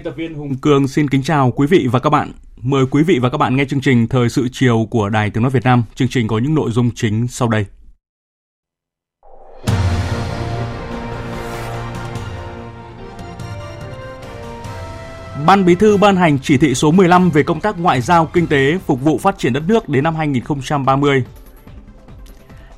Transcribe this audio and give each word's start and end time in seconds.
Biên 0.00 0.04
tập 0.04 0.16
viên 0.16 0.34
Hùng 0.34 0.56
Cường 0.56 0.88
xin 0.88 1.08
kính 1.08 1.22
chào 1.22 1.50
quý 1.50 1.66
vị 1.66 1.88
và 1.92 1.98
các 1.98 2.10
bạn. 2.10 2.32
Mời 2.56 2.84
quý 2.90 3.02
vị 3.02 3.18
và 3.18 3.30
các 3.30 3.38
bạn 3.38 3.56
nghe 3.56 3.64
chương 3.64 3.80
trình 3.80 4.08
Thời 4.08 4.28
sự 4.28 4.48
chiều 4.52 4.86
của 4.90 5.08
Đài 5.08 5.30
Tiếng 5.30 5.42
Nói 5.42 5.50
Việt 5.50 5.64
Nam. 5.64 5.82
Chương 5.94 6.08
trình 6.08 6.28
có 6.28 6.38
những 6.38 6.54
nội 6.54 6.70
dung 6.70 6.90
chính 6.94 7.28
sau 7.28 7.48
đây. 7.48 7.66
Ban 15.46 15.64
Bí 15.64 15.74
thư 15.74 15.96
ban 15.96 16.16
hành 16.16 16.38
chỉ 16.42 16.56
thị 16.58 16.74
số 16.74 16.90
15 16.90 17.30
về 17.30 17.42
công 17.42 17.60
tác 17.60 17.78
ngoại 17.78 18.00
giao 18.00 18.26
kinh 18.26 18.46
tế 18.46 18.78
phục 18.86 19.00
vụ 19.00 19.18
phát 19.18 19.38
triển 19.38 19.52
đất 19.52 19.62
nước 19.68 19.88
đến 19.88 20.04
năm 20.04 20.14
2030. 20.14 21.24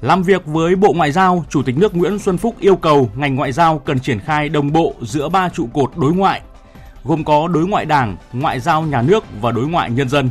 Làm 0.00 0.22
việc 0.22 0.46
với 0.46 0.74
Bộ 0.76 0.92
Ngoại 0.92 1.12
giao, 1.12 1.44
Chủ 1.48 1.62
tịch 1.62 1.78
nước 1.78 1.96
Nguyễn 1.96 2.18
Xuân 2.18 2.38
Phúc 2.38 2.54
yêu 2.60 2.76
cầu 2.76 3.10
ngành 3.16 3.34
ngoại 3.34 3.52
giao 3.52 3.78
cần 3.78 4.00
triển 4.00 4.20
khai 4.20 4.48
đồng 4.48 4.72
bộ 4.72 4.94
giữa 5.00 5.28
ba 5.28 5.48
trụ 5.48 5.68
cột 5.74 5.92
đối 5.96 6.12
ngoại, 6.12 6.42
gồm 7.04 7.24
có 7.24 7.48
đối 7.48 7.66
ngoại 7.66 7.84
đảng, 7.84 8.16
ngoại 8.32 8.60
giao 8.60 8.82
nhà 8.82 9.02
nước 9.02 9.24
và 9.40 9.52
đối 9.52 9.68
ngoại 9.68 9.90
nhân 9.90 10.08
dân. 10.08 10.30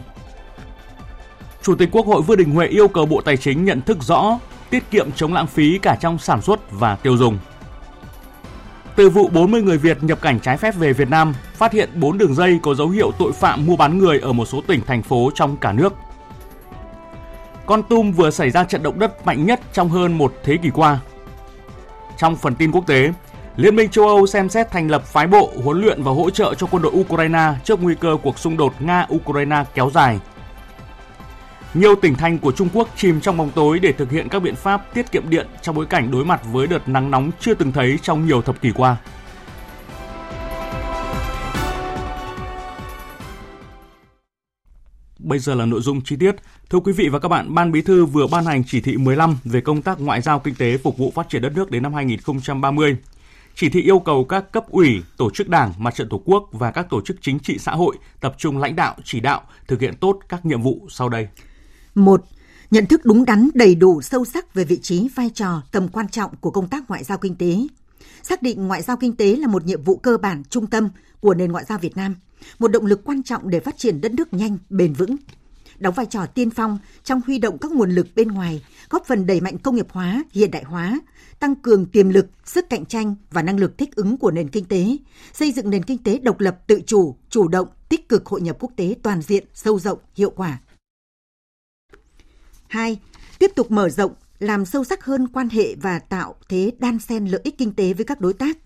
Chủ 1.61 1.75
tịch 1.75 1.89
Quốc 1.91 2.05
hội 2.05 2.21
Vương 2.21 2.37
Đình 2.37 2.51
Huệ 2.51 2.67
yêu 2.67 2.87
cầu 2.87 3.05
Bộ 3.05 3.21
Tài 3.21 3.37
chính 3.37 3.65
nhận 3.65 3.81
thức 3.81 3.97
rõ, 4.01 4.39
tiết 4.69 4.91
kiệm 4.91 5.11
chống 5.11 5.33
lãng 5.33 5.47
phí 5.47 5.79
cả 5.81 5.97
trong 6.01 6.19
sản 6.19 6.41
xuất 6.41 6.71
và 6.71 6.95
tiêu 6.95 7.17
dùng. 7.17 7.37
Từ 8.95 9.09
vụ 9.09 9.27
40 9.27 9.61
người 9.61 9.77
Việt 9.77 10.03
nhập 10.03 10.21
cảnh 10.21 10.39
trái 10.39 10.57
phép 10.57 10.75
về 10.75 10.93
Việt 10.93 11.09
Nam, 11.09 11.33
phát 11.53 11.73
hiện 11.73 11.89
4 11.95 12.17
đường 12.17 12.35
dây 12.35 12.59
có 12.63 12.73
dấu 12.73 12.89
hiệu 12.89 13.11
tội 13.19 13.31
phạm 13.31 13.65
mua 13.65 13.75
bán 13.75 13.97
người 13.97 14.19
ở 14.19 14.33
một 14.33 14.45
số 14.45 14.61
tỉnh 14.67 14.81
thành 14.87 15.03
phố 15.03 15.31
trong 15.35 15.57
cả 15.57 15.71
nước. 15.71 15.93
Con 17.65 17.83
Tum 17.83 18.11
vừa 18.11 18.31
xảy 18.31 18.49
ra 18.49 18.63
trận 18.63 18.83
động 18.83 18.99
đất 18.99 19.25
mạnh 19.25 19.45
nhất 19.45 19.61
trong 19.73 19.89
hơn 19.89 20.17
một 20.17 20.33
thế 20.43 20.57
kỷ 20.57 20.69
qua. 20.69 20.99
Trong 22.17 22.35
phần 22.35 22.55
tin 22.55 22.71
quốc 22.71 22.87
tế, 22.87 23.13
Liên 23.57 23.75
minh 23.75 23.89
châu 23.89 24.07
Âu 24.07 24.27
xem 24.27 24.49
xét 24.49 24.71
thành 24.71 24.91
lập 24.91 25.05
phái 25.05 25.27
bộ 25.27 25.51
huấn 25.63 25.81
luyện 25.81 26.03
và 26.03 26.11
hỗ 26.11 26.29
trợ 26.29 26.53
cho 26.57 26.67
quân 26.71 26.81
đội 26.81 26.91
Ukraine 26.91 27.53
trước 27.63 27.81
nguy 27.81 27.95
cơ 27.95 28.17
cuộc 28.23 28.39
xung 28.39 28.57
đột 28.57 28.73
Nga-Ukraine 28.79 29.63
kéo 29.73 29.89
dài. 29.93 30.19
Nhiều 31.73 31.95
tỉnh 31.95 32.15
thành 32.15 32.37
của 32.39 32.51
Trung 32.51 32.69
Quốc 32.73 32.89
chìm 32.95 33.21
trong 33.21 33.37
bóng 33.37 33.51
tối 33.51 33.79
để 33.79 33.91
thực 33.91 34.11
hiện 34.11 34.29
các 34.29 34.39
biện 34.39 34.55
pháp 34.55 34.93
tiết 34.93 35.11
kiệm 35.11 35.29
điện 35.29 35.47
trong 35.61 35.75
bối 35.75 35.85
cảnh 35.85 36.11
đối 36.11 36.25
mặt 36.25 36.41
với 36.51 36.67
đợt 36.67 36.89
nắng 36.89 37.11
nóng 37.11 37.31
chưa 37.39 37.53
từng 37.53 37.71
thấy 37.71 37.99
trong 38.01 38.25
nhiều 38.25 38.41
thập 38.41 38.61
kỷ 38.61 38.71
qua. 38.71 38.97
Bây 45.19 45.39
giờ 45.39 45.55
là 45.55 45.65
nội 45.65 45.81
dung 45.81 46.01
chi 46.01 46.15
tiết. 46.19 46.35
Thưa 46.69 46.79
quý 46.79 46.93
vị 46.93 47.09
và 47.09 47.19
các 47.19 47.27
bạn, 47.27 47.55
Ban 47.55 47.71
Bí 47.71 47.81
thư 47.81 48.05
vừa 48.05 48.27
ban 48.27 48.45
hành 48.45 48.63
chỉ 48.67 48.81
thị 48.81 48.97
15 48.97 49.37
về 49.43 49.61
công 49.61 49.81
tác 49.81 49.99
ngoại 49.99 50.21
giao 50.21 50.39
kinh 50.39 50.55
tế 50.55 50.77
phục 50.77 50.97
vụ 50.97 51.11
phát 51.15 51.29
triển 51.29 51.41
đất 51.41 51.53
nước 51.55 51.71
đến 51.71 51.83
năm 51.83 51.93
2030. 51.93 52.97
Chỉ 53.55 53.69
thị 53.69 53.81
yêu 53.81 53.99
cầu 53.99 54.25
các 54.25 54.51
cấp 54.51 54.65
ủy, 54.69 55.01
tổ 55.17 55.29
chức 55.29 55.49
đảng, 55.49 55.73
mặt 55.77 55.95
trận 55.95 56.09
tổ 56.09 56.21
quốc 56.25 56.49
và 56.51 56.71
các 56.71 56.87
tổ 56.89 57.01
chức 57.01 57.17
chính 57.21 57.39
trị 57.39 57.57
xã 57.57 57.71
hội 57.71 57.97
tập 58.19 58.35
trung 58.37 58.57
lãnh 58.57 58.75
đạo, 58.75 58.95
chỉ 59.03 59.19
đạo, 59.19 59.41
thực 59.67 59.81
hiện 59.81 59.95
tốt 59.95 60.19
các 60.29 60.45
nhiệm 60.45 60.61
vụ 60.61 60.87
sau 60.89 61.09
đây. 61.09 61.27
1. 61.95 62.23
Nhận 62.71 62.85
thức 62.85 63.01
đúng 63.03 63.25
đắn, 63.25 63.49
đầy 63.53 63.75
đủ, 63.75 64.01
sâu 64.01 64.25
sắc 64.25 64.53
về 64.53 64.63
vị 64.63 64.79
trí, 64.81 65.07
vai 65.15 65.29
trò, 65.29 65.61
tầm 65.71 65.87
quan 65.87 66.09
trọng 66.09 66.35
của 66.35 66.51
công 66.51 66.67
tác 66.67 66.89
ngoại 66.89 67.03
giao 67.03 67.17
kinh 67.17 67.35
tế. 67.35 67.57
Xác 68.23 68.41
định 68.41 68.67
ngoại 68.67 68.81
giao 68.81 68.97
kinh 68.97 69.15
tế 69.15 69.35
là 69.35 69.47
một 69.47 69.65
nhiệm 69.65 69.83
vụ 69.83 69.97
cơ 69.97 70.17
bản, 70.17 70.43
trung 70.49 70.67
tâm 70.67 70.89
của 71.19 71.33
nền 71.33 71.51
ngoại 71.51 71.65
giao 71.65 71.77
Việt 71.77 71.97
Nam, 71.97 72.15
một 72.59 72.67
động 72.67 72.85
lực 72.85 73.01
quan 73.05 73.23
trọng 73.23 73.49
để 73.49 73.59
phát 73.59 73.77
triển 73.77 74.01
đất 74.01 74.13
nước 74.13 74.33
nhanh, 74.33 74.57
bền 74.69 74.93
vững, 74.93 75.15
đóng 75.79 75.93
vai 75.93 76.05
trò 76.05 76.25
tiên 76.25 76.49
phong 76.49 76.77
trong 77.03 77.21
huy 77.27 77.37
động 77.37 77.57
các 77.57 77.71
nguồn 77.71 77.91
lực 77.91 78.07
bên 78.15 78.27
ngoài, 78.27 78.63
góp 78.89 79.05
phần 79.05 79.25
đẩy 79.25 79.41
mạnh 79.41 79.57
công 79.57 79.75
nghiệp 79.75 79.87
hóa, 79.89 80.23
hiện 80.31 80.51
đại 80.51 80.63
hóa, 80.63 80.99
tăng 81.41 81.55
cường 81.55 81.85
tiềm 81.85 82.09
lực, 82.09 82.27
sức 82.45 82.69
cạnh 82.69 82.85
tranh 82.85 83.15
và 83.31 83.41
năng 83.41 83.59
lực 83.59 83.77
thích 83.77 83.95
ứng 83.95 84.17
của 84.17 84.31
nền 84.31 84.49
kinh 84.49 84.65
tế, 84.65 84.97
xây 85.33 85.51
dựng 85.51 85.69
nền 85.69 85.83
kinh 85.83 86.03
tế 86.03 86.19
độc 86.19 86.39
lập 86.39 86.57
tự 86.67 86.81
chủ, 86.85 87.15
chủ 87.29 87.47
động, 87.47 87.67
tích 87.89 88.09
cực 88.09 88.25
hội 88.25 88.41
nhập 88.41 88.57
quốc 88.59 88.71
tế 88.75 88.95
toàn 89.03 89.21
diện, 89.21 89.43
sâu 89.53 89.79
rộng, 89.79 89.99
hiệu 90.15 90.29
quả. 90.29 90.59
2. 92.67 92.99
Tiếp 93.39 93.51
tục 93.55 93.71
mở 93.71 93.89
rộng, 93.89 94.13
làm 94.39 94.65
sâu 94.65 94.83
sắc 94.83 95.05
hơn 95.05 95.27
quan 95.27 95.49
hệ 95.49 95.75
và 95.75 95.99
tạo 95.99 96.35
thế 96.49 96.71
đan 96.79 96.99
xen 96.99 97.25
lợi 97.25 97.41
ích 97.43 97.57
kinh 97.57 97.73
tế 97.73 97.93
với 97.93 98.05
các 98.05 98.21
đối 98.21 98.33
tác. 98.33 98.57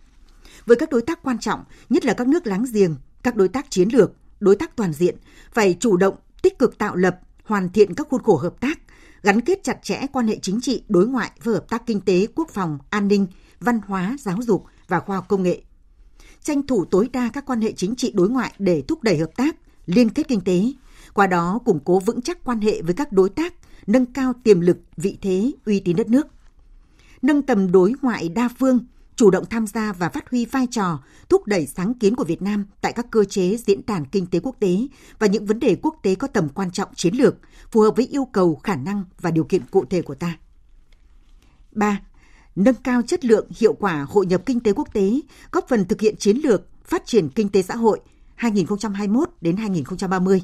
Với 0.65 0.77
các 0.77 0.89
đối 0.89 1.01
tác 1.01 1.23
quan 1.23 1.39
trọng, 1.39 1.63
nhất 1.89 2.05
là 2.05 2.13
các 2.13 2.27
nước 2.27 2.47
láng 2.47 2.65
giềng, 2.73 2.95
các 3.23 3.35
đối 3.35 3.47
tác 3.47 3.69
chiến 3.69 3.89
lược, 3.93 4.11
đối 4.39 4.55
tác 4.55 4.75
toàn 4.75 4.93
diện, 4.93 5.15
phải 5.53 5.77
chủ 5.79 5.97
động, 5.97 6.15
tích 6.41 6.59
cực 6.59 6.77
tạo 6.77 6.95
lập, 6.95 7.19
hoàn 7.43 7.69
thiện 7.69 7.93
các 7.93 8.07
khuôn 8.09 8.23
khổ 8.23 8.37
hợp 8.37 8.59
tác, 8.59 8.79
gắn 9.25 9.41
kết 9.41 9.63
chặt 9.63 9.83
chẽ 9.83 10.01
quan 10.13 10.27
hệ 10.27 10.39
chính 10.41 10.61
trị, 10.61 10.83
đối 10.87 11.07
ngoại 11.07 11.31
với 11.43 11.53
hợp 11.53 11.69
tác 11.69 11.85
kinh 11.85 12.01
tế, 12.01 12.27
quốc 12.35 12.49
phòng, 12.49 12.77
an 12.89 13.07
ninh, 13.07 13.27
văn 13.59 13.79
hóa, 13.87 14.15
giáo 14.19 14.37
dục 14.41 14.65
và 14.87 14.99
khoa 14.99 15.15
học 15.15 15.25
công 15.27 15.43
nghệ. 15.43 15.61
Tranh 16.43 16.67
thủ 16.67 16.85
tối 16.85 17.09
đa 17.13 17.29
các 17.33 17.45
quan 17.45 17.61
hệ 17.61 17.71
chính 17.71 17.95
trị 17.95 18.11
đối 18.15 18.29
ngoại 18.29 18.53
để 18.59 18.83
thúc 18.87 19.03
đẩy 19.03 19.17
hợp 19.17 19.29
tác, 19.35 19.55
liên 19.85 20.09
kết 20.09 20.27
kinh 20.27 20.41
tế, 20.41 20.71
qua 21.13 21.27
đó 21.27 21.59
củng 21.65 21.79
cố 21.85 21.99
vững 21.99 22.21
chắc 22.21 22.43
quan 22.43 22.61
hệ 22.61 22.81
với 22.81 22.93
các 22.93 23.11
đối 23.11 23.29
tác, 23.29 23.53
nâng 23.87 24.05
cao 24.05 24.33
tiềm 24.43 24.61
lực, 24.61 24.77
vị 24.97 25.17
thế, 25.21 25.51
uy 25.65 25.79
tín 25.79 25.95
đất 25.95 26.07
nước. 26.07 26.27
Nâng 27.21 27.41
tầm 27.41 27.71
đối 27.71 27.93
ngoại 28.01 28.29
đa 28.29 28.49
phương, 28.59 28.85
chủ 29.15 29.29
động 29.31 29.45
tham 29.49 29.67
gia 29.67 29.93
và 29.93 30.09
phát 30.09 30.29
huy 30.29 30.45
vai 30.45 30.67
trò 30.71 30.99
thúc 31.29 31.47
đẩy 31.47 31.67
sáng 31.67 31.93
kiến 31.93 32.15
của 32.15 32.23
Việt 32.23 32.41
Nam 32.41 32.65
tại 32.81 32.93
các 32.93 33.11
cơ 33.11 33.23
chế 33.23 33.57
diễn 33.57 33.81
đàn 33.87 34.05
kinh 34.05 34.25
tế 34.25 34.39
quốc 34.39 34.55
tế 34.59 34.77
và 35.19 35.27
những 35.27 35.45
vấn 35.45 35.59
đề 35.59 35.77
quốc 35.81 35.95
tế 36.03 36.15
có 36.15 36.27
tầm 36.27 36.49
quan 36.49 36.71
trọng 36.71 36.89
chiến 36.95 37.15
lược, 37.15 37.35
phù 37.71 37.81
hợp 37.81 37.95
với 37.95 38.07
yêu 38.07 38.25
cầu, 38.25 38.59
khả 38.63 38.75
năng 38.75 39.03
và 39.21 39.31
điều 39.31 39.43
kiện 39.43 39.61
cụ 39.71 39.85
thể 39.89 40.01
của 40.01 40.15
ta. 40.15 40.37
3. 41.71 42.01
Nâng 42.55 42.75
cao 42.75 43.01
chất 43.01 43.25
lượng, 43.25 43.47
hiệu 43.57 43.73
quả 43.73 44.05
hội 44.09 44.25
nhập 44.25 44.41
kinh 44.45 44.59
tế 44.59 44.73
quốc 44.73 44.93
tế, 44.93 45.19
góp 45.51 45.67
phần 45.69 45.85
thực 45.85 46.01
hiện 46.01 46.15
chiến 46.17 46.37
lược 46.37 46.61
phát 46.83 47.05
triển 47.05 47.29
kinh 47.29 47.49
tế 47.49 47.61
xã 47.61 47.75
hội 47.75 47.99
2021 48.35 49.29
đến 49.41 49.57
2030. 49.57 50.43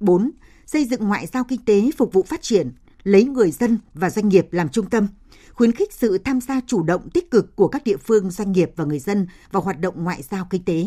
4. 0.00 0.30
Xây 0.66 0.84
dựng 0.84 1.08
ngoại 1.08 1.26
giao 1.26 1.44
kinh 1.44 1.64
tế 1.64 1.90
phục 1.98 2.12
vụ 2.12 2.22
phát 2.22 2.42
triển, 2.42 2.72
lấy 3.02 3.24
người 3.24 3.50
dân 3.50 3.78
và 3.94 4.10
doanh 4.10 4.28
nghiệp 4.28 4.46
làm 4.50 4.68
trung 4.68 4.90
tâm, 4.90 5.06
khuyến 5.54 5.72
khích 5.72 5.92
sự 5.92 6.18
tham 6.18 6.40
gia 6.40 6.60
chủ 6.66 6.82
động 6.82 7.10
tích 7.10 7.30
cực 7.30 7.56
của 7.56 7.68
các 7.68 7.84
địa 7.84 7.96
phương, 7.96 8.30
doanh 8.30 8.52
nghiệp 8.52 8.70
và 8.76 8.84
người 8.84 8.98
dân 8.98 9.26
vào 9.50 9.62
hoạt 9.62 9.80
động 9.80 10.04
ngoại 10.04 10.22
giao 10.22 10.46
kinh 10.50 10.64
tế. 10.64 10.86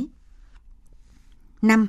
5. 1.62 1.88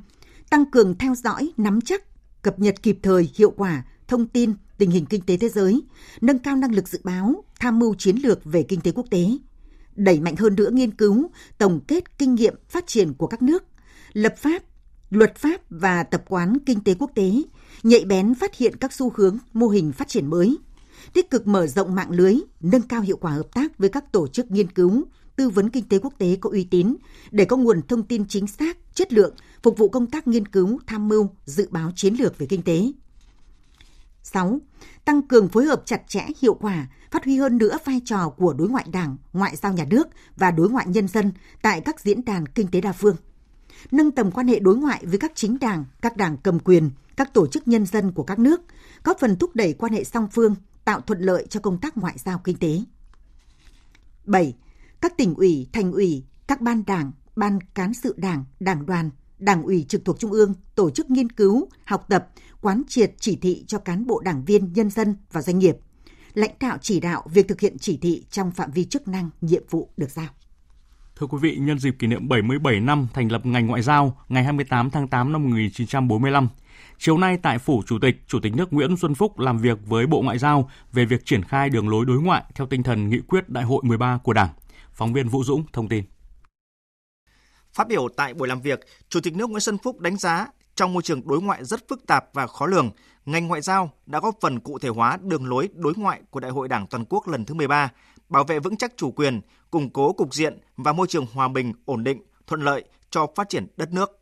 Tăng 0.51 0.71
cường 0.71 0.99
theo 0.99 1.15
dõi, 1.15 1.53
nắm 1.57 1.81
chắc, 1.81 2.05
cập 2.43 2.59
nhật 2.59 2.83
kịp 2.83 2.99
thời, 3.03 3.31
hiệu 3.35 3.51
quả 3.51 3.85
thông 4.09 4.27
tin 4.27 4.55
tình 4.79 4.91
hình 4.91 5.07
kinh 5.07 5.23
tế 5.23 5.37
thế 5.37 5.49
giới, 5.49 5.83
nâng 6.21 6.39
cao 6.39 6.57
năng 6.57 6.75
lực 6.75 6.89
dự 6.89 7.01
báo, 7.05 7.45
tham 7.61 7.79
mưu 7.79 7.95
chiến 7.95 8.17
lược 8.17 8.45
về 8.45 8.63
kinh 8.63 8.81
tế 8.81 8.93
quốc 8.95 9.07
tế, 9.11 9.27
đẩy 9.95 10.21
mạnh 10.21 10.37
hơn 10.37 10.55
nữa 10.55 10.71
nghiên 10.73 10.91
cứu, 10.91 11.31
tổng 11.59 11.81
kết 11.89 12.19
kinh 12.19 12.35
nghiệm 12.35 12.55
phát 12.69 12.87
triển 12.87 13.15
của 13.15 13.27
các 13.27 13.43
nước, 13.43 13.65
lập 14.13 14.35
pháp, 14.39 14.63
luật 15.11 15.37
pháp 15.37 15.61
và 15.71 16.03
tập 16.03 16.25
quán 16.29 16.57
kinh 16.67 16.85
tế 16.85 16.95
quốc 16.99 17.11
tế, 17.15 17.33
nhạy 17.83 18.05
bén 18.05 18.35
phát 18.35 18.55
hiện 18.55 18.77
các 18.77 18.93
xu 18.93 19.13
hướng, 19.15 19.39
mô 19.53 19.69
hình 19.69 19.93
phát 19.93 20.09
triển 20.09 20.31
mới, 20.31 20.57
tích 21.13 21.31
cực 21.31 21.47
mở 21.47 21.67
rộng 21.67 21.95
mạng 21.95 22.11
lưới, 22.11 22.35
nâng 22.61 22.83
cao 22.83 23.01
hiệu 23.01 23.17
quả 23.17 23.31
hợp 23.31 23.55
tác 23.55 23.79
với 23.79 23.89
các 23.89 24.13
tổ 24.13 24.29
chức 24.29 24.51
nghiên 24.51 24.71
cứu, 24.71 25.05
tư 25.37 25.49
vấn 25.49 25.71
kinh 25.71 25.89
tế 25.89 25.99
quốc 25.99 26.15
tế 26.19 26.37
có 26.41 26.51
uy 26.51 26.65
tín 26.65 26.97
để 27.31 27.45
có 27.45 27.57
nguồn 27.57 27.83
thông 27.89 28.03
tin 28.03 28.25
chính 28.29 28.47
xác, 28.47 28.79
chất 28.95 29.13
lượng 29.13 29.35
phục 29.63 29.79
vụ 29.79 29.89
công 29.89 30.07
tác 30.07 30.29
nghiên 30.29 30.49
cứu, 30.49 30.79
tham 30.87 31.09
mưu, 31.09 31.29
dự 31.45 31.69
báo 31.71 31.91
chiến 31.97 32.15
lược 32.15 32.39
về 32.39 32.47
kinh 32.47 32.63
tế. 32.63 32.93
6. 34.23 34.61
Tăng 35.05 35.23
cường 35.23 35.49
phối 35.49 35.65
hợp 35.65 35.83
chặt 35.85 36.03
chẽ, 36.09 36.27
hiệu 36.43 36.55
quả, 36.55 36.87
phát 37.11 37.25
huy 37.25 37.37
hơn 37.37 37.59
nữa 37.59 37.79
vai 37.85 38.01
trò 38.05 38.29
của 38.29 38.53
đối 38.53 38.69
ngoại 38.69 38.87
đảng, 38.93 39.17
ngoại 39.33 39.57
giao 39.57 39.73
nhà 39.73 39.85
nước 39.91 40.09
và 40.37 40.51
đối 40.51 40.71
ngoại 40.71 40.87
nhân 40.89 41.09
dân 41.09 41.33
tại 41.63 41.81
các 41.81 42.01
diễn 42.01 42.25
đàn 42.25 42.47
kinh 42.47 42.69
tế 42.69 42.81
đa 42.81 42.93
phương. 42.93 43.17
Nâng 43.91 44.11
tầm 44.11 44.31
quan 44.31 44.49
hệ 44.49 44.59
đối 44.59 44.77
ngoại 44.77 45.07
với 45.07 45.19
các 45.19 45.33
chính 45.35 45.59
đảng, 45.59 45.85
các 46.03 46.17
đảng 46.17 46.37
cầm 46.37 46.59
quyền, 46.59 46.91
các 47.17 47.35
tổ 47.35 47.47
chức 47.47 47.69
nhân 47.69 47.87
dân 47.87 48.13
của 48.13 48.23
các 48.23 48.39
nước, 48.39 48.61
góp 49.05 49.19
phần 49.21 49.37
thúc 49.37 49.51
đẩy 49.57 49.73
quan 49.73 49.93
hệ 49.93 50.05
song 50.05 50.29
phương, 50.33 50.55
tạo 50.85 51.01
thuận 51.01 51.21
lợi 51.21 51.47
cho 51.51 51.61
công 51.61 51.79
tác 51.79 51.97
ngoại 51.97 52.19
giao 52.19 52.39
kinh 52.39 52.57
tế. 52.57 52.81
7. 54.25 54.55
Các 55.01 55.17
tỉnh 55.17 55.35
ủy, 55.35 55.69
thành 55.73 55.93
ủy, 55.93 56.25
các 56.47 56.61
ban 56.61 56.85
đảng, 56.87 57.13
ban 57.37 57.59
cán 57.75 57.95
sự 57.95 58.15
đảng, 58.17 58.45
đảng 58.61 58.87
đoàn, 58.87 59.11
đảng 59.39 59.63
ủy 59.63 59.85
trực 59.89 60.05
thuộc 60.05 60.19
trung 60.19 60.33
ương 60.33 60.55
tổ 60.75 60.91
chức 60.91 61.11
nghiên 61.11 61.33
cứu, 61.33 61.69
học 61.85 62.07
tập, 62.09 62.29
quán 62.61 62.83
triệt 62.89 63.13
chỉ 63.21 63.37
thị 63.37 63.65
cho 63.67 63.79
cán 63.79 64.07
bộ 64.07 64.21
đảng 64.21 64.45
viên, 64.45 64.73
nhân 64.73 64.91
dân 64.91 65.17
và 65.33 65.43
doanh 65.43 65.59
nghiệp. 65.59 65.77
Lãnh 66.35 66.55
đạo 66.61 66.79
chỉ 66.81 67.01
đạo 67.01 67.23
việc 67.33 67.49
thực 67.49 67.61
hiện 67.61 67.79
chỉ 67.79 67.97
thị 67.97 68.25
trong 68.31 68.51
phạm 68.51 68.71
vi 68.71 68.85
chức 68.85 69.09
năng, 69.09 69.31
nhiệm 69.41 69.63
vụ 69.71 69.91
được 69.97 70.11
giao. 70.11 70.29
Thưa 71.17 71.27
quý 71.27 71.39
vị, 71.43 71.57
nhân 71.57 71.79
dịp 71.79 71.97
kỷ 71.99 72.07
niệm 72.07 72.29
77 72.29 72.81
năm 72.81 73.09
thành 73.15 73.33
lập 73.33 73.47
ngành 73.47 73.67
ngoại 73.67 73.83
giao 73.83 74.17
ngày 74.29 74.45
28 74.45 74.91
tháng 74.91 75.09
8 75.09 75.33
năm 75.33 75.45
1945, 75.45 76.49
chiều 76.99 77.19
nay 77.19 77.39
tại 77.43 77.59
Phủ 77.59 77.83
Chủ 77.87 77.99
tịch, 77.99 78.17
Chủ 78.27 78.41
tịch 78.43 78.57
nước 78.57 78.73
Nguyễn 78.73 78.97
Xuân 78.97 79.15
Phúc 79.15 79.39
làm 79.39 79.59
việc 79.59 79.79
với 79.87 80.07
Bộ 80.07 80.23
Ngoại 80.23 80.39
giao 80.39 80.71
về 80.93 81.05
việc 81.05 81.25
triển 81.25 81.43
khai 81.43 81.71
đường 81.71 81.89
lối 81.89 82.05
đối 82.05 82.21
ngoại 82.21 82.45
theo 82.55 82.67
tinh 82.67 82.83
thần 82.83 83.11
nghị 83.11 83.21
quyết 83.21 83.49
Đại 83.49 83.65
hội 83.65 83.83
13 83.85 84.19
của 84.23 84.33
Đảng. 84.33 84.49
Phóng 84.93 85.13
viên 85.13 85.29
Vũ 85.29 85.45
Dũng 85.45 85.65
thông 85.73 85.89
tin. 85.89 86.05
Phát 87.73 87.89
biểu 87.89 88.09
tại 88.17 88.35
buổi 88.35 88.49
làm 88.49 88.61
việc, 88.61 88.81
Chủ 89.09 89.21
tịch 89.21 89.37
nước 89.37 89.51
Nguyễn 89.51 89.61
Xuân 89.61 89.79
Phúc 89.79 90.01
đánh 90.01 90.17
giá 90.17 90.47
trong 90.75 90.93
môi 90.93 91.03
trường 91.03 91.29
đối 91.29 91.43
ngoại 91.43 91.65
rất 91.65 91.89
phức 91.89 92.07
tạp 92.07 92.25
và 92.33 92.47
khó 92.47 92.67
lường, 92.67 92.91
ngành 93.27 93.49
ngoại 93.49 93.61
giao 93.61 93.91
đã 94.07 94.21
góp 94.21 94.35
phần 94.41 94.61
cụ 94.61 94.79
thể 94.79 94.89
hóa 94.89 95.19
đường 95.23 95.47
lối 95.47 95.69
đối 95.75 95.93
ngoại 95.97 96.23
của 96.31 96.41
Đại 96.41 96.51
hội 96.51 96.69
Đảng 96.69 96.87
toàn 96.87 97.05
quốc 97.09 97.29
lần 97.29 97.45
thứ 97.45 97.55
13, 97.55 97.91
bảo 98.29 98.45
vệ 98.45 98.59
vững 98.61 98.77
chắc 98.77 98.93
chủ 98.97 99.11
quyền, 99.11 99.41
củng 99.71 99.91
cố 99.91 100.13
cục 100.13 100.35
diện 100.35 100.59
và 100.77 100.93
môi 100.93 101.07
trường 101.07 101.27
hòa 101.33 101.49
bình, 101.49 101.73
ổn 101.85 102.05
định, 102.05 102.23
thuận 102.47 102.61
lợi 102.63 102.85
cho 103.11 103.27
phát 103.37 103.49
triển 103.49 103.67
đất 103.77 103.93
nước. 103.93 104.21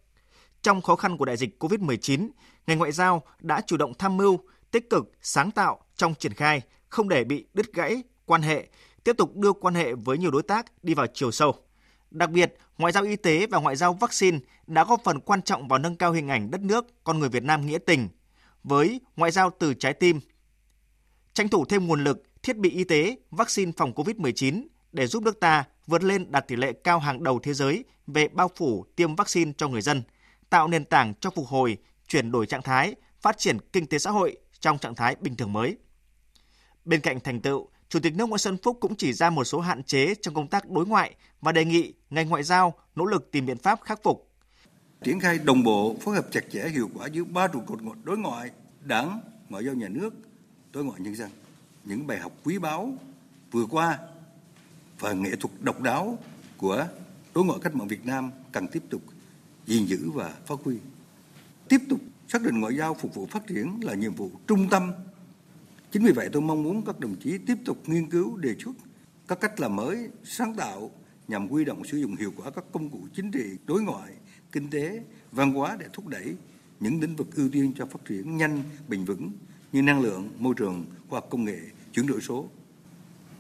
Trong 0.63 0.83
khó 0.83 0.97
khăn 0.97 1.17
của 1.17 1.25
đại 1.25 1.37
dịch 1.37 1.63
COVID-19, 1.63 2.29
ngành 2.67 2.79
ngoại 2.79 2.93
giao 2.93 3.23
đã 3.41 3.61
chủ 3.61 3.77
động 3.77 3.93
tham 3.99 4.17
mưu, 4.17 4.39
tích 4.71 4.91
cực, 4.91 5.13
sáng 5.23 5.51
tạo 5.51 5.81
trong 5.97 6.15
triển 6.15 6.35
khai, 6.35 6.63
không 6.89 7.09
để 7.09 7.25
bị 7.25 7.47
đứt 7.55 7.73
gãy 7.73 8.03
quan 8.27 8.43
hệ, 8.43 8.69
tiếp 9.05 9.17
tục 9.19 9.37
đưa 9.37 9.53
quan 9.53 9.75
hệ 9.75 9.95
với 9.95 10.19
nhiều 10.19 10.31
đối 10.31 10.43
tác 10.43 10.85
đi 10.85 10.95
vào 10.95 11.07
chiều 11.15 11.31
sâu. 11.31 11.55
Đặc 12.11 12.31
biệt, 12.31 12.57
ngoại 12.79 12.93
giao 12.93 13.05
y 13.05 13.17
tế 13.17 13.47
và 13.47 13.59
ngoại 13.59 13.77
giao 13.77 13.95
vaccine 13.95 14.39
đã 14.67 14.85
góp 14.85 15.01
phần 15.05 15.21
quan 15.21 15.43
trọng 15.43 15.69
vào 15.69 15.79
nâng 15.79 15.97
cao 15.97 16.13
hình 16.13 16.29
ảnh 16.29 16.51
đất 16.51 16.61
nước, 16.61 17.05
con 17.05 17.19
người 17.19 17.29
Việt 17.29 17.43
Nam 17.43 17.67
nghĩa 17.67 17.79
tình, 17.79 18.09
với 18.65 19.01
ngoại 19.17 19.31
giao 19.31 19.51
từ 19.59 19.75
trái 19.75 19.93
tim. 19.93 20.21
Tranh 21.35 21.49
thủ 21.49 21.65
thêm 21.65 21.87
nguồn 21.87 22.05
lực, 22.05 22.23
thiết 22.43 22.57
bị 22.57 22.71
y 22.71 22.85
tế, 22.85 23.17
vaccine 23.31 23.73
phòng 23.77 23.93
COVID-19 23.93 24.67
để 24.93 25.07
giúp 25.07 25.23
nước 25.23 25.41
ta 25.41 25.65
vượt 25.87 26.05
lên 26.05 26.33
đạt 26.33 26.49
tỷ 26.49 26.57
lệ 26.57 26.73
cao 26.73 26.99
hàng 26.99 27.23
đầu 27.23 27.41
thế 27.43 27.55
giới 27.55 27.85
về 28.07 28.29
bao 28.29 28.51
phủ 28.57 28.87
tiêm 28.97 29.15
vaccine 29.15 29.53
cho 29.57 29.69
người 29.69 29.83
dân, 29.83 30.03
tạo 30.51 30.69
nền 30.69 30.85
tảng 30.85 31.15
cho 31.21 31.31
phục 31.31 31.47
hồi, 31.47 31.79
chuyển 32.13 32.33
đổi 32.33 32.47
trạng 32.47 32.63
thái, 32.63 32.95
phát 33.21 33.39
triển 33.39 33.59
kinh 33.73 33.87
tế 33.87 33.99
xã 33.99 34.11
hội 34.11 34.37
trong 34.61 34.79
trạng 34.79 34.95
thái 34.95 35.17
bình 35.21 35.37
thường 35.37 35.53
mới. 35.53 35.77
Bên 36.85 37.01
cạnh 37.01 37.21
thành 37.21 37.41
tựu, 37.41 37.69
Chủ 37.89 38.01
tịch 38.01 38.15
nước 38.17 38.29
Nguyễn 38.29 38.39
Xuân 38.39 38.57
Phúc 38.63 38.79
cũng 38.81 38.97
chỉ 38.97 39.13
ra 39.13 39.31
một 39.31 39.45
số 39.45 39.61
hạn 39.61 39.83
chế 39.83 40.15
trong 40.23 40.35
công 40.35 40.49
tác 40.49 40.71
đối 40.71 40.87
ngoại 40.87 41.15
và 41.41 41.53
đề 41.53 41.65
nghị 41.65 41.93
ngành 42.11 42.29
ngoại 42.29 42.43
giao 42.43 42.75
nỗ 42.95 43.05
lực 43.05 43.31
tìm 43.31 43.47
biện 43.47 43.59
pháp 43.59 43.81
khắc 43.83 44.03
phục. 44.03 44.31
Triển 45.05 45.21
khai 45.21 45.39
đồng 45.39 45.63
bộ, 45.63 45.97
phối 46.01 46.15
hợp 46.15 46.27
chặt 46.31 46.41
chẽ 46.53 46.69
hiệu 46.69 46.91
quả 46.95 47.07
giữa 47.07 47.25
ba 47.25 47.49
trụ 47.49 47.61
cột 47.67 47.79
đối 48.05 48.19
ngoại, 48.19 48.51
đảng, 48.81 49.21
ngoại 49.49 49.65
giao 49.65 49.75
nhà 49.75 49.89
nước, 49.89 50.15
đối 50.73 50.85
ngoại 50.85 51.01
nhân 51.01 51.15
dân. 51.15 51.31
Những 51.85 52.07
bài 52.07 52.19
học 52.19 52.33
quý 52.45 52.59
báu 52.59 52.95
vừa 53.51 53.67
qua 53.67 53.99
và 54.99 55.13
nghệ 55.13 55.31
thuật 55.41 55.53
độc 55.61 55.81
đáo 55.81 56.19
của 56.57 56.87
đối 57.35 57.45
ngoại 57.45 57.59
cách 57.63 57.75
mạng 57.75 57.89
Việt 57.89 58.07
Nam 58.07 58.31
cần 58.53 58.69
tiếp 58.69 58.83
tục 58.91 59.03
gìn 59.67 59.87
giữ 59.87 60.11
và 60.11 60.35
phát 60.47 60.57
huy. 60.65 60.77
Tiếp 61.73 61.81
tục 61.89 62.01
xác 62.29 62.43
định 62.43 62.61
ngoại 62.61 62.77
giao 62.77 62.95
phục 62.95 63.15
vụ 63.15 63.27
phát 63.27 63.47
triển 63.47 63.81
là 63.83 63.95
nhiệm 63.95 64.15
vụ 64.15 64.31
trung 64.47 64.69
tâm 64.71 64.93
Chính 65.91 66.05
vì 66.05 66.13
vậy 66.13 66.29
tôi 66.33 66.43
mong 66.43 66.63
muốn 66.63 66.85
các 66.85 67.01
đồng 67.01 67.17
chí 67.17 67.39
tiếp 67.39 67.55
tục 67.65 67.79
nghiên 67.87 68.11
cứu 68.11 68.37
đề 68.37 68.55
xuất 68.65 68.73
các 69.29 69.41
cách 69.41 69.61
làm 69.61 69.77
mới, 69.77 70.09
sáng 70.25 70.55
tạo 70.55 70.91
nhằm 71.29 71.49
huy 71.49 71.65
động 71.65 71.85
sử 71.85 71.99
dụng 71.99 72.17
hiệu 72.17 72.33
quả 72.37 72.51
các 72.51 72.65
công 72.73 72.91
cụ 72.91 72.99
chính 73.15 73.31
trị, 73.31 73.45
đối 73.67 73.83
ngoại, 73.83 74.13
kinh 74.53 74.71
tế, 74.71 75.03
văn 75.33 75.53
hóa 75.53 75.77
để 75.81 75.87
thúc 75.93 76.07
đẩy 76.07 76.35
những 76.81 77.01
lĩnh 77.01 77.17
vực 77.17 77.37
ưu 77.37 77.49
tiên 77.53 77.73
cho 77.79 77.87
phát 77.87 78.05
triển 78.09 78.37
nhanh, 78.37 78.63
bền 78.89 79.05
vững 79.05 79.31
như 79.73 79.83
năng 79.83 80.01
lượng, 80.01 80.31
môi 80.39 80.55
trường, 80.57 80.85
khoa 81.09 81.21
học 81.21 81.27
công 81.31 81.45
nghệ, 81.45 81.59
chuyển 81.93 82.07
đổi 82.07 82.21
số. 82.21 82.47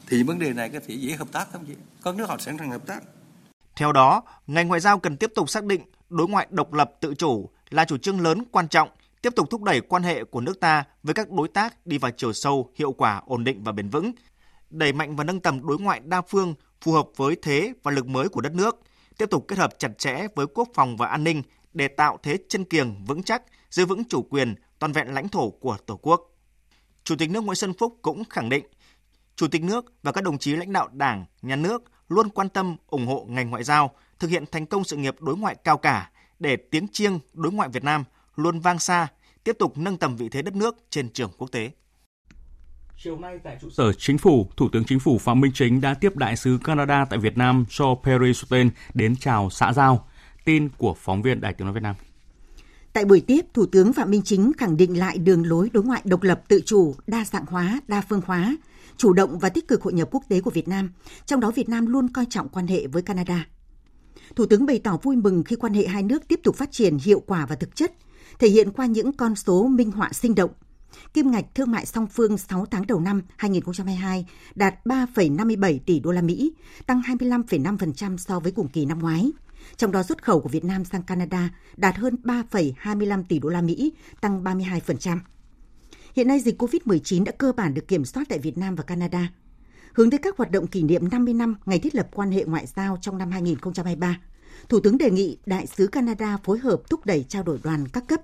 Thì 0.06 0.23
vấn 0.23 0.38
đề 0.38 0.52
này 0.52 0.69
có 0.69 0.81
thể 0.87 0.94
dễ 0.94 1.12
hợp 1.12 1.32
tác 1.32 1.52
không 1.52 1.64
chị? 1.67 1.75
Các 2.05 2.17
nước 2.17 2.28
họ 2.28 2.38
sẵn 2.38 2.58
sàng 2.58 2.70
hợp 2.70 2.87
tác. 2.87 3.02
Theo 3.76 3.93
đó, 3.93 4.23
ngành 4.46 4.69
ngoại 4.69 4.81
giao 4.81 4.99
cần 4.99 5.17
tiếp 5.17 5.32
tục 5.35 5.50
xác 5.50 5.64
định 5.64 5.82
đối 6.11 6.28
ngoại 6.28 6.46
độc 6.50 6.73
lập 6.73 6.93
tự 7.00 7.14
chủ 7.14 7.50
là 7.73 7.85
chủ 7.85 7.97
trương 7.97 8.21
lớn 8.21 8.45
quan 8.53 8.69
trọng 8.69 8.89
tiếp 9.23 9.33
tục 9.37 9.51
thúc 9.51 9.63
đẩy 9.63 9.81
quan 9.81 10.03
hệ 10.03 10.25
của 10.25 10.41
nước 10.41 10.61
ta 10.61 10.85
với 11.03 11.15
các 11.15 11.31
đối 11.31 11.49
tác 11.49 11.87
đi 11.87 11.99
vào 11.99 12.11
chiều 12.17 12.33
sâu, 12.33 12.71
hiệu 12.75 12.93
quả, 12.93 13.23
ổn 13.27 13.45
định 13.45 13.65
và 13.65 13.73
bền 13.73 13.89
vững, 13.89 14.13
đẩy 14.71 14.93
mạnh 14.93 15.17
và 15.17 15.25
nâng 15.25 15.41
tầm 15.41 15.67
đối 15.67 15.79
ngoại 15.79 16.01
đa 16.05 16.23
phương 16.23 16.55
phù 16.81 16.93
hợp 16.93 17.09
với 17.17 17.37
thế 17.43 17.73
và 17.83 17.91
lực 17.91 18.07
mới 18.07 18.29
của 18.29 18.41
đất 18.41 18.55
nước, 18.55 18.81
tiếp 19.19 19.27
tục 19.31 19.45
kết 19.49 19.59
hợp 19.59 19.79
chặt 19.79 19.99
chẽ 19.99 20.27
với 20.35 20.47
quốc 20.47 20.69
phòng 20.75 20.97
và 20.97 21.07
an 21.07 21.25
ninh 21.25 21.43
để 21.73 21.89
tạo 21.89 22.19
thế 22.23 22.39
chân 22.49 22.65
kiềng 22.65 23.05
vững 23.07 23.23
chắc, 23.23 23.43
giữ 23.71 23.87
vững 23.87 24.05
chủ 24.05 24.23
quyền, 24.23 24.55
toàn 24.79 24.93
vẹn 24.93 25.15
lãnh 25.15 25.29
thổ 25.29 25.51
của 25.51 25.77
Tổ 25.87 25.97
quốc. 25.97 26.21
Chủ 27.05 27.17
tịch 27.17 27.31
nước 27.31 27.45
Nguyễn 27.45 27.57
Xuân 27.57 27.75
Phúc 27.79 27.99
cũng 28.03 28.25
khẳng 28.31 28.49
định, 28.49 28.65
Chủ 29.37 29.49
tịch 29.49 29.63
nước 29.63 29.93
và 30.03 30.13
các 30.13 30.25
đồng 30.25 30.39
chí 30.39 30.57
lãnh 30.57 30.73
đạo 30.73 30.89
Đảng, 30.93 31.25
Nhà 31.43 31.57
nước 31.57 31.83
luôn 32.09 32.29
quan 32.29 32.49
tâm 32.49 32.77
ủng 32.87 33.07
hộ 33.07 33.27
ngành 33.29 33.51
ngoại 33.51 33.65
giao 33.65 33.91
thực 34.19 34.31
hiện 34.31 34.45
thành 34.53 34.67
công 34.67 34.85
sự 34.85 34.97
nghiệp 34.97 35.17
đối 35.21 35.37
ngoại 35.37 35.57
cao 35.65 35.79
cả 35.79 36.11
để 36.43 36.56
tiếng 36.56 36.89
chiêng 36.89 37.19
đối 37.35 37.53
ngoại 37.53 37.69
Việt 37.69 37.85
Nam 37.85 38.05
luôn 38.37 38.61
vang 38.61 38.79
xa, 38.79 39.09
tiếp 39.44 39.56
tục 39.59 39.79
nâng 39.79 39.97
tầm 39.97 40.17
vị 40.17 40.29
thế 40.29 40.43
đất 40.43 40.56
nước 40.56 40.77
trên 40.91 41.09
trường 41.12 41.31
quốc 41.39 41.53
tế. 41.53 41.71
Chiều 42.99 43.19
nay 43.19 43.39
tại 43.44 43.59
trụ 43.61 43.71
sở 43.71 43.93
chính 43.93 44.19
phủ, 44.19 44.49
Thủ 44.56 44.69
tướng 44.73 44.85
Chính 44.85 45.00
phủ 45.00 45.19
Phạm 45.19 45.41
Minh 45.41 45.53
Chính 45.55 45.81
đã 45.81 45.94
tiếp 45.94 46.17
đại 46.17 46.37
sứ 46.37 46.59
Canada 46.65 47.05
tại 47.11 47.19
Việt 47.19 47.37
Nam 47.37 47.65
Shaw 47.69 47.97
Perry 48.03 48.33
Sutton 48.35 48.71
đến 48.94 49.17
chào 49.17 49.50
xã 49.50 49.73
giao. 49.73 50.09
Tin 50.44 50.69
của 50.79 50.94
phóng 50.99 51.23
viên 51.23 51.41
Đài 51.41 51.55
Tiếng 51.55 51.67
nói 51.67 51.75
Việt 51.75 51.83
Nam. 51.83 51.94
Tại 52.93 53.05
buổi 53.05 53.21
tiếp, 53.21 53.41
Thủ 53.55 53.67
tướng 53.67 53.93
Phạm 53.93 54.11
Minh 54.11 54.23
Chính 54.23 54.53
khẳng 54.59 54.77
định 54.77 54.99
lại 54.99 55.19
đường 55.19 55.47
lối 55.47 55.71
đối 55.73 55.85
ngoại 55.85 56.03
độc 56.05 56.23
lập 56.23 56.43
tự 56.49 56.62
chủ, 56.67 56.95
đa 57.06 57.25
dạng 57.25 57.47
hóa, 57.47 57.81
đa 57.88 58.03
phương 58.09 58.21
hóa, 58.27 58.56
chủ 58.97 59.12
động 59.12 59.38
và 59.38 59.49
tích 59.49 59.69
cực 59.69 59.83
hội 59.83 59.93
nhập 59.93 60.09
quốc 60.11 60.25
tế 60.29 60.41
của 60.41 60.50
Việt 60.50 60.69
Nam, 60.69 60.93
trong 61.27 61.41
đó 61.41 61.50
Việt 61.50 61.69
Nam 61.69 61.87
luôn 61.87 62.09
coi 62.09 62.27
trọng 62.31 62.49
quan 62.49 62.67
hệ 62.67 62.87
với 62.87 63.03
Canada. 63.03 63.47
Thủ 64.37 64.47
tướng 64.47 64.67
bày 64.67 64.79
tỏ 64.79 64.99
vui 65.03 65.17
mừng 65.17 65.45
khi 65.45 65.57
quan 65.57 65.75
hệ 65.75 65.87
hai 65.87 66.03
nước 66.03 66.29
tiếp 66.29 66.41
tục 66.43 66.57
phát 66.57 66.73
triển 66.73 66.99
hiệu 66.99 67.23
quả 67.27 67.47
và 67.47 67.57
thực 67.57 67.77
chất, 67.77 67.93
thể 68.39 68.49
hiện 68.49 68.71
qua 68.73 68.87
những 68.87 69.13
con 69.13 69.37
số 69.37 69.69
minh 69.69 69.91
họa 69.91 70.13
sinh 70.13 70.35
động. 70.35 70.51
Kim 71.15 71.31
ngạch 71.31 71.55
thương 71.55 71.71
mại 71.71 71.87
song 71.87 72.07
phương 72.07 72.39
6 72.39 72.67
tháng 72.67 72.87
đầu 72.87 73.01
năm 73.01 73.23
2022 73.37 74.27
đạt 74.55 74.75
3,57 74.85 75.79
tỷ 75.87 76.01
đô 76.01 76.13
la 76.13 76.23
Mỹ, 76.23 76.53
tăng 76.87 77.01
25,5% 77.01 78.17
so 78.17 78.41
với 78.41 78.52
cùng 78.52 78.69
kỳ 78.69 78.85
năm 78.85 78.99
ngoái. 78.99 79.33
Trong 79.76 79.93
đó 79.93 80.02
xuất 80.02 80.23
khẩu 80.23 80.41
của 80.41 80.49
Việt 80.49 80.64
Nam 80.64 80.85
sang 80.85 81.02
Canada 81.02 81.50
đạt 81.76 81.97
hơn 81.97 82.17
3,25 82.25 83.25
tỷ 83.29 83.38
đô 83.38 83.49
la 83.49 83.61
Mỹ, 83.61 83.93
tăng 84.21 84.45
32%. 84.45 85.19
Hiện 86.17 86.29
nay 86.29 86.41
dịch 86.41 86.62
COVID-19 86.62 87.25
đã 87.25 87.33
cơ 87.38 87.52
bản 87.52 87.75
được 87.75 87.88
kiểm 87.88 88.05
soát 88.05 88.25
tại 88.29 88.38
Việt 88.38 88.59
Nam 88.59 88.75
và 88.75 88.85
Canada. 88.85 89.33
Hướng 89.92 90.11
tới 90.11 90.18
các 90.18 90.37
hoạt 90.37 90.50
động 90.50 90.66
kỷ 90.66 90.82
niệm 90.82 91.08
50 91.11 91.34
năm 91.34 91.56
ngày 91.66 91.78
thiết 91.78 91.94
lập 91.94 92.08
quan 92.12 92.30
hệ 92.30 92.44
ngoại 92.44 92.66
giao 92.66 92.99
trong 93.00 93.18
năm 93.18 93.30
2023, 93.30 94.20
Thủ 94.68 94.80
tướng 94.80 94.99
đề 94.99 95.11
nghị 95.11 95.38
Đại 95.46 95.66
sứ 95.66 95.87
Canada 95.87 96.37
phối 96.44 96.58
hợp 96.58 96.80
thúc 96.90 97.06
đẩy 97.06 97.25
trao 97.28 97.42
đổi 97.42 97.58
đoàn 97.62 97.88
các 97.88 98.04
cấp. 98.08 98.20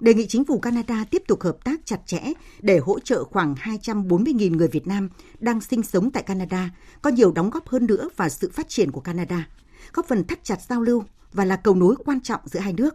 Đề 0.00 0.14
nghị 0.14 0.26
chính 0.26 0.44
phủ 0.44 0.58
Canada 0.58 1.04
tiếp 1.10 1.22
tục 1.28 1.42
hợp 1.42 1.64
tác 1.64 1.80
chặt 1.84 2.00
chẽ 2.06 2.32
để 2.60 2.78
hỗ 2.78 3.00
trợ 3.00 3.24
khoảng 3.24 3.54
240.000 3.54 4.56
người 4.56 4.68
Việt 4.68 4.86
Nam 4.86 5.08
đang 5.38 5.60
sinh 5.60 5.82
sống 5.82 6.10
tại 6.10 6.22
Canada 6.22 6.70
có 7.02 7.10
nhiều 7.10 7.32
đóng 7.32 7.50
góp 7.50 7.68
hơn 7.68 7.86
nữa 7.86 8.08
vào 8.16 8.28
sự 8.28 8.50
phát 8.54 8.68
triển 8.68 8.90
của 8.90 9.00
Canada, 9.00 9.48
góp 9.92 10.06
phần 10.08 10.24
thắt 10.24 10.44
chặt 10.44 10.58
giao 10.68 10.82
lưu 10.82 11.04
và 11.32 11.44
là 11.44 11.56
cầu 11.56 11.74
nối 11.74 11.94
quan 12.04 12.20
trọng 12.20 12.40
giữa 12.44 12.60
hai 12.60 12.72
nước. 12.72 12.94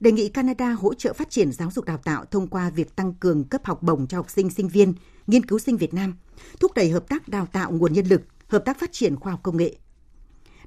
Đề 0.00 0.12
nghị 0.12 0.28
Canada 0.28 0.72
hỗ 0.72 0.94
trợ 0.94 1.12
phát 1.12 1.30
triển 1.30 1.52
giáo 1.52 1.70
dục 1.70 1.84
đào 1.84 1.98
tạo 1.98 2.24
thông 2.24 2.46
qua 2.46 2.70
việc 2.70 2.96
tăng 2.96 3.14
cường 3.14 3.44
cấp 3.44 3.64
học 3.64 3.82
bổng 3.82 4.06
cho 4.06 4.16
học 4.16 4.30
sinh 4.30 4.50
sinh 4.50 4.68
viên, 4.68 4.94
nghiên 5.26 5.46
cứu 5.46 5.58
sinh 5.58 5.76
Việt 5.76 5.94
Nam, 5.94 6.14
thúc 6.60 6.74
đẩy 6.74 6.90
hợp 6.90 7.08
tác 7.08 7.28
đào 7.28 7.46
tạo 7.46 7.72
nguồn 7.72 7.92
nhân 7.92 8.06
lực, 8.06 8.22
hợp 8.48 8.64
tác 8.64 8.78
phát 8.80 8.92
triển 8.92 9.16
khoa 9.16 9.32
học 9.32 9.40
công 9.42 9.56
nghệ. 9.56 9.76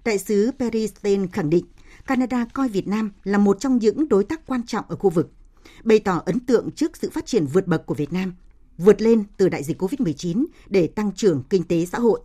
Đại 0.05 0.17
sứ 0.17 0.51
Perry 0.59 0.87
Stein 0.87 1.27
khẳng 1.27 1.49
định 1.49 1.65
Canada 2.07 2.45
coi 2.53 2.69
Việt 2.69 2.87
Nam 2.87 3.11
là 3.23 3.37
một 3.37 3.59
trong 3.59 3.77
những 3.77 4.09
đối 4.09 4.23
tác 4.23 4.47
quan 4.47 4.65
trọng 4.65 4.85
ở 4.87 4.95
khu 4.95 5.09
vực, 5.09 5.31
bày 5.83 5.99
tỏ 5.99 6.21
ấn 6.25 6.39
tượng 6.39 6.71
trước 6.71 6.97
sự 6.97 7.09
phát 7.09 7.25
triển 7.25 7.45
vượt 7.45 7.67
bậc 7.67 7.85
của 7.85 7.93
Việt 7.93 8.13
Nam, 8.13 8.35
vượt 8.77 9.01
lên 9.01 9.23
từ 9.37 9.49
đại 9.49 9.63
dịch 9.63 9.81
COVID-19 9.81 10.45
để 10.67 10.87
tăng 10.87 11.11
trưởng 11.11 11.43
kinh 11.49 11.63
tế 11.63 11.85
xã 11.85 11.99
hội. 11.99 12.21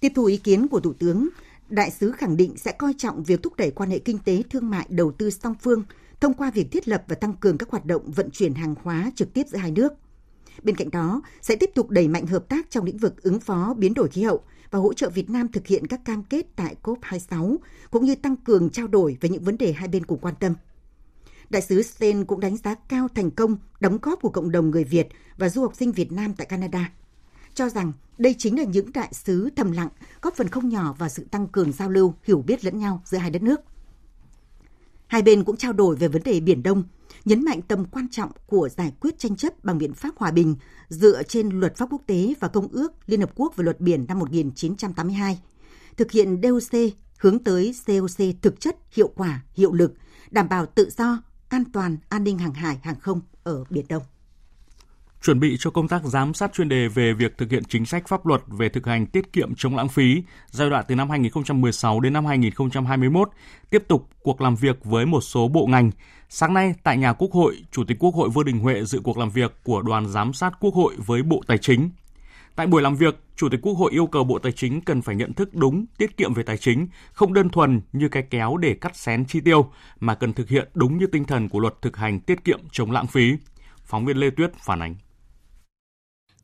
Tiếp 0.00 0.12
thu 0.14 0.24
ý 0.24 0.36
kiến 0.36 0.68
của 0.68 0.80
Thủ 0.80 0.92
tướng, 0.92 1.28
đại 1.68 1.90
sứ 1.90 2.12
khẳng 2.12 2.36
định 2.36 2.56
sẽ 2.56 2.72
coi 2.72 2.94
trọng 2.98 3.24
việc 3.24 3.42
thúc 3.42 3.56
đẩy 3.56 3.70
quan 3.70 3.90
hệ 3.90 3.98
kinh 3.98 4.18
tế 4.18 4.42
thương 4.50 4.70
mại 4.70 4.86
đầu 4.88 5.12
tư 5.12 5.30
song 5.30 5.54
phương 5.62 5.84
thông 6.20 6.34
qua 6.34 6.50
việc 6.50 6.72
thiết 6.72 6.88
lập 6.88 7.04
và 7.08 7.14
tăng 7.14 7.36
cường 7.36 7.58
các 7.58 7.70
hoạt 7.70 7.86
động 7.86 8.10
vận 8.10 8.30
chuyển 8.30 8.54
hàng 8.54 8.74
hóa 8.82 9.12
trực 9.14 9.32
tiếp 9.32 9.42
giữa 9.48 9.58
hai 9.58 9.70
nước. 9.70 9.92
Bên 10.62 10.76
cạnh 10.76 10.90
đó, 10.90 11.22
sẽ 11.40 11.56
tiếp 11.56 11.70
tục 11.74 11.90
đẩy 11.90 12.08
mạnh 12.08 12.26
hợp 12.26 12.48
tác 12.48 12.70
trong 12.70 12.84
lĩnh 12.84 12.98
vực 12.98 13.22
ứng 13.22 13.40
phó 13.40 13.74
biến 13.74 13.94
đổi 13.94 14.08
khí 14.08 14.22
hậu 14.22 14.42
và 14.70 14.78
hỗ 14.78 14.92
trợ 14.92 15.10
Việt 15.10 15.30
Nam 15.30 15.48
thực 15.48 15.66
hiện 15.66 15.86
các 15.86 16.04
cam 16.04 16.22
kết 16.22 16.46
tại 16.56 16.76
COP26, 16.82 17.56
cũng 17.90 18.04
như 18.04 18.14
tăng 18.14 18.36
cường 18.36 18.70
trao 18.70 18.86
đổi 18.86 19.16
về 19.20 19.28
những 19.28 19.44
vấn 19.44 19.58
đề 19.58 19.72
hai 19.72 19.88
bên 19.88 20.06
cùng 20.06 20.18
quan 20.18 20.34
tâm. 20.40 20.54
Đại 21.50 21.62
sứ 21.62 21.82
Stein 21.82 22.24
cũng 22.24 22.40
đánh 22.40 22.56
giá 22.56 22.74
cao 22.74 23.08
thành 23.14 23.30
công 23.30 23.56
đóng 23.80 23.98
góp 24.02 24.20
của 24.22 24.28
cộng 24.28 24.50
đồng 24.50 24.70
người 24.70 24.84
Việt 24.84 25.08
và 25.36 25.48
du 25.48 25.62
học 25.62 25.72
sinh 25.76 25.92
Việt 25.92 26.12
Nam 26.12 26.34
tại 26.34 26.46
Canada. 26.46 26.92
cho 27.54 27.68
rằng 27.68 27.92
đây 28.18 28.34
chính 28.38 28.58
là 28.58 28.64
những 28.64 28.92
đại 28.92 29.08
sứ 29.12 29.48
thầm 29.56 29.72
lặng 29.72 29.88
góp 30.22 30.34
phần 30.36 30.48
không 30.48 30.68
nhỏ 30.68 30.94
vào 30.98 31.08
sự 31.08 31.24
tăng 31.30 31.46
cường 31.46 31.72
giao 31.72 31.90
lưu, 31.90 32.14
hiểu 32.24 32.42
biết 32.42 32.64
lẫn 32.64 32.78
nhau 32.78 33.02
giữa 33.04 33.18
hai 33.18 33.30
đất 33.30 33.42
nước. 33.42 33.60
Hai 35.06 35.22
bên 35.22 35.44
cũng 35.44 35.56
trao 35.56 35.72
đổi 35.72 35.96
về 35.96 36.08
vấn 36.08 36.22
đề 36.22 36.40
Biển 36.40 36.62
Đông, 36.62 36.84
nhấn 37.24 37.44
mạnh 37.44 37.62
tầm 37.62 37.84
quan 37.84 38.08
trọng 38.08 38.30
của 38.46 38.68
giải 38.76 38.92
quyết 39.00 39.18
tranh 39.18 39.36
chấp 39.36 39.64
bằng 39.64 39.78
biện 39.78 39.94
pháp 39.94 40.10
hòa 40.16 40.30
bình 40.30 40.56
dựa 40.88 41.22
trên 41.22 41.48
luật 41.48 41.76
pháp 41.76 41.88
quốc 41.90 42.02
tế 42.06 42.34
và 42.40 42.48
Công 42.48 42.68
ước 42.68 42.92
Liên 43.06 43.20
Hợp 43.20 43.30
Quốc 43.34 43.56
về 43.56 43.64
luật 43.64 43.80
biển 43.80 44.04
năm 44.08 44.18
1982, 44.18 45.40
thực 45.96 46.10
hiện 46.10 46.40
DOC 46.42 46.80
hướng 47.18 47.44
tới 47.44 47.74
COC 47.86 48.42
thực 48.42 48.60
chất, 48.60 48.76
hiệu 48.92 49.08
quả, 49.08 49.44
hiệu 49.54 49.72
lực, 49.72 49.94
đảm 50.30 50.48
bảo 50.48 50.66
tự 50.66 50.90
do, 50.90 51.22
an 51.48 51.64
toàn, 51.72 51.96
an 52.08 52.24
ninh 52.24 52.38
hàng 52.38 52.54
hải, 52.54 52.78
hàng 52.82 53.00
không 53.00 53.20
ở 53.42 53.64
Biển 53.70 53.84
Đông 53.88 54.02
chuẩn 55.22 55.40
bị 55.40 55.56
cho 55.58 55.70
công 55.70 55.88
tác 55.88 56.04
giám 56.04 56.34
sát 56.34 56.52
chuyên 56.52 56.68
đề 56.68 56.88
về 56.88 57.12
việc 57.12 57.38
thực 57.38 57.50
hiện 57.50 57.64
chính 57.64 57.86
sách 57.86 58.08
pháp 58.08 58.26
luật 58.26 58.40
về 58.46 58.68
thực 58.68 58.86
hành 58.86 59.06
tiết 59.06 59.32
kiệm 59.32 59.54
chống 59.54 59.76
lãng 59.76 59.88
phí 59.88 60.22
giai 60.50 60.70
đoạn 60.70 60.84
từ 60.88 60.94
năm 60.94 61.10
2016 61.10 62.00
đến 62.00 62.12
năm 62.12 62.26
2021, 62.26 63.30
tiếp 63.70 63.82
tục 63.88 64.08
cuộc 64.22 64.40
làm 64.40 64.54
việc 64.54 64.84
với 64.84 65.06
một 65.06 65.20
số 65.20 65.48
bộ 65.48 65.66
ngành. 65.66 65.90
Sáng 66.28 66.54
nay 66.54 66.74
tại 66.82 66.96
nhà 66.96 67.12
Quốc 67.12 67.32
hội, 67.32 67.56
Chủ 67.70 67.84
tịch 67.84 67.96
Quốc 68.00 68.14
hội 68.14 68.28
Vương 68.28 68.44
Đình 68.44 68.58
Huệ 68.58 68.84
dự 68.84 69.00
cuộc 69.04 69.18
làm 69.18 69.30
việc 69.30 69.52
của 69.64 69.82
đoàn 69.82 70.08
giám 70.08 70.32
sát 70.32 70.52
Quốc 70.60 70.74
hội 70.74 70.94
với 71.06 71.22
Bộ 71.22 71.42
Tài 71.46 71.58
chính. 71.58 71.90
Tại 72.56 72.66
buổi 72.66 72.82
làm 72.82 72.96
việc, 72.96 73.18
Chủ 73.36 73.48
tịch 73.48 73.60
Quốc 73.62 73.72
hội 73.74 73.92
yêu 73.92 74.06
cầu 74.06 74.24
Bộ 74.24 74.38
Tài 74.38 74.52
chính 74.52 74.80
cần 74.80 75.02
phải 75.02 75.16
nhận 75.16 75.32
thức 75.32 75.54
đúng 75.54 75.86
tiết 75.98 76.16
kiệm 76.16 76.34
về 76.34 76.42
tài 76.42 76.56
chính, 76.56 76.88
không 77.12 77.32
đơn 77.32 77.48
thuần 77.48 77.80
như 77.92 78.08
cái 78.08 78.22
kéo 78.30 78.56
để 78.56 78.74
cắt 78.74 78.96
xén 78.96 79.24
chi 79.26 79.40
tiêu, 79.40 79.70
mà 80.00 80.14
cần 80.14 80.32
thực 80.32 80.48
hiện 80.48 80.68
đúng 80.74 80.98
như 80.98 81.06
tinh 81.06 81.24
thần 81.24 81.48
của 81.48 81.58
luật 81.58 81.74
thực 81.82 81.96
hành 81.96 82.20
tiết 82.20 82.44
kiệm 82.44 82.60
chống 82.72 82.90
lãng 82.90 83.06
phí. 83.06 83.36
Phóng 83.84 84.04
viên 84.04 84.16
Lê 84.16 84.30
Tuyết 84.30 84.52
phản 84.54 84.82
ánh. 84.82 84.94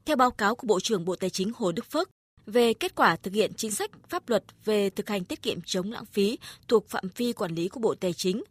Theo 0.06 0.16
báo 0.16 0.30
cáo 0.30 0.54
của 0.54 0.66
Bộ 0.66 0.80
trưởng 0.80 1.04
Bộ 1.04 1.16
Tài 1.16 1.30
chính 1.30 1.52
Hồ 1.56 1.72
Đức 1.72 1.90
Phước, 1.90 2.10
về 2.46 2.74
kết 2.74 2.94
quả 2.94 3.16
thực 3.16 3.34
hiện 3.34 3.52
chính 3.56 3.70
sách 3.70 3.90
pháp 4.08 4.28
luật 4.28 4.44
về 4.64 4.90
thực 4.90 5.08
hành 5.08 5.24
tiết 5.24 5.42
kiệm 5.42 5.58
chống 5.66 5.92
lãng 5.92 6.04
phí 6.04 6.38
thuộc 6.68 6.88
phạm 6.88 7.04
vi 7.16 7.32
quản 7.32 7.54
lý 7.54 7.68
của 7.68 7.80
Bộ 7.80 7.94
Tài 7.94 8.12
chính, 8.12 8.42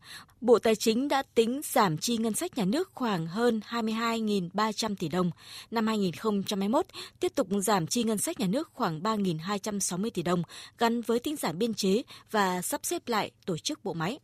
Bộ 0.42 0.60
Tài 0.60 0.76
chính 0.76 1.08
đã 1.08 1.24
tính 1.36 1.62
giảm 1.64 1.98
chi 1.98 2.18
ngân 2.18 2.34
sách 2.34 2.58
nhà 2.58 2.66
nước 2.66 2.92
khoảng 2.94 3.28
hơn 3.28 3.62
22.300 3.70 4.96
tỷ 4.96 5.08
đồng. 5.08 5.32
Năm 5.72 5.88
2021, 5.88 6.86
tiếp 7.20 7.32
tục 7.36 7.48
giảm 7.62 7.88
chi 7.88 8.04
ngân 8.04 8.18
sách 8.18 8.40
nhà 8.40 8.48
nước 8.48 8.70
khoảng 8.74 9.00
3.260 9.00 10.10
tỷ 10.10 10.24
đồng 10.24 10.44
gắn 10.78 11.02
với 11.02 11.20
tinh 11.20 11.36
giản 11.36 11.58
biên 11.60 11.74
chế 11.74 12.02
và 12.32 12.62
sắp 12.62 12.82
xếp 12.84 13.08
lại 13.08 13.32
tổ 13.46 13.58
chức 13.58 13.84
bộ 13.84 13.94
máy. 13.94 14.20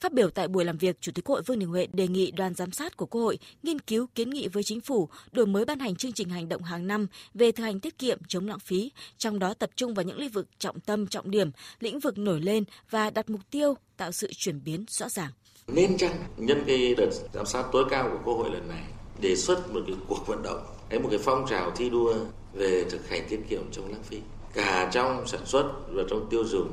Phát 0.00 0.12
biểu 0.12 0.30
tại 0.30 0.48
buổi 0.48 0.64
làm 0.64 0.78
việc, 0.78 1.00
Chủ 1.00 1.12
tịch 1.12 1.24
Quốc 1.24 1.34
hội 1.34 1.42
Vương 1.42 1.58
Đình 1.58 1.68
Huệ 1.68 1.86
đề 1.92 2.08
nghị 2.08 2.30
đoàn 2.30 2.54
giám 2.54 2.72
sát 2.72 2.96
của 2.96 3.06
Quốc 3.06 3.20
hội 3.20 3.38
nghiên 3.62 3.78
cứu 3.78 4.06
kiến 4.14 4.30
nghị 4.30 4.48
với 4.48 4.62
chính 4.62 4.80
phủ 4.80 5.08
đổi 5.32 5.46
mới 5.46 5.64
ban 5.64 5.78
hành 5.78 5.96
chương 5.96 6.12
trình 6.12 6.28
hành 6.28 6.48
động 6.48 6.62
hàng 6.62 6.86
năm 6.86 7.06
về 7.34 7.52
thực 7.52 7.64
hành 7.64 7.80
tiết 7.80 7.98
kiệm 7.98 8.18
chống 8.28 8.48
lãng 8.48 8.58
phí, 8.58 8.92
trong 9.18 9.38
đó 9.38 9.54
tập 9.54 9.70
trung 9.76 9.94
vào 9.94 10.04
những 10.04 10.18
lĩnh 10.18 10.30
vực 10.30 10.46
trọng 10.58 10.80
tâm, 10.80 11.06
trọng 11.06 11.30
điểm, 11.30 11.50
lĩnh 11.80 12.00
vực 12.00 12.18
nổi 12.18 12.40
lên 12.40 12.64
và 12.90 13.10
đặt 13.10 13.30
mục 13.30 13.40
tiêu 13.50 13.74
tạo 13.96 14.12
sự 14.12 14.30
chuyển 14.36 14.64
biến 14.64 14.84
rõ 14.88 15.08
ràng. 15.08 15.30
Nên 15.66 15.98
chăng 15.98 16.24
nhân 16.36 16.64
cái 16.66 16.94
đợt 16.94 17.10
giám 17.32 17.46
sát 17.46 17.64
tối 17.72 17.84
cao 17.90 18.10
của 18.12 18.18
Quốc 18.24 18.34
hội 18.34 18.50
lần 18.50 18.68
này 18.68 18.84
đề 19.20 19.36
xuất 19.36 19.74
một 19.74 19.80
cái 19.86 19.96
cuộc 20.08 20.26
vận 20.26 20.42
động 20.42 20.62
hay 20.90 20.98
một 20.98 21.08
cái 21.10 21.18
phong 21.18 21.46
trào 21.50 21.70
thi 21.70 21.90
đua 21.90 22.14
về 22.52 22.84
thực 22.90 23.08
hành 23.08 23.26
tiết 23.28 23.40
kiệm 23.48 23.62
chống 23.72 23.88
lãng 23.90 24.02
phí 24.02 24.20
cả 24.54 24.90
trong 24.92 25.26
sản 25.26 25.46
xuất 25.46 25.72
và 25.88 26.02
trong 26.10 26.26
tiêu 26.30 26.44
dùng 26.44 26.72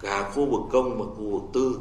cả 0.00 0.30
khu 0.30 0.46
vực 0.46 0.60
công 0.72 0.98
và 0.98 1.04
khu 1.14 1.30
vực 1.30 1.42
tư 1.52 1.78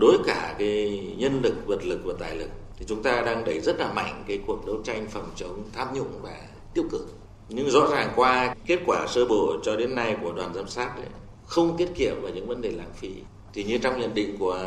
đối 0.00 0.18
cả 0.26 0.54
cái 0.58 1.14
nhân 1.18 1.40
lực 1.42 1.54
vật 1.66 1.84
lực 1.84 2.00
và 2.04 2.14
tài 2.18 2.36
lực 2.36 2.50
thì 2.76 2.84
chúng 2.88 3.02
ta 3.02 3.22
đang 3.26 3.44
đẩy 3.44 3.60
rất 3.60 3.78
là 3.78 3.92
mạnh 3.92 4.24
cái 4.28 4.40
cuộc 4.46 4.66
đấu 4.66 4.76
tranh 4.84 5.06
phòng 5.10 5.30
chống 5.36 5.62
tham 5.72 5.88
nhũng 5.94 6.22
và 6.22 6.40
tiêu 6.74 6.84
cực. 6.90 7.06
Nhưng 7.48 7.70
rõ 7.70 7.86
ràng 7.90 8.12
qua 8.16 8.54
kết 8.66 8.78
quả 8.86 9.06
sơ 9.08 9.24
bộ 9.24 9.56
cho 9.62 9.76
đến 9.76 9.94
nay 9.94 10.16
của 10.22 10.32
đoàn 10.32 10.54
giám 10.54 10.68
sát 10.68 10.96
ấy, 10.96 11.06
không 11.46 11.76
tiết 11.76 11.88
kiệm 11.94 12.22
vào 12.22 12.32
những 12.32 12.46
vấn 12.46 12.62
đề 12.62 12.70
lãng 12.70 12.92
phí. 12.94 13.10
Thì 13.52 13.64
như 13.64 13.78
trong 13.78 14.00
nhận 14.00 14.14
định 14.14 14.36
của 14.38 14.58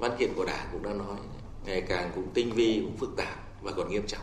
văn 0.00 0.10
kiện 0.18 0.34
của 0.36 0.44
đảng 0.44 0.66
cũng 0.72 0.82
đã 0.82 0.92
nói 0.92 1.16
ngày 1.64 1.80
càng 1.80 2.10
cũng 2.14 2.24
tinh 2.34 2.52
vi 2.52 2.80
cũng 2.84 2.96
phức 2.96 3.16
tạp 3.16 3.62
và 3.62 3.72
còn 3.72 3.90
nghiêm 3.90 4.06
trọng. 4.06 4.22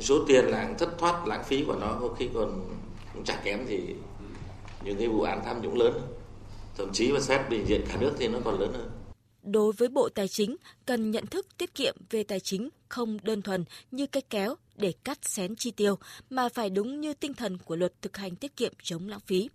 Số 0.00 0.24
tiền 0.26 0.44
lãng 0.44 0.74
thất 0.78 0.98
thoát 0.98 1.26
lãng 1.26 1.44
phí 1.44 1.64
của 1.64 1.76
nó 1.80 1.98
có 2.00 2.08
khi 2.18 2.28
còn 2.34 2.60
cũng 3.14 3.24
chả 3.24 3.40
kém 3.44 3.66
gì 3.66 3.80
những 4.84 4.98
cái 4.98 5.08
vụ 5.08 5.22
án 5.22 5.40
tham 5.44 5.62
nhũng 5.62 5.78
lớn. 5.78 6.00
Thậm 6.76 6.92
chí 6.92 7.12
mà 7.12 7.20
xét 7.20 7.40
bình 7.50 7.66
diện 7.66 7.80
cả 7.88 7.96
nước 8.00 8.12
thì 8.18 8.28
nó 8.28 8.38
còn 8.44 8.60
lớn 8.60 8.72
hơn 8.72 8.90
đối 9.52 9.72
với 9.72 9.88
Bộ 9.88 10.08
Tài 10.08 10.28
chính 10.28 10.56
cần 10.86 11.10
nhận 11.10 11.26
thức 11.26 11.46
tiết 11.58 11.74
kiệm 11.74 11.96
về 12.10 12.22
tài 12.22 12.40
chính 12.40 12.68
không 12.88 13.18
đơn 13.22 13.42
thuần 13.42 13.64
như 13.90 14.06
cách 14.06 14.24
kéo 14.30 14.54
để 14.76 14.92
cắt 15.04 15.18
xén 15.22 15.56
chi 15.56 15.70
tiêu 15.70 15.98
mà 16.30 16.48
phải 16.48 16.70
đúng 16.70 17.00
như 17.00 17.14
tinh 17.14 17.34
thần 17.34 17.58
của 17.58 17.76
luật 17.76 18.02
thực 18.02 18.16
hành 18.16 18.36
tiết 18.36 18.56
kiệm 18.56 18.72
chống 18.82 19.08
lãng 19.08 19.20
phí. 19.26 19.48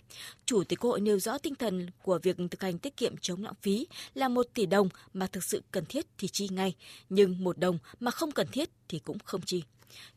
Chủ 0.46 0.64
tịch 0.64 0.80
quốc 0.80 0.92
Hội 0.92 1.02
nêu 1.02 1.20
rõ 1.20 1.38
tinh 1.38 1.56
thần 1.56 1.88
của 2.04 2.20
việc 2.24 2.38
thực 2.52 2.62
hành 2.62 2.80
tiết 2.80 2.98
kiệm 2.98 3.18
chống 3.22 3.44
lãng 3.44 3.56
phí 3.62 3.88
là 4.14 4.28
một 4.28 4.48
tỷ 4.54 4.66
đồng 4.66 4.90
mà 5.14 5.28
thực 5.28 5.44
sự 5.44 5.62
cần 5.72 5.86
thiết 5.86 6.06
thì 6.18 6.28
chi 6.28 6.48
ngay, 6.52 6.76
nhưng 7.10 7.44
một 7.44 7.58
đồng 7.58 7.78
mà 8.00 8.12
không 8.12 8.32
cần 8.32 8.48
thiết 8.52 8.70
thì 8.88 9.00
cũng 9.00 9.18
không 9.20 9.42
chi. 9.46 9.64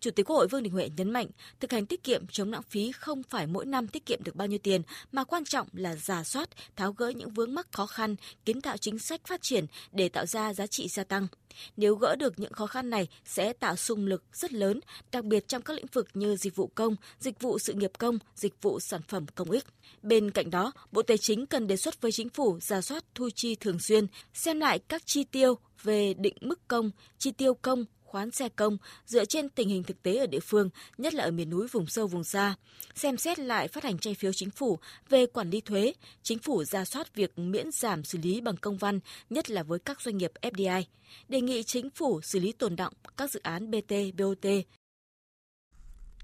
Chủ 0.01 0.11
tịch 0.11 0.27
Quốc 0.27 0.37
hội 0.37 0.49
Vương 0.49 0.63
Đình 0.63 0.73
Huệ 0.73 0.91
nhấn 0.97 1.11
mạnh, 1.11 1.27
thực 1.61 1.73
hành 1.73 1.87
tiết 1.87 2.05
kiệm 2.05 2.27
chống 2.27 2.53
lãng 2.53 2.63
phí 2.63 2.93
không 2.93 3.23
phải 3.23 3.47
mỗi 3.47 3.67
năm 3.67 3.89
tiết 3.89 4.07
kiệm 4.07 4.25
được 4.25 4.37
bao 4.37 4.49
nhiêu 4.49 4.59
tiền, 4.59 4.83
mà 5.13 5.25
quan 5.25 5.45
trọng 5.45 5.69
là 5.73 5.97
giả 5.97 6.25
soát, 6.25 6.49
tháo 6.77 6.93
gỡ 6.93 7.09
những 7.09 7.31
vướng 7.31 7.55
mắc 7.55 7.73
khó 7.73 7.87
khăn, 7.87 8.17
kiến 8.45 8.61
tạo 8.61 8.77
chính 8.77 8.99
sách 8.99 9.21
phát 9.27 9.43
triển 9.43 9.67
để 9.93 10.09
tạo 10.09 10.27
ra 10.27 10.55
giá 10.55 10.67
trị 10.67 10.89
gia 10.89 11.05
tăng. 11.05 11.27
Nếu 11.77 11.95
gỡ 11.95 12.17
được 12.17 12.39
những 12.39 12.53
khó 12.53 12.67
khăn 12.67 12.91
này 12.91 13.09
sẽ 13.25 13.53
tạo 13.53 13.77
xung 13.77 14.07
lực 14.07 14.23
rất 14.33 14.53
lớn, 14.53 14.81
đặc 15.13 15.25
biệt 15.25 15.49
trong 15.49 15.63
các 15.63 15.75
lĩnh 15.75 15.87
vực 15.93 16.09
như 16.15 16.37
dịch 16.37 16.57
vụ 16.57 16.67
công, 16.75 16.97
dịch 17.19 17.41
vụ 17.41 17.59
sự 17.59 17.73
nghiệp 17.73 17.93
công, 17.99 18.19
dịch 18.35 18.63
vụ 18.63 18.81
sản 18.81 19.01
phẩm 19.09 19.27
công 19.35 19.51
ích. 19.51 19.65
Bên 20.03 20.31
cạnh 20.31 20.51
đó, 20.51 20.73
Bộ 20.93 21.03
Tài 21.03 21.19
chính 21.19 21.47
cần 21.47 21.67
đề 21.67 21.77
xuất 21.77 22.01
với 22.01 22.13
chính 22.13 22.29
phủ 22.29 22.59
giả 22.61 22.81
soát 22.81 23.05
thu 23.15 23.29
chi 23.35 23.55
thường 23.55 23.79
xuyên, 23.79 24.07
xem 24.35 24.61
lại 24.61 24.79
các 24.79 25.03
chi 25.07 25.25
tiêu 25.25 25.59
về 25.83 26.15
định 26.15 26.37
mức 26.41 26.69
công, 26.69 26.91
chi 27.19 27.31
tiêu 27.31 27.55
công 27.55 27.85
khoán 28.07 28.31
xe 28.31 28.49
công 28.49 28.79
dựa 29.07 29.25
trên 29.25 29.49
tình 29.49 29.69
hình 29.69 29.83
thực 29.83 30.03
tế 30.03 30.17
ở 30.17 30.27
địa 30.27 30.41
phương, 30.41 30.71
nhất 30.99 31.15
là 31.15 31.25
ở 31.25 31.31
miền 31.31 31.51
núi 31.51 31.67
vùng 31.73 31.87
sâu 31.87 32.07
vùng 32.07 32.25
xa. 32.25 32.55
Xem 32.95 33.17
xét 33.17 33.39
lại 33.39 33.69
phát 33.69 33.85
hành 33.85 33.99
trái 33.99 34.15
phiếu 34.15 34.33
chính 34.33 34.51
phủ 34.51 34.79
về 35.09 35.27
quản 35.27 35.51
lý 35.51 35.61
thuế, 35.61 35.93
chính 36.23 36.39
phủ 36.39 36.65
ra 36.65 36.85
soát 36.85 37.15
việc 37.15 37.39
miễn 37.39 37.71
giảm 37.73 38.05
xử 38.05 38.19
lý 38.23 38.41
bằng 38.41 38.57
công 38.57 38.77
văn, 38.77 39.01
nhất 39.31 39.51
là 39.51 39.63
với 39.63 39.79
các 39.79 40.01
doanh 40.01 40.17
nghiệp 40.17 40.33
FDI. 40.43 40.83
Đề 41.29 41.41
nghị 41.41 41.63
chính 41.63 41.91
phủ 41.91 42.21
xử 42.21 42.41
lý 42.41 42.53
tồn 42.53 42.77
động 42.77 42.93
các 43.17 43.31
dự 43.31 43.41
án 43.43 43.71
BT, 43.71 43.93
BOT, 44.19 44.47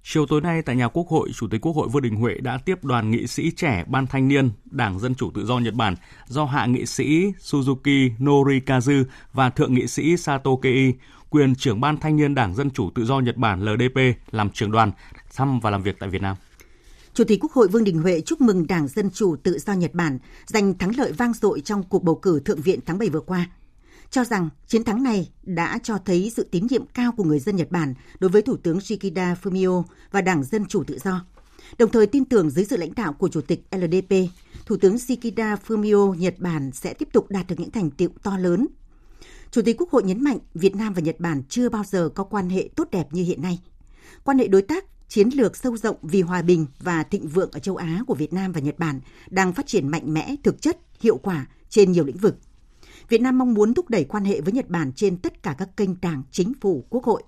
Chiều 0.04 0.26
tối 0.26 0.40
nay 0.40 0.62
tại 0.62 0.76
nhà 0.76 0.88
Quốc 0.88 1.08
hội, 1.08 1.30
Chủ 1.34 1.48
tịch 1.50 1.60
Quốc 1.60 1.72
hội 1.72 1.88
Vương 1.88 2.02
Đình 2.02 2.16
Huệ 2.16 2.34
đã 2.34 2.58
tiếp 2.64 2.84
đoàn 2.84 3.10
nghị 3.10 3.26
sĩ 3.26 3.50
trẻ 3.56 3.84
Ban 3.86 4.06
Thanh 4.06 4.28
niên 4.28 4.50
Đảng 4.64 4.98
Dân 4.98 5.14
Chủ 5.14 5.30
Tự 5.34 5.46
do 5.46 5.58
Nhật 5.58 5.74
Bản 5.74 5.94
do 6.26 6.44
hạ 6.44 6.66
nghị 6.66 6.86
sĩ 6.86 7.32
Suzuki 7.38 8.10
Norikazu 8.18 9.04
và 9.32 9.50
thượng 9.50 9.74
nghị 9.74 9.86
sĩ 9.86 10.16
Sato 10.16 10.50
Kei 10.62 10.92
quyền 11.32 11.54
trưởng 11.54 11.80
ban 11.80 11.96
thanh 11.96 12.16
niên 12.16 12.34
Đảng 12.34 12.54
Dân 12.54 12.70
Chủ 12.70 12.90
Tự 12.94 13.04
do 13.04 13.20
Nhật 13.20 13.36
Bản 13.36 13.64
LDP 13.64 13.98
làm 14.30 14.50
trưởng 14.50 14.70
đoàn 14.70 14.92
thăm 15.34 15.60
và 15.60 15.70
làm 15.70 15.82
việc 15.82 15.96
tại 15.98 16.10
Việt 16.10 16.22
Nam. 16.22 16.36
Chủ 17.14 17.24
tịch 17.24 17.38
Quốc 17.42 17.52
hội 17.52 17.68
Vương 17.68 17.84
Đình 17.84 17.98
Huệ 17.98 18.20
chúc 18.20 18.40
mừng 18.40 18.66
Đảng 18.66 18.88
Dân 18.88 19.10
Chủ 19.10 19.36
Tự 19.36 19.58
do 19.58 19.72
Nhật 19.72 19.94
Bản 19.94 20.18
giành 20.46 20.78
thắng 20.78 20.96
lợi 20.96 21.12
vang 21.12 21.32
dội 21.32 21.60
trong 21.60 21.82
cuộc 21.82 22.02
bầu 22.02 22.14
cử 22.14 22.40
Thượng 22.40 22.60
viện 22.60 22.80
tháng 22.86 22.98
7 22.98 23.08
vừa 23.08 23.20
qua. 23.20 23.50
Cho 24.10 24.24
rằng 24.24 24.48
chiến 24.66 24.84
thắng 24.84 25.02
này 25.02 25.28
đã 25.42 25.78
cho 25.82 25.98
thấy 26.04 26.32
sự 26.36 26.48
tín 26.50 26.66
nhiệm 26.70 26.86
cao 26.86 27.12
của 27.12 27.24
người 27.24 27.38
dân 27.38 27.56
Nhật 27.56 27.70
Bản 27.70 27.94
đối 28.18 28.30
với 28.30 28.42
Thủ 28.42 28.56
tướng 28.56 28.78
Kishida 28.80 29.36
Fumio 29.42 29.82
và 30.10 30.20
Đảng 30.20 30.44
Dân 30.44 30.66
Chủ 30.66 30.84
Tự 30.84 30.98
do. 31.04 31.24
Đồng 31.78 31.90
thời 31.90 32.06
tin 32.06 32.24
tưởng 32.24 32.50
dưới 32.50 32.64
sự 32.64 32.76
lãnh 32.76 32.94
đạo 32.94 33.12
của 33.12 33.28
Chủ 33.28 33.40
tịch 33.40 33.62
LDP, 33.70 34.14
Thủ 34.66 34.76
tướng 34.76 34.96
Kishida 34.98 35.56
Fumio 35.66 36.14
Nhật 36.14 36.34
Bản 36.38 36.70
sẽ 36.72 36.94
tiếp 36.94 37.08
tục 37.12 37.26
đạt 37.30 37.46
được 37.46 37.60
những 37.60 37.70
thành 37.70 37.90
tiệu 37.90 38.10
to 38.22 38.38
lớn 38.38 38.66
Chủ 39.52 39.62
tịch 39.62 39.76
Quốc 39.78 39.90
hội 39.90 40.02
nhấn 40.02 40.24
mạnh 40.24 40.38
Việt 40.54 40.76
Nam 40.76 40.92
và 40.92 41.00
Nhật 41.00 41.20
Bản 41.20 41.42
chưa 41.48 41.68
bao 41.68 41.84
giờ 41.84 42.08
có 42.14 42.24
quan 42.24 42.50
hệ 42.50 42.68
tốt 42.76 42.88
đẹp 42.90 43.06
như 43.10 43.22
hiện 43.22 43.42
nay. 43.42 43.60
Quan 44.24 44.38
hệ 44.38 44.48
đối 44.48 44.62
tác 44.62 44.84
chiến 45.08 45.28
lược 45.28 45.56
sâu 45.56 45.76
rộng 45.76 45.96
vì 46.02 46.22
hòa 46.22 46.42
bình 46.42 46.66
và 46.80 47.02
thịnh 47.02 47.28
vượng 47.28 47.50
ở 47.52 47.58
châu 47.58 47.76
Á 47.76 48.00
của 48.06 48.14
Việt 48.14 48.32
Nam 48.32 48.52
và 48.52 48.60
Nhật 48.60 48.78
Bản 48.78 49.00
đang 49.30 49.52
phát 49.52 49.66
triển 49.66 49.88
mạnh 49.88 50.14
mẽ, 50.14 50.36
thực 50.42 50.62
chất, 50.62 50.78
hiệu 51.00 51.16
quả 51.16 51.46
trên 51.68 51.92
nhiều 51.92 52.04
lĩnh 52.04 52.16
vực. 52.16 52.36
Việt 53.08 53.20
Nam 53.20 53.38
mong 53.38 53.54
muốn 53.54 53.74
thúc 53.74 53.90
đẩy 53.90 54.04
quan 54.04 54.24
hệ 54.24 54.40
với 54.40 54.52
Nhật 54.52 54.68
Bản 54.68 54.92
trên 54.92 55.16
tất 55.16 55.42
cả 55.42 55.54
các 55.58 55.76
kênh 55.76 56.00
đảng, 56.00 56.22
chính 56.30 56.52
phủ, 56.60 56.84
quốc 56.90 57.04
hội. 57.04 57.22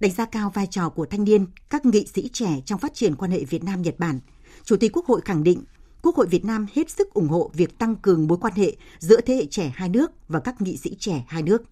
Đánh 0.00 0.12
giá 0.12 0.24
cao 0.24 0.50
vai 0.54 0.66
trò 0.66 0.88
của 0.88 1.06
thanh 1.06 1.24
niên, 1.24 1.46
các 1.70 1.86
nghị 1.86 2.06
sĩ 2.14 2.28
trẻ 2.32 2.60
trong 2.64 2.78
phát 2.78 2.94
triển 2.94 3.16
quan 3.16 3.30
hệ 3.30 3.44
Việt 3.44 3.64
Nam-Nhật 3.64 3.98
Bản, 3.98 4.20
Chủ 4.64 4.76
tịch 4.76 4.92
Quốc 4.92 5.06
hội 5.06 5.20
khẳng 5.24 5.42
định 5.42 5.64
Quốc 6.02 6.16
hội 6.16 6.26
Việt 6.26 6.44
Nam 6.44 6.66
hết 6.74 6.90
sức 6.90 7.14
ủng 7.14 7.28
hộ 7.28 7.50
việc 7.54 7.78
tăng 7.78 7.96
cường 7.96 8.26
mối 8.26 8.38
quan 8.40 8.52
hệ 8.56 8.76
giữa 8.98 9.20
thế 9.20 9.34
hệ 9.34 9.46
trẻ 9.46 9.72
hai 9.74 9.88
nước 9.88 10.10
và 10.28 10.40
các 10.40 10.62
nghị 10.62 10.76
sĩ 10.76 10.96
trẻ 10.98 11.24
hai 11.28 11.42
nước. 11.42 11.62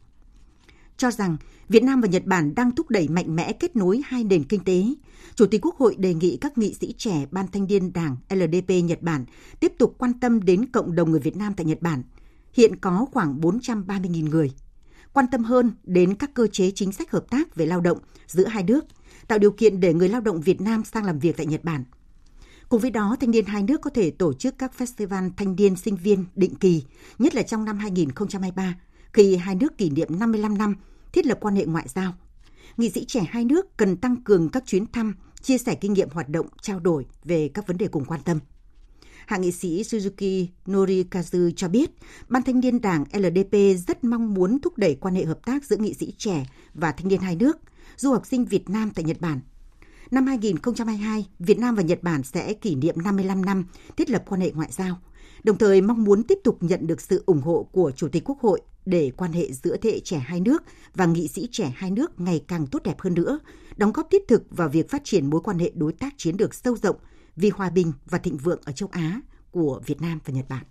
Cho 0.97 1.11
rằng 1.11 1.37
Việt 1.69 1.83
Nam 1.83 2.01
và 2.01 2.09
Nhật 2.09 2.25
Bản 2.25 2.55
đang 2.55 2.75
thúc 2.75 2.91
đẩy 2.91 3.09
mạnh 3.09 3.37
mẽ 3.37 3.53
kết 3.53 3.77
nối 3.77 4.01
hai 4.05 4.25
nền 4.25 4.45
kinh 4.45 4.65
tế, 4.65 4.85
Chủ 5.35 5.47
tịch 5.47 5.61
Quốc 5.65 5.77
hội 5.77 5.95
đề 5.99 6.15
nghị 6.15 6.37
các 6.37 6.59
nghị 6.59 6.75
sĩ 6.75 6.95
trẻ 6.99 7.27
Ban 7.31 7.47
Thanh 7.49 7.67
niên 7.67 7.93
Đảng 7.93 8.17
LDP 8.31 8.71
Nhật 8.85 9.03
Bản 9.03 9.25
tiếp 9.61 9.73
tục 9.79 9.95
quan 9.99 10.21
tâm 10.21 10.45
đến 10.45 10.67
cộng 10.67 10.95
đồng 10.95 11.11
người 11.11 11.21
Việt 11.21 11.37
Nam 11.37 11.55
tại 11.57 11.67
Nhật 11.67 11.83
Bản. 11.83 12.03
Hiện 12.53 12.77
có 12.77 13.07
khoảng 13.13 13.41
430.000 13.41 14.29
người. 14.29 14.53
Quan 15.13 15.27
tâm 15.33 15.45
hơn 15.45 15.71
đến 15.85 16.15
các 16.15 16.35
cơ 16.35 16.47
chế 16.53 16.71
chính 16.75 16.93
sách 16.93 17.11
hợp 17.11 17.31
tác 17.31 17.57
về 17.57 17.67
lao 17.67 17.81
động 17.81 17.99
giữa 18.27 18.47
hai 18.47 18.63
nước, 18.63 18.85
tạo 19.29 19.39
điều 19.39 19.51
kiện 19.51 19.81
để 19.81 19.95
người 19.95 20.09
lao 20.09 20.21
động 20.21 20.41
Việt 20.41 20.61
Nam 20.61 20.85
sang 20.85 21.05
làm 21.05 21.19
việc 21.19 21.37
tại 21.37 21.47
Nhật 21.47 21.65
Bản. 21.65 21.85
Cùng 22.69 22.81
với 22.81 22.91
đó, 22.91 23.17
thanh 23.21 23.31
niên 23.31 23.45
hai 23.47 23.63
nước 23.63 23.81
có 23.81 23.91
thể 23.91 24.11
tổ 24.11 24.33
chức 24.33 24.59
các 24.59 24.73
festival 24.79 25.31
thanh 25.37 25.57
niên 25.57 25.77
sinh 25.77 25.97
viên 25.97 26.25
định 26.35 26.55
kỳ, 26.55 26.85
nhất 27.19 27.35
là 27.35 27.43
trong 27.43 27.65
năm 27.65 27.79
2023, 27.79 28.75
khi 29.13 29.37
hai 29.37 29.55
nước 29.55 29.79
kỷ 29.79 29.91
niệm 29.91 30.19
55 30.19 30.59
năm 30.59 30.75
thiết 31.13 31.27
lập 31.27 31.39
quan 31.41 31.57
hệ 31.57 31.67
ngoại 31.67 31.87
giao. 31.89 32.15
Nghị 32.77 32.91
sĩ 32.91 33.05
trẻ 33.05 33.25
hai 33.29 33.45
nước 33.45 33.77
cần 33.77 33.97
tăng 33.97 34.17
cường 34.17 34.49
các 34.49 34.67
chuyến 34.67 34.87
thăm, 34.93 35.15
chia 35.43 35.59
sẻ 35.59 35.75
kinh 35.75 35.93
nghiệm 35.93 36.11
hoạt 36.11 36.29
động, 36.29 36.47
trao 36.63 36.81
đổi 36.81 37.07
về 37.25 37.51
các 37.55 37.67
vấn 37.67 37.79
đề 37.79 37.89
cùng 37.89 38.05
quan 38.05 38.21
tâm. 38.25 38.39
Hạ 39.27 39.37
nghị 39.37 39.53
sĩ 39.53 39.83
Suzuki 39.83 40.47
Norikazu 40.67 41.51
cho 41.57 41.69
biết, 41.69 41.91
Ban 42.29 42.43
thanh 42.43 42.61
niên 42.61 42.81
đảng 42.81 43.05
LDP 43.13 43.79
rất 43.87 44.05
mong 44.05 44.35
muốn 44.35 44.59
thúc 44.61 44.79
đẩy 44.79 44.95
quan 44.95 45.15
hệ 45.15 45.25
hợp 45.25 45.39
tác 45.47 45.65
giữa 45.65 45.77
nghị 45.77 45.95
sĩ 45.95 46.15
trẻ 46.19 46.47
và 46.75 46.93
thanh 46.93 47.09
niên 47.09 47.21
hai 47.21 47.37
nước, 47.37 47.59
du 47.97 48.13
học 48.13 48.27
sinh 48.27 48.45
Việt 48.45 48.71
Nam 48.71 48.91
tại 48.95 49.05
Nhật 49.05 49.21
Bản. 49.21 49.41
Năm 50.11 50.27
2022, 50.27 51.27
Việt 51.39 51.59
Nam 51.59 51.75
và 51.75 51.83
Nhật 51.83 52.03
Bản 52.03 52.23
sẽ 52.23 52.53
kỷ 52.53 52.75
niệm 52.75 52.95
55 53.05 53.45
năm 53.45 53.65
thiết 53.97 54.11
lập 54.11 54.25
quan 54.27 54.41
hệ 54.41 54.51
ngoại 54.51 54.69
giao, 54.73 54.99
đồng 55.45 55.59
thời 55.59 55.81
mong 55.81 56.05
muốn 56.05 56.23
tiếp 56.23 56.39
tục 56.45 56.59
nhận 56.61 56.87
được 56.87 57.01
sự 57.01 57.23
ủng 57.27 57.41
hộ 57.41 57.69
của 57.73 57.91
Chủ 57.91 58.09
tịch 58.09 58.23
Quốc 58.25 58.41
hội 58.41 58.61
để 58.85 59.13
quan 59.17 59.33
hệ 59.33 59.53
giữa 59.53 59.77
thế 59.77 59.91
hệ 59.91 60.01
trẻ 60.01 60.19
hai 60.19 60.41
nước 60.41 60.63
và 60.95 61.07
nghị 61.07 61.29
sĩ 61.29 61.49
trẻ 61.53 61.73
hai 61.77 61.91
nước 61.91 62.21
ngày 62.21 62.45
càng 62.49 62.67
tốt 62.67 62.83
đẹp 62.85 63.01
hơn 63.01 63.15
nữa, 63.15 63.39
đóng 63.77 63.93
góp 63.93 64.09
thiết 64.11 64.29
thực 64.29 64.43
vào 64.51 64.69
việc 64.69 64.91
phát 64.91 65.05
triển 65.05 65.31
mối 65.31 65.41
quan 65.45 65.59
hệ 65.59 65.73
đối 65.75 65.93
tác 65.93 66.15
chiến 66.17 66.37
lược 66.39 66.55
sâu 66.55 66.77
rộng 66.77 66.97
vì 67.37 67.51
hòa 67.51 67.71
bình 67.71 67.93
và 68.11 68.19
thịnh 68.19 68.37
vượng 68.37 68.61
ở 68.65 68.73
châu 68.73 68.89
Á 68.93 69.21
của 69.51 69.81
Việt 69.87 70.01
Nam 70.01 70.19
và 70.25 70.33
Nhật 70.33 70.49
Bản. 70.49 70.65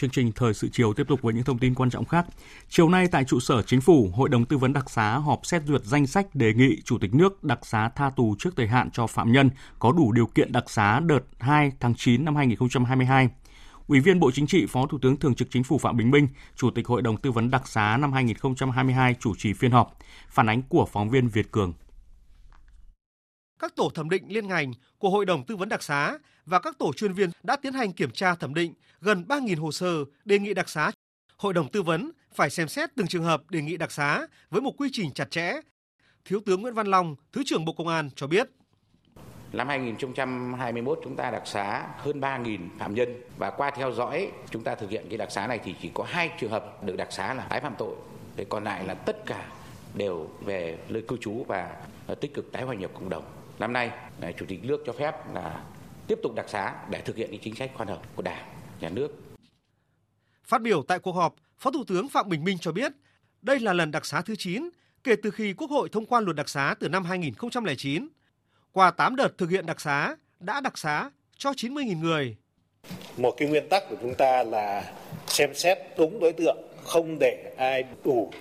Chương 0.00 0.10
trình 0.10 0.32
Thời 0.32 0.54
sự 0.54 0.68
chiều 0.72 0.92
tiếp 0.92 1.04
tục 1.08 1.22
với 1.22 1.34
những 1.34 1.44
thông 1.44 1.58
tin 1.58 1.74
quan 1.74 1.90
trọng 1.90 2.04
khác. 2.04 2.26
Chiều 2.68 2.88
nay 2.88 3.06
tại 3.10 3.24
trụ 3.24 3.40
sở 3.40 3.62
Chính 3.62 3.80
phủ, 3.80 4.10
Hội 4.14 4.28
đồng 4.28 4.44
Tư 4.44 4.58
vấn 4.58 4.72
Đặc 4.72 4.90
xá 4.90 5.16
họp 5.16 5.46
xét 5.46 5.62
duyệt 5.66 5.84
danh 5.84 6.06
sách 6.06 6.34
đề 6.34 6.54
nghị 6.54 6.82
Chủ 6.84 6.98
tịch 6.98 7.14
nước 7.14 7.44
đặc 7.44 7.58
xá 7.62 7.90
tha 7.96 8.10
tù 8.16 8.34
trước 8.38 8.50
thời 8.56 8.66
hạn 8.66 8.90
cho 8.90 9.06
phạm 9.06 9.32
nhân 9.32 9.50
có 9.78 9.92
đủ 9.92 10.12
điều 10.12 10.26
kiện 10.26 10.52
đặc 10.52 10.70
xá 10.70 11.00
đợt 11.00 11.20
2 11.38 11.72
tháng 11.80 11.94
9 11.94 12.24
năm 12.24 12.36
2022. 12.36 13.28
Ủy 13.86 14.00
viên 14.00 14.20
Bộ 14.20 14.30
Chính 14.30 14.46
trị, 14.46 14.66
Phó 14.68 14.86
Thủ 14.86 14.98
tướng 15.02 15.16
Thường 15.16 15.34
trực 15.34 15.50
Chính 15.50 15.64
phủ 15.64 15.78
Phạm 15.78 15.96
Bình 15.96 16.10
Minh, 16.10 16.28
Chủ 16.56 16.70
tịch 16.70 16.86
Hội 16.86 17.02
đồng 17.02 17.16
Tư 17.16 17.32
vấn 17.32 17.50
Đặc 17.50 17.68
xá 17.68 17.96
năm 18.00 18.12
2022 18.12 19.14
chủ 19.20 19.34
trì 19.38 19.52
phiên 19.52 19.70
họp. 19.70 19.96
Phản 20.28 20.48
ánh 20.48 20.62
của 20.62 20.86
phóng 20.92 21.10
viên 21.10 21.28
Việt 21.28 21.50
Cường 21.50 21.72
các 23.58 23.76
tổ 23.76 23.90
thẩm 23.94 24.10
định 24.10 24.24
liên 24.28 24.48
ngành 24.48 24.72
của 24.98 25.10
Hội 25.10 25.26
đồng 25.26 25.44
Tư 25.44 25.56
vấn 25.56 25.68
Đặc 25.68 25.82
xá 25.82 26.18
và 26.46 26.58
các 26.58 26.78
tổ 26.78 26.92
chuyên 26.92 27.12
viên 27.12 27.30
đã 27.42 27.56
tiến 27.56 27.72
hành 27.72 27.92
kiểm 27.92 28.10
tra 28.10 28.34
thẩm 28.34 28.54
định 28.54 28.74
gần 29.00 29.24
3.000 29.28 29.60
hồ 29.60 29.72
sơ 29.72 30.04
đề 30.24 30.38
nghị 30.38 30.54
đặc 30.54 30.68
xá. 30.68 30.90
Hội 31.36 31.54
đồng 31.54 31.68
tư 31.68 31.82
vấn 31.82 32.10
phải 32.34 32.50
xem 32.50 32.68
xét 32.68 32.90
từng 32.94 33.06
trường 33.06 33.24
hợp 33.24 33.50
đề 33.50 33.62
nghị 33.62 33.76
đặc 33.76 33.92
xá 33.92 34.26
với 34.50 34.60
một 34.60 34.72
quy 34.78 34.88
trình 34.92 35.12
chặt 35.12 35.30
chẽ. 35.30 35.60
Thiếu 36.24 36.40
tướng 36.46 36.62
Nguyễn 36.62 36.74
Văn 36.74 36.86
Long, 36.86 37.16
Thứ 37.32 37.42
trưởng 37.46 37.64
Bộ 37.64 37.72
Công 37.72 37.88
an 37.88 38.10
cho 38.16 38.26
biết. 38.26 38.48
Năm 39.52 39.68
2021 39.68 41.00
chúng 41.04 41.16
ta 41.16 41.30
đặc 41.30 41.42
xá 41.46 41.86
hơn 41.96 42.20
3.000 42.20 42.58
phạm 42.78 42.94
nhân 42.94 43.22
và 43.38 43.50
qua 43.50 43.70
theo 43.70 43.92
dõi 43.92 44.30
chúng 44.50 44.64
ta 44.64 44.74
thực 44.74 44.90
hiện 44.90 45.06
cái 45.08 45.18
đặc 45.18 45.30
xá 45.30 45.46
này 45.46 45.60
thì 45.64 45.74
chỉ 45.82 45.90
có 45.94 46.04
hai 46.04 46.30
trường 46.40 46.50
hợp 46.50 46.84
được 46.84 46.96
đặc 46.96 47.12
xá 47.12 47.34
là 47.34 47.44
tái 47.44 47.60
phạm 47.60 47.74
tội. 47.78 47.94
Thế 48.36 48.44
còn 48.48 48.64
lại 48.64 48.84
là 48.86 48.94
tất 48.94 49.26
cả 49.26 49.48
đều 49.94 50.30
về 50.40 50.78
nơi 50.88 51.02
cư 51.02 51.16
trú 51.16 51.44
và 51.48 51.76
tích 52.20 52.34
cực 52.34 52.52
tái 52.52 52.62
hòa 52.62 52.74
nhập 52.74 52.90
cộng 52.94 53.08
đồng. 53.08 53.24
Năm 53.58 53.72
nay, 53.72 53.90
Chủ 54.38 54.46
tịch 54.48 54.64
nước 54.64 54.82
cho 54.86 54.92
phép 54.92 55.14
là 55.34 55.64
tiếp 56.06 56.18
tục 56.22 56.34
đặc 56.34 56.48
xá 56.48 56.74
để 56.90 57.00
thực 57.00 57.16
hiện 57.16 57.30
cái 57.30 57.40
chính 57.42 57.54
sách 57.54 57.70
khoan 57.74 57.88
hồng 57.88 58.02
của 58.16 58.22
Đảng, 58.22 58.44
Nhà 58.80 58.88
nước. 58.88 59.08
Phát 60.44 60.62
biểu 60.62 60.82
tại 60.82 60.98
cuộc 60.98 61.12
họp, 61.12 61.34
Phó 61.58 61.70
Thủ 61.70 61.84
tướng 61.86 62.08
Phạm 62.08 62.28
Bình 62.28 62.44
Minh 62.44 62.58
cho 62.60 62.72
biết, 62.72 62.92
đây 63.42 63.60
là 63.60 63.72
lần 63.72 63.90
đặc 63.90 64.06
xá 64.06 64.22
thứ 64.22 64.34
9 64.38 64.70
kể 65.04 65.16
từ 65.22 65.30
khi 65.30 65.52
Quốc 65.52 65.70
hội 65.70 65.88
thông 65.92 66.06
qua 66.06 66.20
luật 66.20 66.36
đặc 66.36 66.48
xá 66.48 66.74
từ 66.80 66.88
năm 66.88 67.04
2009. 67.04 68.08
Qua 68.72 68.90
8 68.90 69.16
đợt 69.16 69.38
thực 69.38 69.50
hiện 69.50 69.66
đặc 69.66 69.80
xá, 69.80 70.16
đã 70.40 70.60
đặc 70.60 70.78
xá 70.78 71.10
cho 71.36 71.50
90.000 71.50 72.00
người. 72.00 72.36
Một 73.16 73.34
cái 73.36 73.48
nguyên 73.48 73.68
tắc 73.68 73.82
của 73.90 73.96
chúng 74.00 74.14
ta 74.14 74.42
là 74.42 74.92
xem 75.26 75.54
xét 75.54 75.78
đúng 75.98 76.20
đối 76.20 76.32
tượng, 76.32 76.56
không 76.84 77.16
để 77.20 77.54
ai 77.58 77.84
đủ 78.04 78.32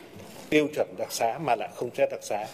tiêu 0.49 0.67
chuẩn 0.75 0.87
đặc 0.97 1.11
xá 1.11 1.37
mà 1.37 1.55
lại 1.55 1.69
không 1.75 1.89
xét 1.95 2.09
đặc 2.11 2.19
xá 2.23 2.47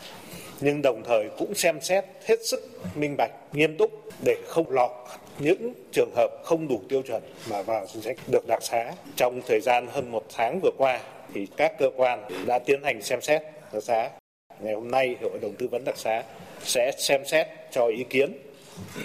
nhưng 0.63 0.81
đồng 0.81 1.03
thời 1.05 1.29
cũng 1.37 1.55
xem 1.55 1.81
xét 1.81 2.05
hết 2.25 2.45
sức 2.45 2.69
minh 2.95 3.15
bạch, 3.17 3.31
nghiêm 3.53 3.77
túc 3.77 3.91
để 4.25 4.35
không 4.47 4.69
lọt 4.69 4.91
những 5.39 5.73
trường 5.91 6.09
hợp 6.15 6.29
không 6.43 6.67
đủ 6.67 6.81
tiêu 6.89 7.01
chuẩn 7.01 7.23
mà 7.49 7.61
vào 7.61 7.85
chính 7.93 8.01
sách 8.01 8.17
được 8.27 8.47
đặc 8.47 8.63
xá. 8.63 8.93
Trong 9.15 9.41
thời 9.47 9.59
gian 9.61 9.87
hơn 9.87 10.11
một 10.11 10.23
tháng 10.35 10.59
vừa 10.63 10.71
qua 10.77 10.99
thì 11.33 11.47
các 11.57 11.73
cơ 11.79 11.89
quan 11.95 12.45
đã 12.45 12.59
tiến 12.59 12.83
hành 12.83 13.01
xem 13.01 13.21
xét 13.21 13.41
đặc 13.73 13.83
xá. 13.83 14.09
Ngày 14.59 14.73
hôm 14.73 14.91
nay 14.91 15.15
Hội 15.21 15.39
đồng 15.41 15.53
tư 15.59 15.67
vấn 15.67 15.83
đặc 15.85 15.97
xá 15.97 16.23
sẽ 16.63 16.91
xem 16.97 17.25
xét 17.25 17.47
cho 17.71 17.87
ý 17.87 18.03
kiến 18.09 18.37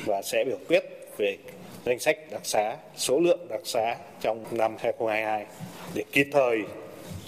và 0.07 0.23
sẽ 0.23 0.45
biểu 0.45 0.59
quyết 0.69 0.85
về 1.17 1.37
danh 1.85 1.99
sách 1.99 2.17
đặc 2.31 2.41
xá, 2.45 2.77
số 2.97 3.21
lượng 3.21 3.47
đặc 3.49 3.61
xá 3.65 3.97
trong 4.21 4.45
năm 4.51 4.77
2022 4.79 5.47
để 5.95 6.05
kịp 6.13 6.27
thời 6.33 6.59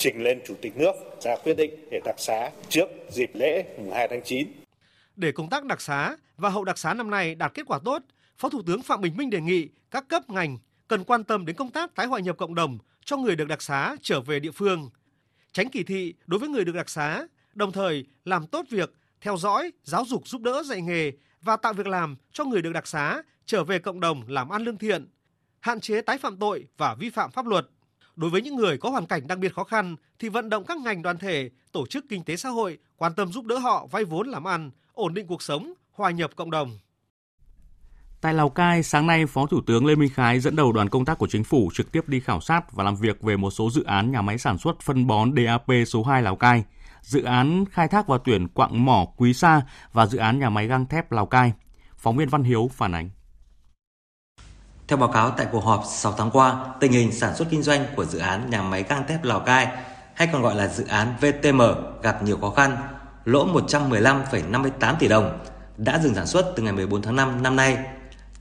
trình 0.01 0.23
lên 0.23 0.41
Chủ 0.47 0.55
tịch 0.63 0.77
nước 0.77 0.93
ra 1.21 1.37
quyết 1.45 1.55
định 1.55 1.71
để 1.91 2.01
đặc 2.05 2.15
xá 2.19 2.51
trước 2.69 2.89
dịp 3.11 3.31
lễ 3.35 3.65
mùng 3.79 3.93
2 3.93 4.09
tháng 4.09 4.23
9. 4.25 4.49
Để 5.17 5.33
công 5.33 5.51
tác 5.51 5.65
đặc 5.65 5.81
xá 5.81 6.17
và 6.37 6.49
hậu 6.49 6.65
đặc 6.65 6.79
xá 6.79 6.95
năm 6.95 7.11
nay 7.11 7.35
đạt 7.35 7.55
kết 7.55 7.63
quả 7.67 7.79
tốt, 7.85 8.03
Phó 8.39 8.49
Thủ 8.49 8.63
tướng 8.67 8.83
Phạm 8.83 9.01
Bình 9.01 9.17
Minh 9.17 9.31
đề 9.31 9.41
nghị 9.41 9.69
các 9.91 10.09
cấp 10.09 10.31
ngành 10.31 10.59
cần 10.89 11.05
quan 11.05 11.25
tâm 11.25 11.47
đến 11.47 11.57
công 11.57 11.71
tác 11.71 11.95
tái 11.95 12.07
hòa 12.07 12.21
nhập 12.21 12.37
cộng 12.39 12.55
đồng 12.55 12.79
cho 13.05 13.17
người 13.17 13.37
được 13.37 13.49
đặc 13.49 13.63
xá 13.63 13.97
trở 14.03 14.21
về 14.21 14.41
địa 14.41 14.51
phương, 14.51 14.91
tránh 15.53 15.69
kỳ 15.69 15.83
thị 15.83 16.15
đối 16.27 16.41
với 16.41 16.49
người 16.49 16.65
được 16.65 16.75
đặc 16.75 16.91
xá, 16.91 17.27
đồng 17.55 17.73
thời 17.73 18.05
làm 18.25 18.47
tốt 18.47 18.67
việc 18.71 18.93
theo 19.21 19.37
dõi, 19.37 19.73
giáo 19.85 20.05
dục 20.05 20.29
giúp 20.29 20.43
đỡ 20.43 20.63
dạy 20.63 20.83
nghề 20.83 21.13
và 21.41 21.57
tạo 21.57 21.73
việc 21.73 21.87
làm 21.87 22.17
cho 22.33 22.45
người 22.45 22.63
được 22.63 22.73
đặc 22.73 22.87
xá 22.87 23.23
trở 23.47 23.65
về 23.65 23.79
cộng 23.79 24.01
đồng 24.01 24.23
làm 24.29 24.49
ăn 24.49 24.63
lương 24.63 24.79
thiện, 24.79 25.07
hạn 25.61 25.81
chế 25.81 26.01
tái 26.01 26.19
phạm 26.19 26.37
tội 26.37 26.67
và 26.77 26.95
vi 26.95 27.11
phạm 27.11 27.31
pháp 27.31 27.47
luật. 27.47 27.67
Đối 28.21 28.31
với 28.31 28.43
những 28.43 28.57
người 28.57 28.79
có 28.79 28.91
hoàn 28.91 29.07
cảnh 29.07 29.27
đặc 29.27 29.39
biệt 29.39 29.55
khó 29.55 29.65
khăn 29.65 29.97
thì 30.19 30.29
vận 30.29 30.49
động 30.49 30.65
các 30.65 30.79
ngành 30.79 31.03
đoàn 31.03 31.19
thể, 31.19 31.51
tổ 31.73 31.87
chức 31.87 32.05
kinh 32.09 32.25
tế 32.25 32.37
xã 32.37 32.49
hội 32.49 32.79
quan 32.97 33.15
tâm 33.15 33.33
giúp 33.33 33.45
đỡ 33.45 33.59
họ 33.59 33.87
vay 33.91 34.05
vốn 34.05 34.29
làm 34.29 34.45
ăn, 34.45 34.71
ổn 34.93 35.15
định 35.15 35.27
cuộc 35.27 35.43
sống, 35.43 35.73
hòa 35.93 36.11
nhập 36.11 36.31
cộng 36.37 36.51
đồng. 36.51 36.79
Tại 38.21 38.35
Lào 38.35 38.49
Cai, 38.49 38.83
sáng 38.83 39.07
nay, 39.07 39.27
Phó 39.27 39.47
Thủ 39.47 39.61
tướng 39.67 39.87
Lê 39.87 39.95
Minh 39.95 40.11
Khái 40.15 40.41
dẫn 40.41 40.57
đầu 40.57 40.73
đoàn 40.73 40.89
công 40.89 41.05
tác 41.05 41.19
của 41.19 41.27
chính 41.27 41.45
phủ 41.45 41.71
trực 41.75 41.93
tiếp 41.93 42.09
đi 42.09 42.21
khảo 42.21 42.41
sát 42.41 42.73
và 42.73 42.85
làm 42.85 42.97
việc 42.97 43.23
về 43.23 43.37
một 43.37 43.51
số 43.51 43.71
dự 43.71 43.85
án 43.85 44.13
nhà 44.13 44.23
máy 44.23 44.39
sản 44.39 44.59
xuất 44.59 44.81
phân 44.81 45.07
bón 45.07 45.33
DAP 45.37 45.67
số 45.87 46.03
2 46.03 46.23
Lào 46.23 46.37
Cai, 46.37 46.65
dự 47.03 47.23
án 47.23 47.65
khai 47.71 47.89
thác 47.89 48.09
và 48.09 48.19
tuyển 48.25 48.49
quặng 48.49 48.85
mỏ 48.85 49.07
Quý 49.17 49.33
Sa 49.33 49.63
và 49.93 50.07
dự 50.07 50.19
án 50.19 50.39
nhà 50.39 50.51
máy 50.51 50.67
gang 50.67 50.87
thép 50.87 51.13
Lào 51.13 51.27
Cai. 51.27 51.53
Phóng 51.97 52.17
viên 52.17 52.29
Văn 52.29 52.43
Hiếu 52.43 52.71
phản 52.73 52.93
ánh. 52.93 53.11
Theo 54.91 54.97
báo 54.97 55.09
cáo 55.09 55.31
tại 55.31 55.47
cuộc 55.53 55.65
họp 55.65 55.85
6 55.87 56.15
tháng 56.19 56.31
qua, 56.31 56.67
tình 56.81 56.93
hình 56.93 57.13
sản 57.13 57.37
xuất 57.37 57.49
kinh 57.51 57.63
doanh 57.63 57.85
của 57.97 58.05
dự 58.05 58.19
án 58.19 58.51
nhà 58.51 58.63
máy 58.63 58.85
gang 58.89 59.07
thép 59.07 59.25
Lào 59.25 59.41
Cai 59.41 59.69
hay 60.15 60.29
còn 60.33 60.43
gọi 60.43 60.55
là 60.55 60.69
dự 60.69 60.87
án 60.87 61.15
VTM 61.21 61.63
gặp 62.03 62.23
nhiều 62.23 62.39
khó 62.41 62.51
khăn, 62.51 62.77
lỗ 63.25 63.47
115,58 63.47 64.95
tỷ 64.99 65.09
đồng, 65.09 65.39
đã 65.77 66.01
dừng 66.03 66.15
sản 66.15 66.27
xuất 66.27 66.53
từ 66.57 66.63
ngày 66.63 66.73
14 66.73 67.03
tháng 67.03 67.17
5 67.17 67.43
năm 67.43 67.57
nay. 67.57 67.79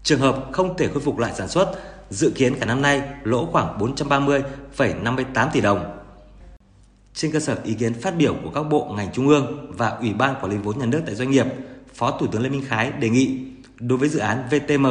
Trường 0.03 0.19
hợp 0.19 0.45
không 0.51 0.77
thể 0.77 0.88
khôi 0.88 1.01
phục 1.01 1.17
lại 1.17 1.33
sản 1.38 1.47
xuất, 1.47 1.71
dự 2.09 2.31
kiến 2.35 2.55
cả 2.59 2.65
năm 2.65 2.81
nay 2.81 3.01
lỗ 3.23 3.45
khoảng 3.45 3.77
430,58 3.79 5.49
tỷ 5.53 5.62
đồng. 5.62 5.99
Trên 7.13 7.31
cơ 7.31 7.39
sở 7.39 7.57
ý 7.63 7.73
kiến 7.73 8.01
phát 8.01 8.17
biểu 8.17 8.35
của 8.43 8.49
các 8.55 8.63
bộ 8.63 8.93
ngành 8.97 9.12
trung 9.13 9.27
ương 9.27 9.73
và 9.77 9.89
Ủy 9.89 10.13
ban 10.13 10.35
quản 10.41 10.51
lý 10.51 10.57
vốn 10.57 10.79
nhà 10.79 10.85
nước 10.85 11.01
tại 11.05 11.15
doanh 11.15 11.31
nghiệp, 11.31 11.45
Phó 11.93 12.12
Thủ 12.12 12.27
tướng 12.27 12.41
Lê 12.41 12.49
Minh 12.49 12.65
Khái 12.67 12.91
đề 12.91 13.09
nghị 13.09 13.39
đối 13.79 13.97
với 13.97 14.09
dự 14.09 14.19
án 14.19 14.43
VTM, 14.51 14.85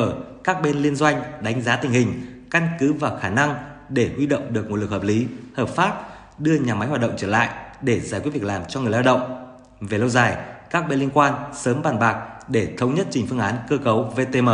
các 0.48 0.62
bên 0.62 0.76
liên 0.76 0.96
doanh 0.96 1.22
đánh 1.40 1.62
giá 1.62 1.76
tình 1.76 1.92
hình, 1.92 2.12
căn 2.50 2.68
cứ 2.78 2.92
vào 2.92 3.18
khả 3.20 3.30
năng 3.30 3.54
để 3.88 4.10
huy 4.16 4.26
động 4.26 4.52
được 4.52 4.70
nguồn 4.70 4.80
lực 4.80 4.90
hợp 4.90 5.02
lý, 5.02 5.26
hợp 5.54 5.68
pháp, 5.68 6.08
đưa 6.38 6.54
nhà 6.54 6.74
máy 6.74 6.88
hoạt 6.88 7.00
động 7.00 7.12
trở 7.16 7.26
lại 7.26 7.48
để 7.82 8.00
giải 8.00 8.20
quyết 8.20 8.30
việc 8.34 8.44
làm 8.44 8.62
cho 8.68 8.80
người 8.80 8.90
lao 8.90 9.02
động. 9.02 9.46
Về 9.80 9.98
lâu 9.98 10.08
dài, 10.08 10.36
các 10.70 10.88
bên 10.88 10.98
liên 10.98 11.10
quan 11.14 11.34
sớm 11.54 11.82
bàn 11.82 11.98
bạc 11.98 12.28
để 12.48 12.68
thống 12.78 12.94
nhất 12.94 13.06
trình 13.10 13.26
phương 13.28 13.38
án 13.38 13.54
cơ 13.68 13.78
cấu 13.84 14.02
VTM. 14.02 14.48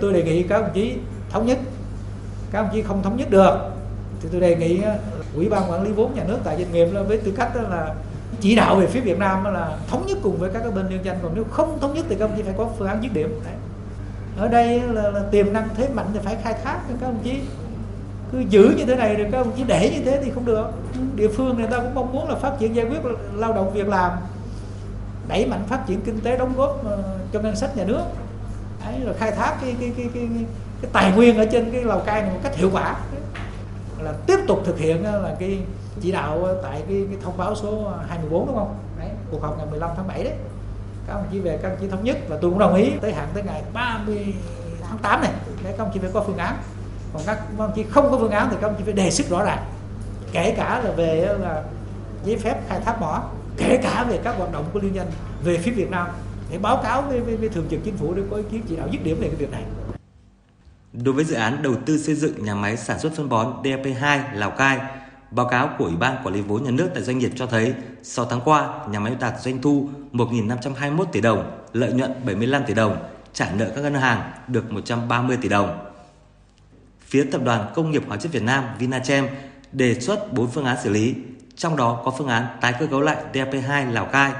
Tôi 0.00 0.12
đề 0.12 0.22
nghị 0.22 0.42
các 0.42 0.60
đồng 0.60 0.70
chí 0.74 0.94
thống 1.30 1.46
nhất. 1.46 1.58
Các 2.50 2.58
ông 2.58 2.68
chí 2.72 2.82
không 2.82 3.02
thống 3.02 3.16
nhất 3.16 3.30
được 3.30 3.56
thì 4.22 4.28
tôi 4.32 4.40
đề 4.40 4.56
nghị 4.56 4.82
ờ, 4.82 4.98
Ủy 5.34 5.48
ban 5.48 5.70
quản 5.70 5.82
lý 5.82 5.92
vốn 5.92 6.14
nhà 6.14 6.24
nước 6.24 6.38
tại 6.44 6.56
doanh 6.56 6.72
nghiệp 6.72 6.86
là 6.92 7.02
với 7.02 7.18
tư 7.18 7.32
cách 7.36 7.54
đó 7.54 7.60
là 7.60 7.94
chỉ 8.40 8.56
đạo 8.56 8.76
về 8.76 8.86
phía 8.86 9.00
Việt 9.00 9.18
Nam 9.18 9.44
là 9.44 9.78
thống 9.88 10.06
nhất 10.06 10.18
cùng 10.22 10.38
với 10.38 10.50
các 10.54 10.74
bên 10.74 10.88
liên 10.88 11.04
doanh 11.04 11.18
còn 11.22 11.32
nếu 11.34 11.44
không 11.50 11.78
thống 11.80 11.94
nhất 11.94 12.06
thì 12.08 12.16
các 12.18 12.24
ông 12.24 12.36
chí 12.36 12.42
phải 12.42 12.54
có 12.58 12.68
phương 12.78 12.88
án 12.88 13.02
dứt 13.02 13.12
điểm 13.12 13.40
Đấy 13.44 13.54
ở 14.36 14.48
đây 14.48 14.80
là, 14.80 15.10
là 15.10 15.20
tiềm 15.30 15.52
năng 15.52 15.68
thế 15.74 15.88
mạnh 15.88 16.06
thì 16.12 16.18
phải 16.22 16.36
khai 16.42 16.54
thác 16.64 16.78
các 17.00 17.06
ông 17.06 17.18
chí 17.24 17.40
cứ 18.32 18.38
giữ 18.38 18.74
như 18.76 18.84
thế 18.84 18.96
này 18.96 19.16
rồi 19.16 19.28
các 19.32 19.38
ông 19.38 19.52
chí 19.56 19.64
để 19.66 19.90
như 19.90 20.04
thế 20.04 20.20
thì 20.24 20.30
không 20.30 20.44
được 20.44 20.66
địa 21.16 21.28
phương 21.28 21.56
người 21.56 21.66
ta 21.66 21.78
cũng 21.78 21.94
mong 21.94 22.12
muốn 22.12 22.28
là 22.28 22.34
phát 22.34 22.52
triển 22.58 22.76
giải 22.76 22.86
quyết 22.86 22.98
lao 23.34 23.52
động 23.52 23.72
việc 23.72 23.88
làm 23.88 24.12
đẩy 25.28 25.46
mạnh 25.46 25.64
phát 25.68 25.86
triển 25.86 26.00
kinh 26.00 26.20
tế 26.20 26.36
đóng 26.36 26.52
góp 26.56 26.84
ờ, 26.84 27.18
cho 27.32 27.40
ngân 27.40 27.56
sách 27.56 27.76
nhà 27.76 27.84
nước 27.84 28.02
Đấy, 28.86 29.00
là 29.00 29.12
khai 29.12 29.32
thác 29.32 29.56
cái 29.60 29.76
cái, 29.80 29.92
cái, 29.96 30.08
cái, 30.14 30.28
cái, 30.34 30.44
cái 30.82 30.90
tài 30.92 31.12
nguyên 31.12 31.38
ở 31.38 31.46
trên 31.52 31.70
cái 31.72 31.84
lào 31.84 32.00
cai 32.00 32.22
này 32.22 32.30
một 32.30 32.40
cách 32.42 32.56
hiệu 32.56 32.70
quả 32.72 32.96
là 34.02 34.12
tiếp 34.26 34.38
tục 34.48 34.62
thực 34.64 34.78
hiện 34.78 35.04
ờ, 35.04 35.22
là 35.22 35.36
cái 35.38 35.58
chỉ 36.00 36.12
đạo 36.12 36.44
ờ, 36.44 36.60
tại 36.62 36.82
cái, 36.88 37.06
cái 37.10 37.18
thông 37.22 37.36
báo 37.36 37.54
số 37.54 37.92
24 38.08 38.46
đúng 38.46 38.56
không? 38.56 38.74
Đấy, 38.98 39.08
cuộc 39.30 39.42
họp 39.42 39.58
ngày 39.58 39.66
15 39.70 39.90
tháng 39.96 40.06
7 40.08 40.24
đấy 40.24 40.34
các 41.06 41.12
ông 41.12 41.24
chí 41.32 41.38
về 41.38 41.58
các 41.62 41.68
ông 41.68 41.78
chí 41.80 41.88
thống 41.88 42.04
nhất 42.04 42.18
và 42.28 42.36
tôi 42.40 42.50
cũng 42.50 42.58
đồng 42.58 42.74
ý 42.74 42.90
tới 43.00 43.12
hạn 43.12 43.28
tới 43.34 43.42
ngày 43.42 43.62
30 43.72 44.34
tháng 44.82 44.98
8 44.98 45.20
này 45.20 45.32
để 45.64 45.74
các 45.78 45.84
ông 45.84 45.90
chí 45.94 46.00
phải 46.00 46.10
có 46.14 46.24
phương 46.26 46.36
án 46.38 46.56
còn 47.12 47.22
các 47.26 47.38
ông 47.58 47.72
chí 47.76 47.84
không 47.90 48.10
có 48.10 48.18
phương 48.18 48.30
án 48.30 48.48
thì 48.50 48.56
các 48.60 48.66
ông 48.66 48.74
chí 48.78 48.84
phải 48.84 48.92
đề 48.92 49.10
xuất 49.10 49.28
rõ 49.28 49.44
ràng 49.44 49.64
kể 50.32 50.54
cả 50.56 50.80
là 50.84 50.92
về 50.92 51.36
là 51.40 51.62
giấy 52.24 52.36
phép 52.36 52.60
khai 52.68 52.80
thác 52.84 53.00
mỏ 53.00 53.22
kể 53.56 53.78
cả 53.82 54.04
về 54.08 54.20
các 54.24 54.34
hoạt 54.38 54.52
động 54.52 54.64
của 54.72 54.80
liên 54.80 54.94
doanh 54.94 55.10
về 55.44 55.58
phía 55.58 55.70
Việt 55.70 55.90
Nam 55.90 56.06
để 56.50 56.58
báo 56.58 56.80
cáo 56.82 57.02
với, 57.02 57.20
với, 57.20 57.36
với 57.36 57.48
thường 57.48 57.66
trực 57.70 57.80
chính 57.84 57.96
phủ 57.96 58.14
để 58.14 58.22
có 58.30 58.36
ý 58.36 58.42
kiến 58.50 58.62
chỉ 58.68 58.76
đạo 58.76 58.88
dứt 58.92 59.04
điểm 59.04 59.16
về 59.20 59.26
cái 59.26 59.36
việc 59.36 59.50
này. 59.50 59.62
Đối 60.92 61.14
với 61.14 61.24
dự 61.24 61.34
án 61.34 61.62
đầu 61.62 61.74
tư 61.86 61.98
xây 61.98 62.14
dựng 62.14 62.44
nhà 62.44 62.54
máy 62.54 62.76
sản 62.76 62.98
xuất 62.98 63.12
phân 63.16 63.28
bón 63.28 63.62
DAP2 63.62 64.20
Lào 64.34 64.50
Cai, 64.50 64.80
báo 65.34 65.46
cáo 65.46 65.70
của 65.78 65.84
Ủy 65.84 65.96
ban 65.96 66.16
Quản 66.24 66.34
lý 66.34 66.40
vốn 66.40 66.64
nhà 66.64 66.70
nước 66.70 66.90
tại 66.94 67.02
doanh 67.02 67.18
nghiệp 67.18 67.32
cho 67.36 67.46
thấy 67.46 67.74
6 68.02 68.24
tháng 68.24 68.40
qua, 68.44 68.68
nhà 68.88 69.00
máy 69.00 69.16
đạt 69.20 69.34
doanh 69.40 69.62
thu 69.62 69.88
1.521 70.12 71.04
tỷ 71.04 71.20
đồng, 71.20 71.60
lợi 71.72 71.92
nhuận 71.92 72.12
75 72.26 72.64
tỷ 72.66 72.74
đồng, 72.74 72.96
trả 73.32 73.50
nợ 73.54 73.72
các 73.76 73.80
ngân 73.80 73.94
hàng 73.94 74.32
được 74.48 74.72
130 74.72 75.38
tỷ 75.42 75.48
đồng. 75.48 75.78
Phía 77.00 77.24
Tập 77.32 77.40
đoàn 77.44 77.72
Công 77.74 77.90
nghiệp 77.90 78.02
Hóa 78.08 78.16
chất 78.16 78.32
Việt 78.32 78.42
Nam 78.42 78.64
Vinachem 78.78 79.26
đề 79.72 80.00
xuất 80.00 80.32
4 80.32 80.50
phương 80.50 80.64
án 80.64 80.76
xử 80.82 80.90
lý, 80.90 81.14
trong 81.56 81.76
đó 81.76 82.02
có 82.04 82.10
phương 82.18 82.28
án 82.28 82.46
tái 82.60 82.74
cơ 82.80 82.86
cấu 82.86 83.00
lại 83.00 83.16
DAP2 83.32 83.92
Lào 83.92 84.04
Cai. 84.04 84.32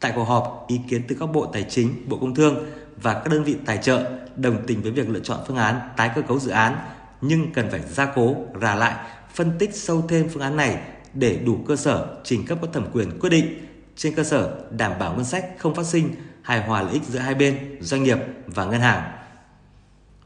Tại 0.00 0.12
cuộc 0.14 0.24
họp, 0.24 0.64
ý 0.68 0.80
kiến 0.88 1.02
từ 1.08 1.16
các 1.20 1.26
bộ 1.26 1.46
Tài 1.46 1.62
chính, 1.62 2.08
Bộ 2.08 2.18
Công 2.20 2.34
Thương 2.34 2.66
và 3.02 3.14
các 3.14 3.28
đơn 3.30 3.44
vị 3.44 3.56
tài 3.66 3.78
trợ 3.78 4.10
đồng 4.36 4.66
tình 4.66 4.82
với 4.82 4.92
việc 4.92 5.08
lựa 5.08 5.20
chọn 5.20 5.38
phương 5.46 5.56
án 5.56 5.80
tái 5.96 6.10
cơ 6.14 6.22
cấu 6.22 6.38
dự 6.38 6.50
án, 6.50 6.76
nhưng 7.20 7.52
cần 7.52 7.70
phải 7.70 7.80
gia 7.80 8.06
cố, 8.06 8.36
rà 8.60 8.74
lại, 8.74 8.94
phân 9.38 9.58
tích 9.58 9.74
sâu 9.74 10.04
thêm 10.08 10.28
phương 10.28 10.42
án 10.42 10.56
này 10.56 10.78
để 11.14 11.38
đủ 11.44 11.58
cơ 11.68 11.76
sở 11.76 12.16
trình 12.24 12.46
cấp 12.46 12.58
có 12.60 12.68
thẩm 12.72 12.86
quyền 12.92 13.18
quyết 13.20 13.30
định 13.30 13.66
trên 13.96 14.14
cơ 14.14 14.24
sở 14.24 14.60
đảm 14.70 14.92
bảo 14.98 15.14
ngân 15.14 15.24
sách 15.24 15.46
không 15.58 15.74
phát 15.74 15.86
sinh 15.86 16.14
hài 16.42 16.62
hòa 16.62 16.82
lợi 16.82 16.92
ích 16.92 17.02
giữa 17.08 17.18
hai 17.18 17.34
bên, 17.34 17.78
doanh 17.80 18.02
nghiệp 18.02 18.18
và 18.46 18.64
ngân 18.64 18.80
hàng. 18.80 19.12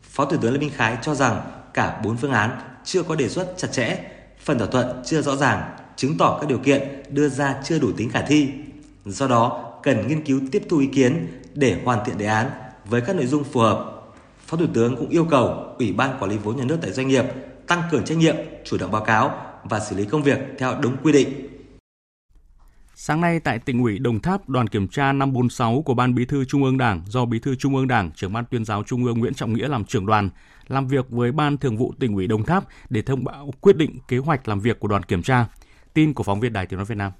Phó 0.02 0.24
Thủ 0.24 0.36
tướng 0.36 0.52
Lê 0.52 0.58
Minh 0.58 0.70
Khái 0.74 0.96
cho 1.02 1.14
rằng 1.14 1.40
cả 1.74 2.00
bốn 2.04 2.16
phương 2.16 2.30
án 2.30 2.60
chưa 2.84 3.02
có 3.02 3.14
đề 3.14 3.28
xuất 3.28 3.54
chặt 3.56 3.68
chẽ, 3.72 3.98
phần 4.44 4.58
thỏa 4.58 4.68
thuận 4.68 5.02
chưa 5.04 5.22
rõ 5.22 5.36
ràng, 5.36 5.76
chứng 5.96 6.18
tỏ 6.18 6.38
các 6.40 6.48
điều 6.48 6.58
kiện 6.58 7.02
đưa 7.08 7.28
ra 7.28 7.60
chưa 7.64 7.78
đủ 7.78 7.92
tính 7.96 8.10
khả 8.10 8.22
thi. 8.22 8.48
Do 9.04 9.26
đó, 9.26 9.72
cần 9.82 10.08
nghiên 10.08 10.24
cứu 10.24 10.40
tiếp 10.52 10.62
thu 10.68 10.78
ý 10.78 10.86
kiến 10.86 11.26
để 11.54 11.80
hoàn 11.84 12.04
thiện 12.04 12.18
đề 12.18 12.26
án 12.26 12.50
với 12.84 13.00
các 13.00 13.16
nội 13.16 13.26
dung 13.26 13.44
phù 13.44 13.60
hợp. 13.60 14.02
Phó 14.46 14.56
Thủ 14.56 14.66
tướng 14.74 14.96
cũng 14.96 15.08
yêu 15.08 15.24
cầu 15.24 15.74
Ủy 15.78 15.92
ban 15.92 16.16
Quản 16.20 16.30
lý 16.30 16.36
vốn 16.36 16.56
nhà 16.56 16.64
nước 16.64 16.78
tại 16.82 16.92
doanh 16.92 17.08
nghiệp 17.08 17.24
tăng 17.66 17.82
cường 17.90 18.04
trách 18.04 18.18
nhiệm, 18.18 18.36
chủ 18.64 18.78
động 18.78 18.90
báo 18.90 19.04
cáo 19.04 19.36
và 19.64 19.80
xử 19.80 19.96
lý 19.96 20.04
công 20.04 20.22
việc 20.22 20.38
theo 20.58 20.74
đúng 20.80 20.96
quy 21.02 21.12
định. 21.12 21.48
Sáng 22.94 23.20
nay 23.20 23.40
tại 23.40 23.58
tỉnh 23.58 23.82
ủy 23.82 23.98
Đồng 23.98 24.20
Tháp, 24.20 24.48
đoàn 24.48 24.68
kiểm 24.68 24.88
tra 24.88 25.12
546 25.12 25.82
của 25.82 25.94
Ban 25.94 26.14
Bí 26.14 26.24
thư 26.24 26.44
Trung 26.44 26.64
ương 26.64 26.78
Đảng 26.78 27.02
do 27.06 27.24
Bí 27.24 27.38
thư 27.38 27.54
Trung 27.54 27.76
ương 27.76 27.88
Đảng, 27.88 28.10
trưởng 28.12 28.32
ban 28.32 28.44
tuyên 28.44 28.64
giáo 28.64 28.82
Trung 28.82 29.04
ương 29.04 29.18
Nguyễn 29.18 29.34
Trọng 29.34 29.52
Nghĩa 29.52 29.68
làm 29.68 29.84
trưởng 29.84 30.06
đoàn, 30.06 30.30
làm 30.68 30.88
việc 30.88 31.10
với 31.10 31.32
Ban 31.32 31.58
Thường 31.58 31.76
vụ 31.76 31.94
tỉnh 31.98 32.14
ủy 32.14 32.26
Đồng 32.26 32.44
Tháp 32.44 32.64
để 32.90 33.02
thông 33.02 33.24
báo 33.24 33.52
quyết 33.60 33.76
định 33.76 33.98
kế 34.08 34.18
hoạch 34.18 34.48
làm 34.48 34.60
việc 34.60 34.80
của 34.80 34.88
đoàn 34.88 35.02
kiểm 35.02 35.22
tra. 35.22 35.46
Tin 35.94 36.14
của 36.14 36.22
phóng 36.22 36.40
viên 36.40 36.52
Đài 36.52 36.66
Tiếng 36.66 36.76
nói 36.76 36.86
Việt 36.86 36.94
Nam. 36.98 37.12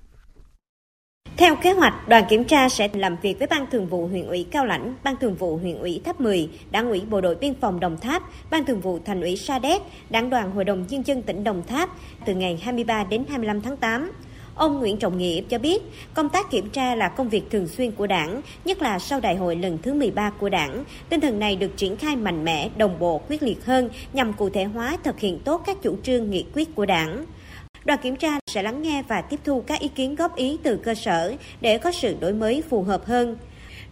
Theo 1.43 1.57
kế 1.57 1.73
hoạch, 1.73 2.09
đoàn 2.09 2.25
kiểm 2.29 2.45
tra 2.45 2.69
sẽ 2.69 2.89
làm 2.93 3.17
việc 3.23 3.39
với 3.39 3.49
Ban 3.49 3.67
Thường 3.71 3.87
vụ 3.87 4.07
huyện 4.07 4.27
ủy 4.27 4.47
Cao 4.51 4.67
Lãnh, 4.67 4.95
Ban 5.05 5.17
Thường 5.17 5.35
vụ 5.35 5.57
huyện 5.57 5.79
ủy 5.79 6.01
Tháp 6.05 6.21
10, 6.21 6.49
Đảng 6.71 6.89
ủy 6.89 7.03
Bộ 7.11 7.21
đội 7.21 7.35
Biên 7.35 7.55
phòng 7.61 7.81
Đồng 7.81 7.99
Tháp, 7.99 8.23
Ban 8.51 8.65
Thường 8.65 8.81
vụ 8.81 8.99
Thành 9.05 9.21
ủy 9.21 9.37
Sa 9.37 9.59
Đéc, 9.59 9.83
Đảng 10.11 10.31
đoàn 10.31 10.51
Hội 10.51 10.65
đồng 10.65 10.85
Nhân 10.89 11.07
dân 11.07 11.23
tỉnh 11.23 11.45
Đồng 11.45 11.63
Tháp 11.67 11.91
từ 12.27 12.35
ngày 12.35 12.61
23 12.63 13.05
đến 13.05 13.25
25 13.29 13.61
tháng 13.61 13.77
8. 13.77 14.13
Ông 14.55 14.79
Nguyễn 14.79 14.97
Trọng 14.97 15.19
Nghĩa 15.19 15.43
cho 15.49 15.59
biết, 15.59 15.83
công 16.15 16.29
tác 16.29 16.51
kiểm 16.51 16.71
tra 16.71 16.95
là 16.95 17.09
công 17.09 17.29
việc 17.29 17.51
thường 17.51 17.69
xuyên 17.69 17.91
của 17.91 18.07
đảng, 18.07 18.41
nhất 18.65 18.83
là 18.83 18.99
sau 18.99 19.21
đại 19.21 19.37
hội 19.37 19.57
lần 19.57 19.79
thứ 19.83 19.95
13 19.95 20.31
của 20.31 20.49
đảng. 20.49 20.85
Tinh 21.09 21.21
thần 21.21 21.39
này 21.39 21.57
được 21.57 21.77
triển 21.77 21.97
khai 21.97 22.17
mạnh 22.17 22.45
mẽ, 22.45 22.71
đồng 22.77 22.99
bộ, 22.99 23.21
quyết 23.29 23.43
liệt 23.43 23.65
hơn 23.65 23.89
nhằm 24.13 24.33
cụ 24.33 24.49
thể 24.49 24.65
hóa 24.65 24.97
thực 25.05 25.21
hiện 25.21 25.39
tốt 25.39 25.63
các 25.67 25.83
chủ 25.83 25.97
trương 26.03 26.31
nghị 26.31 26.45
quyết 26.55 26.75
của 26.75 26.87
đảng. 26.87 27.25
Đoàn 27.85 27.99
kiểm 28.03 28.17
tra 28.17 28.39
sẽ 28.47 28.63
lắng 28.63 28.83
nghe 28.83 29.03
và 29.09 29.21
tiếp 29.21 29.41
thu 29.45 29.61
các 29.67 29.81
ý 29.81 29.89
kiến 29.89 30.15
góp 30.15 30.37
ý 30.37 30.59
từ 30.63 30.77
cơ 30.77 30.95
sở 30.95 31.35
để 31.61 31.79
có 31.79 31.93
sự 31.93 32.17
đổi 32.21 32.33
mới 32.33 32.63
phù 32.71 32.83
hợp 32.83 33.07
hơn. 33.07 33.37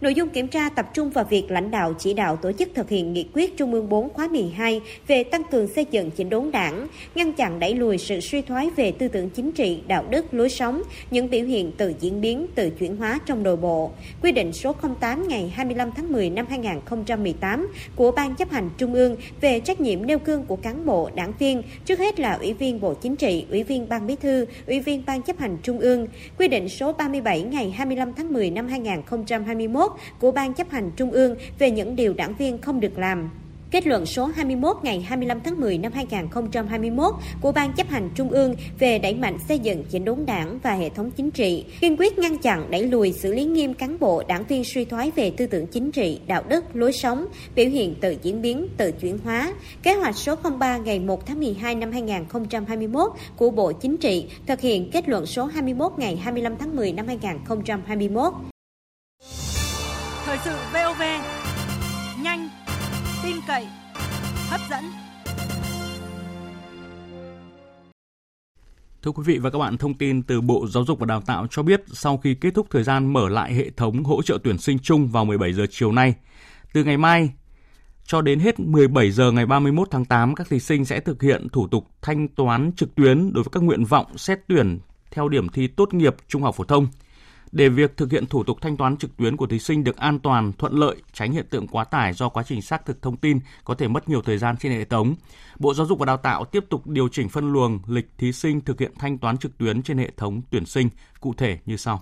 Nội 0.01 0.13
dung 0.13 0.29
kiểm 0.29 0.47
tra 0.47 0.69
tập 0.69 0.85
trung 0.93 1.09
vào 1.09 1.25
việc 1.29 1.51
lãnh 1.51 1.71
đạo 1.71 1.93
chỉ 1.99 2.13
đạo 2.13 2.35
tổ 2.35 2.51
chức 2.51 2.69
thực 2.75 2.89
hiện 2.89 3.13
nghị 3.13 3.25
quyết 3.33 3.57
Trung 3.57 3.73
ương 3.73 3.89
4 3.89 4.09
khóa 4.09 4.27
12 4.27 4.81
về 5.07 5.23
tăng 5.23 5.43
cường 5.51 5.67
xây 5.67 5.85
dựng 5.91 6.11
chỉnh 6.11 6.29
đốn 6.29 6.51
đảng, 6.51 6.87
ngăn 7.15 7.33
chặn 7.33 7.59
đẩy 7.59 7.75
lùi 7.75 7.97
sự 7.97 8.19
suy 8.19 8.41
thoái 8.41 8.69
về 8.75 8.91
tư 8.91 9.07
tưởng 9.07 9.29
chính 9.29 9.51
trị, 9.51 9.79
đạo 9.87 10.05
đức, 10.09 10.33
lối 10.33 10.49
sống, 10.49 10.81
những 11.11 11.29
biểu 11.29 11.45
hiện 11.45 11.71
tự 11.71 11.93
diễn 11.99 12.21
biến, 12.21 12.47
tự 12.55 12.69
chuyển 12.69 12.95
hóa 12.97 13.19
trong 13.25 13.43
nội 13.43 13.57
bộ. 13.57 13.91
Quy 14.21 14.31
định 14.31 14.53
số 14.53 14.75
08 14.99 15.27
ngày 15.27 15.53
25 15.55 15.91
tháng 15.95 16.11
10 16.11 16.29
năm 16.29 16.45
2018 16.49 17.67
của 17.95 18.11
Ban 18.11 18.35
chấp 18.35 18.51
hành 18.51 18.69
Trung 18.77 18.93
ương 18.93 19.15
về 19.41 19.59
trách 19.59 19.81
nhiệm 19.81 20.05
nêu 20.05 20.17
gương 20.25 20.45
của 20.45 20.55
cán 20.55 20.85
bộ, 20.85 21.09
đảng 21.15 21.33
viên, 21.39 21.63
trước 21.85 21.99
hết 21.99 22.19
là 22.19 22.33
Ủy 22.33 22.53
viên 22.53 22.81
Bộ 22.81 22.93
Chính 22.93 23.15
trị, 23.15 23.45
Ủy 23.49 23.63
viên 23.63 23.89
Ban 23.89 24.07
Bí 24.07 24.15
thư, 24.15 24.45
Ủy 24.67 24.79
viên 24.79 25.03
Ban 25.05 25.21
chấp 25.21 25.39
hành 25.39 25.57
Trung 25.63 25.79
ương. 25.79 26.07
Quy 26.37 26.47
định 26.47 26.69
số 26.69 26.93
37 26.93 27.41
ngày 27.41 27.71
25 27.71 28.13
tháng 28.13 28.33
10 28.33 28.49
năm 28.49 28.67
2021 28.67 29.90
của 30.19 30.31
Ban 30.31 30.53
chấp 30.53 30.69
hành 30.69 30.91
Trung 30.95 31.11
ương 31.11 31.35
về 31.59 31.71
những 31.71 31.95
điều 31.95 32.13
đảng 32.13 32.35
viên 32.35 32.61
không 32.61 32.79
được 32.79 32.97
làm. 32.97 33.29
Kết 33.71 33.87
luận 33.87 34.05
số 34.05 34.25
21 34.25 34.77
ngày 34.83 35.01
25 35.01 35.39
tháng 35.43 35.59
10 35.59 35.77
năm 35.77 35.91
2021 35.91 37.13
của 37.41 37.51
Ban 37.51 37.73
chấp 37.73 37.89
hành 37.89 38.09
Trung 38.15 38.29
ương 38.29 38.55
về 38.79 38.99
đẩy 38.99 39.13
mạnh 39.13 39.37
xây 39.47 39.59
dựng 39.59 39.83
chỉnh 39.89 40.05
đốn 40.05 40.25
đảng 40.25 40.59
và 40.63 40.73
hệ 40.73 40.89
thống 40.89 41.11
chính 41.11 41.31
trị, 41.31 41.65
kiên 41.81 41.97
quyết 41.99 42.19
ngăn 42.19 42.37
chặn 42.37 42.71
đẩy 42.71 42.83
lùi 42.87 43.13
xử 43.13 43.33
lý 43.33 43.45
nghiêm 43.45 43.73
cán 43.73 43.99
bộ 43.99 44.23
đảng 44.27 44.43
viên 44.43 44.63
suy 44.63 44.85
thoái 44.85 45.11
về 45.11 45.31
tư 45.37 45.47
tưởng 45.47 45.67
chính 45.67 45.91
trị, 45.91 46.19
đạo 46.27 46.43
đức, 46.49 46.75
lối 46.75 46.91
sống, 46.91 47.25
biểu 47.55 47.65
hiện 47.65 47.95
tự 48.01 48.15
diễn 48.23 48.41
biến, 48.41 48.67
tự 48.77 48.91
chuyển 48.91 49.17
hóa. 49.23 49.53
Kế 49.83 49.93
hoạch 49.93 50.15
số 50.15 50.35
03 50.59 50.77
ngày 50.77 50.99
1 50.99 51.25
tháng 51.25 51.39
12 51.39 51.75
năm 51.75 51.91
2021 51.91 53.11
của 53.35 53.49
Bộ 53.49 53.71
Chính 53.71 53.97
trị 53.97 54.27
thực 54.47 54.61
hiện 54.61 54.89
kết 54.91 55.09
luận 55.09 55.25
số 55.25 55.45
21 55.45 55.91
ngày 55.97 56.15
25 56.15 56.57
tháng 56.57 56.75
10 56.75 56.91
năm 56.91 57.07
2021. 57.07 58.33
Thời 60.31 60.39
sự 60.45 60.55
VOV 60.73 61.01
nhanh, 62.23 62.49
tin 63.23 63.35
cậy, 63.47 63.67
hấp 64.49 64.61
dẫn. 64.69 64.83
Thưa 69.03 69.11
quý 69.11 69.23
vị 69.25 69.37
và 69.37 69.49
các 69.49 69.59
bạn, 69.59 69.77
thông 69.77 69.93
tin 69.93 70.23
từ 70.23 70.41
Bộ 70.41 70.67
Giáo 70.67 70.83
dục 70.85 70.99
và 70.99 71.05
Đào 71.05 71.21
tạo 71.21 71.47
cho 71.47 71.63
biết 71.63 71.83
sau 71.93 72.17
khi 72.17 72.35
kết 72.35 72.53
thúc 72.53 72.67
thời 72.69 72.83
gian 72.83 73.13
mở 73.13 73.29
lại 73.29 73.53
hệ 73.53 73.69
thống 73.69 74.03
hỗ 74.03 74.21
trợ 74.21 74.37
tuyển 74.43 74.57
sinh 74.57 74.79
chung 74.79 75.07
vào 75.07 75.25
17 75.25 75.53
giờ 75.53 75.65
chiều 75.69 75.91
nay, 75.91 76.13
từ 76.73 76.83
ngày 76.83 76.97
mai 76.97 77.29
cho 78.05 78.21
đến 78.21 78.39
hết 78.39 78.59
17 78.59 79.11
giờ 79.11 79.31
ngày 79.31 79.45
31 79.45 79.87
tháng 79.91 80.05
8, 80.05 80.35
các 80.35 80.47
thí 80.49 80.59
sinh 80.59 80.85
sẽ 80.85 80.99
thực 80.99 81.21
hiện 81.21 81.49
thủ 81.49 81.67
tục 81.67 81.87
thanh 82.01 82.27
toán 82.27 82.71
trực 82.75 82.95
tuyến 82.95 83.33
đối 83.33 83.43
với 83.43 83.51
các 83.51 83.63
nguyện 83.63 83.85
vọng 83.85 84.17
xét 84.17 84.39
tuyển 84.47 84.79
theo 85.11 85.29
điểm 85.29 85.49
thi 85.49 85.67
tốt 85.67 85.93
nghiệp 85.93 86.15
trung 86.27 86.41
học 86.41 86.55
phổ 86.55 86.63
thông– 86.63 86.87
để 87.51 87.69
việc 87.69 87.97
thực 87.97 88.11
hiện 88.11 88.25
thủ 88.25 88.43
tục 88.43 88.57
thanh 88.61 88.77
toán 88.77 88.97
trực 88.97 89.17
tuyến 89.17 89.37
của 89.37 89.47
thí 89.47 89.59
sinh 89.59 89.83
được 89.83 89.97
an 89.97 90.19
toàn, 90.19 90.53
thuận 90.53 90.73
lợi, 90.73 90.95
tránh 91.13 91.31
hiện 91.31 91.45
tượng 91.49 91.67
quá 91.67 91.83
tải 91.83 92.13
do 92.13 92.29
quá 92.29 92.43
trình 92.47 92.61
xác 92.61 92.85
thực 92.85 93.01
thông 93.01 93.17
tin 93.17 93.39
có 93.63 93.75
thể 93.75 93.87
mất 93.87 94.09
nhiều 94.09 94.21
thời 94.21 94.37
gian 94.37 94.57
trên 94.57 94.71
hệ 94.71 94.85
thống, 94.85 95.15
Bộ 95.59 95.73
Giáo 95.73 95.85
dục 95.85 95.99
và 95.99 96.05
Đào 96.05 96.17
tạo 96.17 96.45
tiếp 96.45 96.65
tục 96.69 96.87
điều 96.87 97.07
chỉnh 97.07 97.29
phân 97.29 97.53
luồng 97.53 97.79
lịch 97.87 98.09
thí 98.17 98.31
sinh 98.31 98.61
thực 98.61 98.79
hiện 98.79 98.91
thanh 98.99 99.17
toán 99.17 99.37
trực 99.37 99.57
tuyến 99.57 99.81
trên 99.81 99.97
hệ 99.97 100.11
thống 100.17 100.41
tuyển 100.49 100.65
sinh 100.65 100.89
cụ 101.19 101.33
thể 101.37 101.59
như 101.65 101.77
sau. 101.77 102.01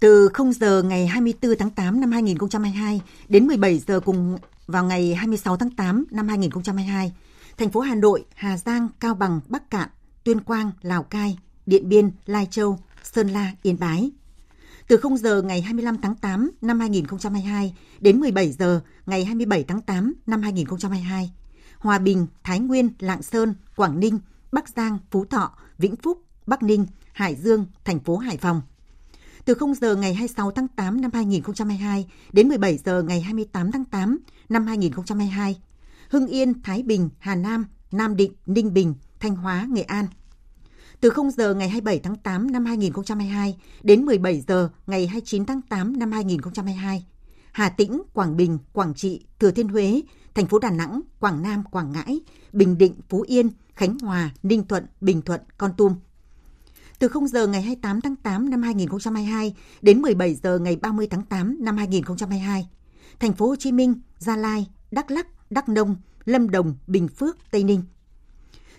Từ 0.00 0.28
0 0.34 0.52
giờ 0.52 0.82
ngày 0.82 1.06
24 1.06 1.50
tháng 1.58 1.70
8 1.70 2.00
năm 2.00 2.12
2022 2.12 3.00
đến 3.28 3.46
17 3.46 3.78
giờ 3.78 4.00
cùng 4.00 4.38
vào 4.66 4.84
ngày 4.84 5.14
26 5.14 5.56
tháng 5.56 5.70
8 5.70 6.04
năm 6.10 6.28
2022, 6.28 7.12
thành 7.58 7.70
phố 7.70 7.80
Hà 7.80 7.94
Nội, 7.94 8.24
Hà 8.34 8.56
Giang, 8.56 8.88
Cao 9.00 9.14
Bằng, 9.14 9.40
Bắc 9.48 9.70
Cạn, 9.70 9.88
Tuyên 10.24 10.40
Quang, 10.40 10.70
Lào 10.82 11.02
Cai, 11.02 11.38
Điện 11.66 11.88
Biên, 11.88 12.10
Lai 12.26 12.46
Châu, 12.50 12.78
Sơn 13.02 13.28
La, 13.28 13.52
Yên 13.62 13.78
Bái 13.78 14.10
từ 14.88 14.96
0 14.96 15.16
giờ 15.16 15.42
ngày 15.42 15.62
25 15.62 15.96
tháng 16.02 16.14
8 16.14 16.50
năm 16.62 16.80
2022 16.80 17.74
đến 18.00 18.20
17 18.20 18.52
giờ 18.52 18.80
ngày 19.06 19.24
27 19.24 19.64
tháng 19.64 19.80
8 19.80 20.14
năm 20.26 20.42
2022. 20.42 21.32
Hòa 21.78 21.98
Bình, 21.98 22.26
Thái 22.44 22.60
Nguyên, 22.60 22.90
Lạng 22.98 23.22
Sơn, 23.22 23.54
Quảng 23.76 24.00
Ninh, 24.00 24.18
Bắc 24.52 24.68
Giang, 24.68 24.98
Phú 25.10 25.24
Thọ, 25.24 25.52
Vĩnh 25.78 25.96
Phúc, 25.96 26.22
Bắc 26.46 26.62
Ninh, 26.62 26.86
Hải 27.12 27.34
Dương, 27.34 27.66
thành 27.84 28.00
phố 28.00 28.16
Hải 28.16 28.36
Phòng. 28.36 28.62
Từ 29.44 29.54
0 29.54 29.74
giờ 29.74 29.96
ngày 29.96 30.14
26 30.14 30.50
tháng 30.50 30.68
8 30.68 31.00
năm 31.00 31.10
2022 31.14 32.06
đến 32.32 32.48
17 32.48 32.78
giờ 32.78 33.02
ngày 33.02 33.20
28 33.20 33.72
tháng 33.72 33.84
8 33.84 34.18
năm 34.48 34.66
2022. 34.66 35.56
Hưng 36.08 36.26
Yên, 36.26 36.62
Thái 36.62 36.82
Bình, 36.82 37.08
Hà 37.18 37.34
Nam, 37.34 37.66
Nam 37.92 38.16
Định, 38.16 38.32
Ninh 38.46 38.74
Bình, 38.74 38.94
Thanh 39.20 39.36
Hóa, 39.36 39.66
Nghệ 39.70 39.82
An– 39.82 40.06
từ 41.06 41.10
0 41.10 41.30
giờ 41.30 41.54
ngày 41.54 41.68
27 41.68 41.98
tháng 41.98 42.16
8 42.16 42.52
năm 42.52 42.64
2022 42.64 43.56
đến 43.82 44.04
17 44.04 44.40
giờ 44.48 44.68
ngày 44.86 45.06
29 45.06 45.44
tháng 45.44 45.62
8 45.62 45.98
năm 45.98 46.12
2022. 46.12 47.06
Hà 47.52 47.68
Tĩnh, 47.68 48.02
Quảng 48.12 48.36
Bình, 48.36 48.58
Quảng 48.72 48.94
Trị, 48.94 49.24
Thừa 49.38 49.50
Thiên 49.50 49.68
Huế, 49.68 50.02
thành 50.34 50.46
phố 50.46 50.58
Đà 50.58 50.70
Nẵng, 50.70 51.00
Quảng 51.20 51.42
Nam, 51.42 51.64
Quảng 51.70 51.92
Ngãi, 51.92 52.20
Bình 52.52 52.78
Định, 52.78 52.94
Phú 53.08 53.24
Yên, 53.28 53.48
Khánh 53.74 53.98
Hòa, 53.98 54.30
Ninh 54.42 54.64
Thuận, 54.68 54.86
Bình 55.00 55.22
Thuận, 55.22 55.40
Con 55.58 55.72
Tum. 55.76 55.94
Từ 56.98 57.08
0 57.08 57.28
giờ 57.28 57.46
ngày 57.46 57.62
28 57.62 58.00
tháng 58.00 58.16
8 58.16 58.50
năm 58.50 58.62
2022 58.62 59.54
đến 59.82 60.02
17 60.02 60.34
giờ 60.34 60.58
ngày 60.58 60.76
30 60.76 61.06
tháng 61.10 61.22
8 61.22 61.56
năm 61.60 61.76
2022, 61.76 62.68
thành 63.20 63.32
phố 63.32 63.46
Hồ 63.46 63.56
Chí 63.56 63.72
Minh, 63.72 63.94
Gia 64.18 64.36
Lai, 64.36 64.66
Đắk 64.90 65.10
Lắk, 65.10 65.26
Đắk 65.50 65.68
Nông, 65.68 65.96
Lâm 66.24 66.50
Đồng, 66.50 66.74
Bình 66.86 67.08
Phước, 67.08 67.36
Tây 67.50 67.64
Ninh. 67.64 67.82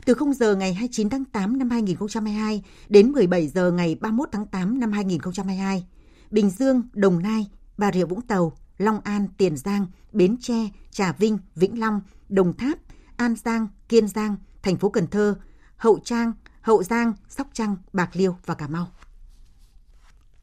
Từ 0.07 0.13
0 0.13 0.33
giờ 0.33 0.55
ngày 0.55 0.73
29 0.73 1.09
tháng 1.09 1.25
8 1.25 1.57
năm 1.59 1.69
2022 1.69 2.63
đến 2.89 3.11
17 3.11 3.47
giờ 3.47 3.71
ngày 3.71 3.97
31 4.01 4.29
tháng 4.31 4.45
8 4.45 4.79
năm 4.79 4.91
2022, 4.91 5.85
Bình 6.31 6.49
Dương, 6.49 6.81
Đồng 6.93 7.21
Nai, 7.23 7.47
Bà 7.77 7.91
Rịa 7.91 8.05
Vũng 8.05 8.21
Tàu, 8.21 8.57
Long 8.77 8.99
An, 9.03 9.27
Tiền 9.37 9.57
Giang, 9.57 9.85
Bến 10.11 10.37
Tre, 10.41 10.69
Trà 10.91 11.11
Vinh, 11.11 11.37
Vĩnh 11.55 11.79
Long, 11.79 12.01
Đồng 12.29 12.57
Tháp, 12.57 12.77
An 13.17 13.35
Giang, 13.35 13.67
Kiên 13.89 14.07
Giang, 14.07 14.35
thành 14.63 14.77
phố 14.77 14.89
Cần 14.89 15.07
Thơ, 15.07 15.35
Hậu 15.77 15.99
Trang, 16.03 16.33
Hậu 16.61 16.83
Giang, 16.83 17.13
Sóc 17.29 17.47
Trăng, 17.53 17.75
Bạc 17.93 18.09
Liêu 18.13 18.35
và 18.45 18.53
Cà 18.53 18.67
Mau. 18.67 18.87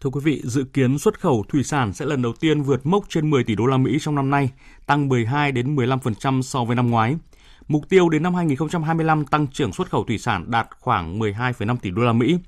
Thưa 0.00 0.10
quý 0.10 0.20
vị, 0.24 0.42
dự 0.44 0.64
kiến 0.64 0.98
xuất 0.98 1.20
khẩu 1.20 1.44
thủy 1.48 1.62
sản 1.64 1.92
sẽ 1.92 2.06
lần 2.06 2.22
đầu 2.22 2.32
tiên 2.40 2.62
vượt 2.62 2.86
mốc 2.86 3.04
trên 3.08 3.30
10 3.30 3.44
tỷ 3.44 3.54
đô 3.54 3.66
la 3.66 3.76
Mỹ 3.76 3.98
trong 4.00 4.14
năm 4.14 4.30
nay, 4.30 4.50
tăng 4.86 5.08
12 5.08 5.52
đến 5.52 5.76
15% 5.76 6.42
so 6.42 6.64
với 6.64 6.76
năm 6.76 6.90
ngoái. 6.90 7.16
Mục 7.68 7.88
tiêu 7.88 8.08
đến 8.08 8.22
năm 8.22 8.34
2025 8.34 9.26
tăng 9.26 9.46
trưởng 9.46 9.72
xuất 9.72 9.90
khẩu 9.90 10.04
thủy 10.04 10.18
sản 10.18 10.50
đạt 10.50 10.68
khoảng 10.80 11.18
12,5 11.18 11.76
tỷ 11.76 11.90
đô 11.90 12.02
la 12.02 12.12
Mỹ. 12.12 12.38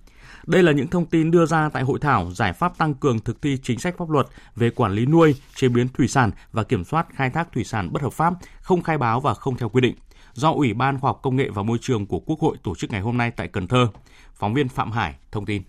Đây 0.47 0.63
là 0.63 0.73
những 0.73 0.87
thông 0.87 1.07
tin 1.07 1.31
đưa 1.31 1.47
ra 1.47 1.69
tại 1.69 1.83
hội 1.83 1.99
thảo 1.99 2.31
giải 2.31 2.53
pháp 2.53 2.79
tăng 2.79 2.95
cường 2.95 3.21
thực 3.21 3.43
thi 3.43 3.59
chính 3.63 3.79
sách 3.79 3.95
pháp 3.99 4.11
luật 4.11 4.27
về 4.57 4.71
quản 4.71 4.93
lý 4.93 5.07
nuôi, 5.07 5.35
chế 5.55 5.69
biến 5.69 5.89
thủy 5.89 6.09
sản 6.09 6.31
và 6.53 6.63
kiểm 6.63 6.85
soát 6.85 7.07
khai 7.15 7.31
thác 7.31 7.53
thủy 7.53 7.65
sản 7.65 7.93
bất 7.93 8.03
hợp 8.03 8.13
pháp, 8.13 8.35
không 8.61 8.83
khai 8.83 8.99
báo 8.99 9.21
và 9.21 9.35
không 9.35 9.57
theo 9.57 9.69
quy 9.69 9.81
định 9.81 9.95
do 10.33 10.53
Ủy 10.53 10.75
ban 10.75 11.01
Khoa 11.01 11.09
học 11.09 11.21
Công 11.23 11.37
nghệ 11.37 11.49
và 11.51 11.63
Môi 11.63 11.79
trường 11.81 12.07
của 12.07 12.21
Quốc 12.21 12.41
hội 12.41 12.57
tổ 12.63 12.75
chức 12.75 12.91
ngày 12.91 13.01
hôm 13.01 13.17
nay 13.17 13.31
tại 13.31 13.49
Cần 13.49 13.67
Thơ. 13.67 13.89
Phóng 14.35 14.55
viên 14.55 14.69
Phạm 14.69 14.93
Hải 14.93 15.15
thông 15.33 15.47
tin. 15.47 15.63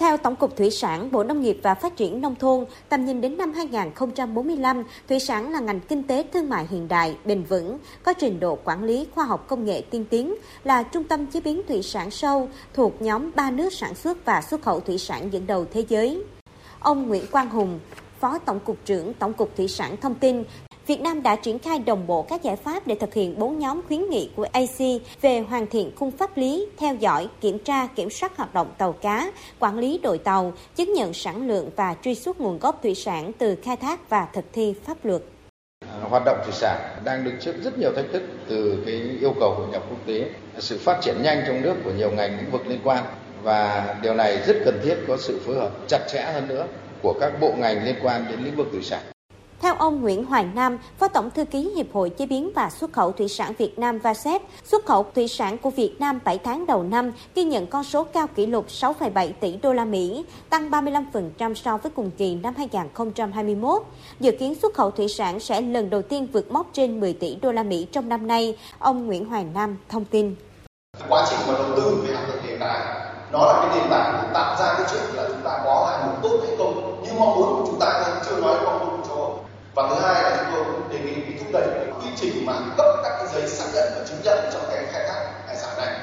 Theo 0.00 0.16
Tổng 0.16 0.36
cục 0.36 0.56
Thủy 0.56 0.70
sản, 0.70 1.10
Bộ 1.12 1.24
Nông 1.24 1.40
nghiệp 1.40 1.58
và 1.62 1.74
Phát 1.74 1.96
triển 1.96 2.20
Nông 2.20 2.34
thôn, 2.34 2.64
tầm 2.88 3.04
nhìn 3.04 3.20
đến 3.20 3.38
năm 3.38 3.52
2045, 3.52 4.84
thủy 5.08 5.20
sản 5.20 5.52
là 5.52 5.60
ngành 5.60 5.80
kinh 5.80 6.02
tế 6.02 6.24
thương 6.32 6.48
mại 6.48 6.66
hiện 6.70 6.88
đại, 6.88 7.16
bền 7.24 7.42
vững, 7.42 7.78
có 8.02 8.12
trình 8.12 8.40
độ 8.40 8.58
quản 8.64 8.84
lý 8.84 9.06
khoa 9.14 9.24
học 9.24 9.44
công 9.48 9.64
nghệ 9.64 9.82
tiên 9.90 10.04
tiến, 10.10 10.34
là 10.64 10.82
trung 10.82 11.04
tâm 11.04 11.26
chế 11.26 11.40
biến 11.40 11.62
thủy 11.68 11.82
sản 11.82 12.10
sâu 12.10 12.48
thuộc 12.74 13.02
nhóm 13.02 13.30
ba 13.34 13.50
nước 13.50 13.72
sản 13.72 13.94
xuất 13.94 14.24
và 14.24 14.42
xuất 14.42 14.62
khẩu 14.62 14.80
thủy 14.80 14.98
sản 14.98 15.32
dẫn 15.32 15.46
đầu 15.46 15.66
thế 15.72 15.84
giới. 15.88 16.22
Ông 16.80 17.08
Nguyễn 17.08 17.26
Quang 17.32 17.50
Hùng, 17.50 17.78
Phó 18.20 18.38
Tổng 18.38 18.60
cục 18.60 18.76
trưởng 18.84 19.14
Tổng 19.14 19.32
cục 19.32 19.56
Thủy 19.56 19.68
sản 19.68 19.96
thông 19.96 20.14
tin, 20.14 20.44
Việt 20.90 21.00
Nam 21.00 21.22
đã 21.22 21.36
triển 21.36 21.58
khai 21.58 21.78
đồng 21.78 22.06
bộ 22.06 22.22
các 22.22 22.42
giải 22.42 22.56
pháp 22.56 22.86
để 22.86 22.94
thực 22.94 23.14
hiện 23.14 23.38
bốn 23.38 23.58
nhóm 23.58 23.80
khuyến 23.88 24.10
nghị 24.10 24.30
của 24.36 24.46
AC 24.52 24.78
về 25.20 25.40
hoàn 25.40 25.66
thiện 25.66 25.90
khung 25.96 26.10
pháp 26.10 26.36
lý, 26.36 26.66
theo 26.78 26.94
dõi, 26.94 27.28
kiểm 27.40 27.58
tra, 27.58 27.86
kiểm 27.86 28.10
soát 28.10 28.36
hoạt 28.36 28.54
động 28.54 28.72
tàu 28.78 28.92
cá, 28.92 29.30
quản 29.58 29.78
lý 29.78 29.98
đội 30.02 30.18
tàu, 30.18 30.52
chứng 30.76 30.92
nhận 30.92 31.12
sản 31.12 31.48
lượng 31.48 31.70
và 31.76 31.96
truy 32.02 32.14
xuất 32.14 32.40
nguồn 32.40 32.58
gốc 32.58 32.80
thủy 32.82 32.94
sản 32.94 33.32
từ 33.38 33.56
khai 33.62 33.76
thác 33.76 34.10
và 34.10 34.28
thực 34.32 34.44
thi 34.52 34.74
pháp 34.84 35.04
luật. 35.04 35.22
Hoạt 36.02 36.22
động 36.26 36.38
thủy 36.44 36.52
sản 36.52 36.80
đang 37.04 37.24
đứng 37.24 37.34
trước 37.40 37.54
rất 37.62 37.78
nhiều 37.78 37.92
thách 37.96 38.12
thức 38.12 38.22
từ 38.48 38.82
cái 38.86 39.00
yêu 39.20 39.34
cầu 39.40 39.54
hội 39.54 39.66
nhập 39.72 39.82
quốc 39.90 39.98
tế, 40.06 40.24
sự 40.58 40.78
phát 40.78 40.98
triển 41.02 41.22
nhanh 41.22 41.44
trong 41.46 41.62
nước 41.62 41.74
của 41.84 41.92
nhiều 41.98 42.10
ngành 42.10 42.36
lĩnh 42.36 42.50
vực 42.50 42.66
liên 42.66 42.80
quan 42.84 43.04
và 43.42 43.94
điều 44.02 44.14
này 44.14 44.38
rất 44.46 44.56
cần 44.64 44.80
thiết 44.84 44.96
có 45.08 45.16
sự 45.16 45.40
phối 45.46 45.56
hợp 45.56 45.70
chặt 45.88 46.00
chẽ 46.12 46.22
hơn 46.34 46.48
nữa 46.48 46.66
của 47.02 47.14
các 47.20 47.32
bộ 47.40 47.52
ngành 47.58 47.84
liên 47.84 47.96
quan 48.02 48.24
đến 48.30 48.44
lĩnh 48.44 48.56
vực 48.56 48.68
thủy 48.72 48.82
sản. 48.82 49.00
Theo 49.60 49.74
ông 49.74 50.00
Nguyễn 50.00 50.24
Hoàng 50.24 50.50
Nam, 50.54 50.78
Phó 50.98 51.08
Tổng 51.08 51.30
Thư 51.30 51.44
ký 51.44 51.70
Hiệp 51.76 51.86
hội 51.92 52.10
Chế 52.10 52.26
biến 52.26 52.50
và 52.54 52.70
Xuất 52.70 52.92
khẩu 52.92 53.12
Thủy 53.12 53.28
sản 53.28 53.52
Việt 53.58 53.78
Nam 53.78 53.98
VASEP, 53.98 54.42
xuất 54.64 54.86
khẩu 54.86 55.06
thủy 55.14 55.28
sản 55.28 55.58
của 55.58 55.70
Việt 55.70 55.96
Nam 55.98 56.18
7 56.24 56.38
tháng 56.38 56.66
đầu 56.66 56.82
năm 56.82 57.12
ghi 57.34 57.44
nhận 57.44 57.66
con 57.66 57.84
số 57.84 58.04
cao 58.04 58.26
kỷ 58.26 58.46
lục 58.46 58.66
6,7 58.68 59.32
tỷ 59.40 59.56
đô 59.62 59.72
la 59.72 59.84
Mỹ, 59.84 60.24
tăng 60.50 60.70
35% 60.70 61.54
so 61.54 61.76
với 61.76 61.92
cùng 61.96 62.10
kỳ 62.10 62.34
năm 62.34 62.54
2021. 62.56 63.82
Dự 64.20 64.30
kiến 64.32 64.54
xuất 64.54 64.74
khẩu 64.74 64.90
thủy 64.90 65.08
sản 65.08 65.40
sẽ 65.40 65.60
lần 65.60 65.90
đầu 65.90 66.02
tiên 66.02 66.26
vượt 66.32 66.52
mốc 66.52 66.66
trên 66.72 67.00
10 67.00 67.12
tỷ 67.12 67.34
đô 67.34 67.52
la 67.52 67.62
Mỹ 67.62 67.86
trong 67.92 68.08
năm 68.08 68.26
nay, 68.26 68.56
ông 68.78 69.06
Nguyễn 69.06 69.24
Hoàng 69.24 69.50
Nam 69.54 69.76
thông 69.88 70.04
tin. 70.04 70.34
Quá 71.08 71.26
trình 71.30 71.38
mà 71.46 71.52
đầu 71.52 71.76
tư 71.76 72.04
về 72.06 72.14
hạ 72.14 72.26
tầng 72.28 72.42
hiện 72.42 72.56
tại 72.60 72.80
nó 73.32 73.38
là 73.38 73.52
cái 73.62 73.80
nền 73.80 73.90
tảng 73.90 74.30
tạo 74.34 74.56
ra 74.60 74.74
cái 74.74 74.86
chuyện 74.90 75.16
là 75.16 75.24
chúng 75.28 75.42
ta 75.44 75.60
có 75.64 75.90
lại 75.90 76.06
một 76.06 76.18
tốt 76.22 76.40
hay 76.46 76.56
không 76.58 77.02
như 77.02 77.10
mong 77.18 77.34
muốn 77.34 77.48
của 77.48 77.64
chúng 77.66 77.80
ta 77.80 78.02
thôi 78.04 78.14
chưa 78.28 78.40
nói 78.40 78.56
mong 78.64 78.78
muốn 78.78 78.88
của 78.90 79.06
châu 79.08 79.16
Âu 79.16 79.44
và 79.74 79.88
thứ 79.88 79.94
hai 80.02 80.22
là 80.22 80.36
chúng 80.36 80.54
tôi 80.54 80.64
cũng 80.64 80.88
đề 80.92 80.98
nghị 80.98 81.38
thúc 81.38 81.48
đẩy 81.52 81.62
cái 81.74 81.86
quy 82.00 82.10
trình 82.16 82.46
mà 82.46 82.52
cấp 82.76 82.86
các 83.02 83.12
cái 83.18 83.26
giấy 83.32 83.48
xác 83.48 83.64
nhận 83.74 83.92
và 83.98 84.04
chứng 84.08 84.20
nhận 84.24 84.38
trong 84.52 84.62
cái 84.70 84.84
khai 84.92 85.02
thác 85.08 85.30
hải 85.46 85.56
sản 85.56 85.70
này. 85.76 85.94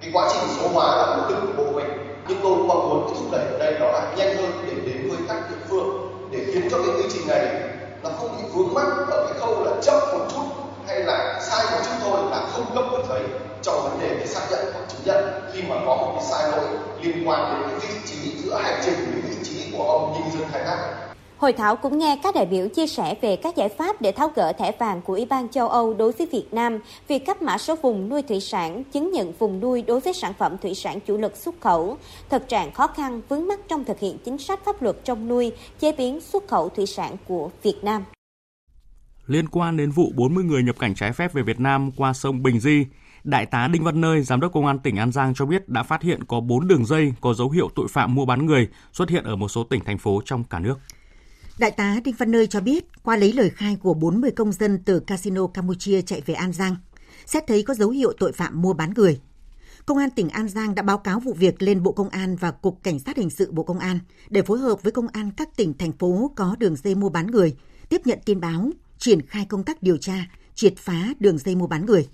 Cái 0.00 0.10
quá 0.12 0.28
trình 0.32 0.48
số 0.60 0.68
hóa 0.68 0.96
là 0.96 1.16
nỗ 1.16 1.28
lực 1.28 1.40
của 1.46 1.64
bộ 1.64 1.72
mình, 1.72 2.02
nhưng 2.28 2.38
tôi 2.42 2.52
cũng 2.56 2.68
mong 2.68 2.88
muốn 2.88 3.06
cái 3.06 3.16
thúc 3.18 3.28
đẩy 3.32 3.44
ở 3.52 3.58
đây 3.58 3.74
đó 3.80 3.92
là 3.92 4.12
nhanh 4.16 4.36
hơn 4.36 4.64
để 4.66 4.92
đến 4.92 5.10
với 5.10 5.18
các 5.28 5.50
địa 5.50 5.56
phương 5.68 6.12
để 6.30 6.38
khiến 6.46 6.68
cho 6.70 6.76
cái 6.78 6.96
quy 6.96 7.08
trình 7.12 7.26
này 7.28 7.46
nó 8.02 8.10
không 8.10 8.36
bị 8.36 8.48
vướng 8.54 8.74
mắc 8.74 8.86
ở 9.10 9.26
cái 9.28 9.40
khâu 9.40 9.64
là 9.64 9.70
chậm 9.82 10.00
một 10.12 10.26
chút 10.32 10.44
hay 10.86 11.00
là 11.00 11.40
sai 11.42 11.64
một 11.72 11.78
chút 11.84 11.96
thôi 12.04 12.18
là 12.30 12.46
không 12.52 12.74
cấp 12.74 12.84
được 12.92 13.02
giấy 13.08 13.22
trong 13.62 13.82
vấn 13.82 14.00
đề 14.00 14.14
cái 14.18 14.26
xác 14.26 14.40
nhận 14.50 14.72
hoặc 14.72 14.84
chứng 14.88 15.00
nhận 15.04 15.24
khi 15.52 15.62
mà 15.62 15.74
có 15.86 15.96
một 15.96 16.12
cái 16.14 16.24
sai 16.24 16.50
lỗi 16.50 16.66
liên 17.00 17.28
quan 17.28 17.52
đến 17.52 17.70
cái 17.70 17.88
vị 17.88 18.00
trí 18.06 18.42
giữa 18.42 18.58
hành 18.62 18.80
trình 18.84 18.94
với 19.12 19.30
vị 19.30 19.36
trí 19.44 19.72
của 19.76 19.84
ông 19.84 20.12
nhân 20.12 20.40
dân 20.40 20.48
khai 20.52 20.64
thác 20.64 21.11
Hội 21.42 21.52
thảo 21.52 21.76
cũng 21.76 21.98
nghe 21.98 22.18
các 22.22 22.34
đại 22.34 22.46
biểu 22.46 22.68
chia 22.68 22.86
sẻ 22.86 23.14
về 23.20 23.36
các 23.36 23.56
giải 23.56 23.68
pháp 23.68 24.02
để 24.02 24.12
tháo 24.12 24.28
gỡ 24.36 24.52
thẻ 24.58 24.72
vàng 24.78 25.02
của 25.02 25.14
Ủy 25.14 25.24
ban 25.24 25.48
châu 25.48 25.68
Âu 25.68 25.94
đối 25.94 26.12
với 26.12 26.28
Việt 26.32 26.46
Nam, 26.52 26.78
việc 27.08 27.26
cấp 27.26 27.42
mã 27.42 27.58
số 27.58 27.76
vùng 27.82 28.08
nuôi 28.08 28.22
thủy 28.22 28.40
sản, 28.40 28.84
chứng 28.84 29.10
nhận 29.10 29.32
vùng 29.38 29.60
nuôi 29.60 29.82
đối 29.82 30.00
với 30.00 30.12
sản 30.12 30.32
phẩm 30.38 30.56
thủy 30.62 30.74
sản 30.74 30.98
chủ 31.06 31.16
lực 31.16 31.36
xuất 31.36 31.60
khẩu, 31.60 31.96
thực 32.30 32.48
trạng 32.48 32.72
khó 32.72 32.86
khăn 32.86 33.20
vướng 33.28 33.48
mắc 33.48 33.60
trong 33.68 33.84
thực 33.84 33.98
hiện 33.98 34.18
chính 34.24 34.38
sách 34.38 34.60
pháp 34.64 34.82
luật 34.82 34.96
trong 35.04 35.28
nuôi, 35.28 35.52
chế 35.78 35.92
biến 35.92 36.20
xuất 36.20 36.48
khẩu 36.48 36.68
thủy 36.68 36.86
sản 36.86 37.16
của 37.28 37.50
Việt 37.62 37.76
Nam. 37.82 38.04
Liên 39.26 39.48
quan 39.48 39.76
đến 39.76 39.90
vụ 39.90 40.12
40 40.14 40.44
người 40.44 40.62
nhập 40.62 40.78
cảnh 40.78 40.94
trái 40.94 41.12
phép 41.12 41.32
về 41.32 41.42
Việt 41.42 41.60
Nam 41.60 41.90
qua 41.96 42.12
sông 42.12 42.42
Bình 42.42 42.60
Di, 42.60 42.86
Đại 43.24 43.46
tá 43.46 43.68
Đinh 43.68 43.84
Văn 43.84 44.00
Nơi, 44.00 44.22
Giám 44.22 44.40
đốc 44.40 44.52
Công 44.52 44.66
an 44.66 44.78
tỉnh 44.78 44.96
An 44.96 45.12
Giang 45.12 45.34
cho 45.34 45.46
biết 45.46 45.68
đã 45.68 45.82
phát 45.82 46.02
hiện 46.02 46.24
có 46.24 46.40
4 46.40 46.68
đường 46.68 46.84
dây 46.84 47.12
có 47.20 47.34
dấu 47.34 47.50
hiệu 47.50 47.68
tội 47.74 47.86
phạm 47.90 48.14
mua 48.14 48.24
bán 48.24 48.46
người 48.46 48.68
xuất 48.92 49.10
hiện 49.10 49.24
ở 49.24 49.36
một 49.36 49.48
số 49.48 49.64
tỉnh, 49.64 49.84
thành 49.84 49.98
phố 49.98 50.22
trong 50.24 50.44
cả 50.44 50.58
nước. 50.58 50.78
Đại 51.58 51.70
tá 51.70 52.00
Đinh 52.04 52.14
Văn 52.18 52.30
Nơi 52.30 52.46
cho 52.46 52.60
biết, 52.60 52.84
qua 53.02 53.16
lấy 53.16 53.32
lời 53.32 53.50
khai 53.50 53.76
của 53.82 53.94
40 53.94 54.30
công 54.30 54.52
dân 54.52 54.78
từ 54.84 55.00
casino 55.00 55.46
Campuchia 55.46 56.02
chạy 56.02 56.22
về 56.26 56.34
An 56.34 56.52
Giang, 56.52 56.76
xét 57.26 57.46
thấy 57.46 57.62
có 57.62 57.74
dấu 57.74 57.90
hiệu 57.90 58.12
tội 58.18 58.32
phạm 58.32 58.62
mua 58.62 58.72
bán 58.72 58.92
người. 58.96 59.20
Công 59.86 59.98
an 59.98 60.10
tỉnh 60.10 60.28
An 60.28 60.48
Giang 60.48 60.74
đã 60.74 60.82
báo 60.82 60.98
cáo 60.98 61.20
vụ 61.20 61.32
việc 61.32 61.62
lên 61.62 61.82
Bộ 61.82 61.92
Công 61.92 62.08
an 62.08 62.36
và 62.36 62.50
Cục 62.50 62.82
Cảnh 62.82 62.98
sát 62.98 63.16
Hình 63.16 63.30
sự 63.30 63.52
Bộ 63.52 63.62
Công 63.62 63.78
an 63.78 63.98
để 64.30 64.42
phối 64.42 64.58
hợp 64.58 64.82
với 64.82 64.92
Công 64.92 65.08
an 65.08 65.30
các 65.36 65.56
tỉnh, 65.56 65.74
thành 65.74 65.92
phố 65.92 66.30
có 66.36 66.56
đường 66.58 66.76
dây 66.76 66.94
mua 66.94 67.08
bán 67.08 67.26
người, 67.26 67.56
tiếp 67.88 68.00
nhận 68.04 68.18
tin 68.24 68.40
báo, 68.40 68.70
triển 68.98 69.26
khai 69.26 69.46
công 69.48 69.64
tác 69.64 69.82
điều 69.82 69.96
tra, 69.96 70.26
triệt 70.54 70.76
phá 70.76 71.14
đường 71.20 71.38
dây 71.38 71.54
mua 71.54 71.66
bán 71.66 71.86
người. 71.86 72.08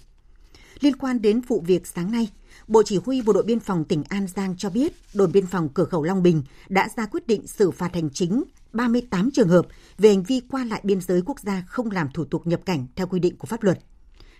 Liên 0.80 0.96
quan 0.96 1.22
đến 1.22 1.40
vụ 1.40 1.62
việc 1.66 1.86
sáng 1.86 2.12
nay, 2.12 2.28
Bộ 2.68 2.82
Chỉ 2.82 2.98
huy 3.04 3.22
Bộ 3.22 3.32
đội 3.32 3.42
Biên 3.42 3.60
phòng 3.60 3.84
tỉnh 3.84 4.04
An 4.08 4.26
Giang 4.36 4.56
cho 4.56 4.70
biết 4.70 4.92
đồn 5.14 5.32
biên 5.32 5.46
phòng 5.46 5.68
cửa 5.74 5.84
khẩu 5.84 6.02
Long 6.02 6.22
Bình 6.22 6.42
đã 6.68 6.88
ra 6.96 7.06
quyết 7.06 7.26
định 7.26 7.46
xử 7.46 7.70
phạt 7.70 7.94
hành 7.94 8.10
chính 8.10 8.42
38 8.72 9.30
trường 9.30 9.48
hợp 9.48 9.66
về 9.98 10.08
hành 10.08 10.22
vi 10.22 10.40
qua 10.50 10.64
lại 10.64 10.80
biên 10.84 11.00
giới 11.00 11.22
quốc 11.26 11.40
gia 11.40 11.60
không 11.68 11.90
làm 11.90 12.08
thủ 12.14 12.24
tục 12.24 12.46
nhập 12.46 12.60
cảnh 12.66 12.86
theo 12.96 13.06
quy 13.06 13.20
định 13.20 13.36
của 13.36 13.46
pháp 13.46 13.62
luật. 13.62 13.78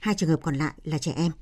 Hai 0.01 0.14
trường 0.14 0.29
hợp 0.29 0.41
còn 0.43 0.55
lại 0.55 0.73
là 0.85 0.99
trẻ 0.99 1.12
em. 1.17 1.33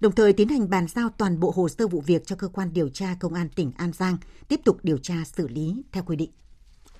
Đồng 0.00 0.12
thời 0.12 0.32
tiến 0.32 0.48
hành 0.48 0.70
bàn 0.70 0.86
giao 0.88 1.08
toàn 1.08 1.40
bộ 1.40 1.52
hồ 1.56 1.68
sơ 1.68 1.88
vụ 1.88 2.00
việc 2.00 2.26
cho 2.26 2.36
cơ 2.36 2.48
quan 2.48 2.72
điều 2.72 2.88
tra 2.88 3.16
công 3.20 3.34
an 3.34 3.48
tỉnh 3.48 3.72
An 3.76 3.92
Giang 3.92 4.16
tiếp 4.48 4.60
tục 4.64 4.78
điều 4.82 4.98
tra 4.98 5.14
xử 5.24 5.48
lý 5.48 5.82
theo 5.92 6.02
quy 6.02 6.16
định. 6.16 6.30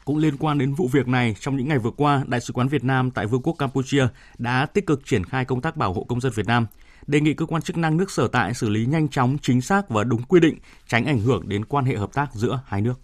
Cũng 0.05 0.19
liên 0.19 0.37
quan 0.37 0.59
đến 0.59 0.75
vụ 0.75 0.89
việc 0.93 1.09
này, 1.09 1.37
trong 1.41 1.57
những 1.57 1.69
ngày 1.69 1.79
vừa 1.79 1.91
qua, 1.91 2.25
Đại 2.27 2.41
sứ 2.41 2.53
quán 2.53 2.69
Việt 2.69 2.85
Nam 2.85 3.11
tại 3.11 3.27
Vương 3.27 3.43
quốc 3.43 3.55
Campuchia 3.59 4.07
đã 4.39 4.67
tích 4.67 4.87
cực 4.87 5.07
triển 5.07 5.25
khai 5.25 5.45
công 5.45 5.61
tác 5.61 5.77
bảo 5.77 5.93
hộ 5.93 6.05
công 6.05 6.21
dân 6.21 6.33
Việt 6.35 6.47
Nam, 6.47 6.67
đề 7.07 7.21
nghị 7.21 7.35
cơ 7.35 7.47
quan 7.47 7.63
chức 7.63 7.77
năng 7.77 7.97
nước 7.97 8.11
sở 8.11 8.29
tại 8.29 8.55
xử 8.55 8.69
lý 8.69 8.87
nhanh 8.87 9.09
chóng, 9.09 9.37
chính 9.43 9.61
xác 9.61 9.89
và 9.89 10.05
đúng 10.05 10.23
quy 10.23 10.41
định, 10.41 10.59
tránh 10.89 11.05
ảnh 11.05 11.21
hưởng 11.21 11.49
đến 11.49 11.65
quan 11.65 11.85
hệ 11.85 11.97
hợp 11.97 12.13
tác 12.13 12.35
giữa 12.35 12.61
hai 12.67 12.81
nước. 12.81 13.01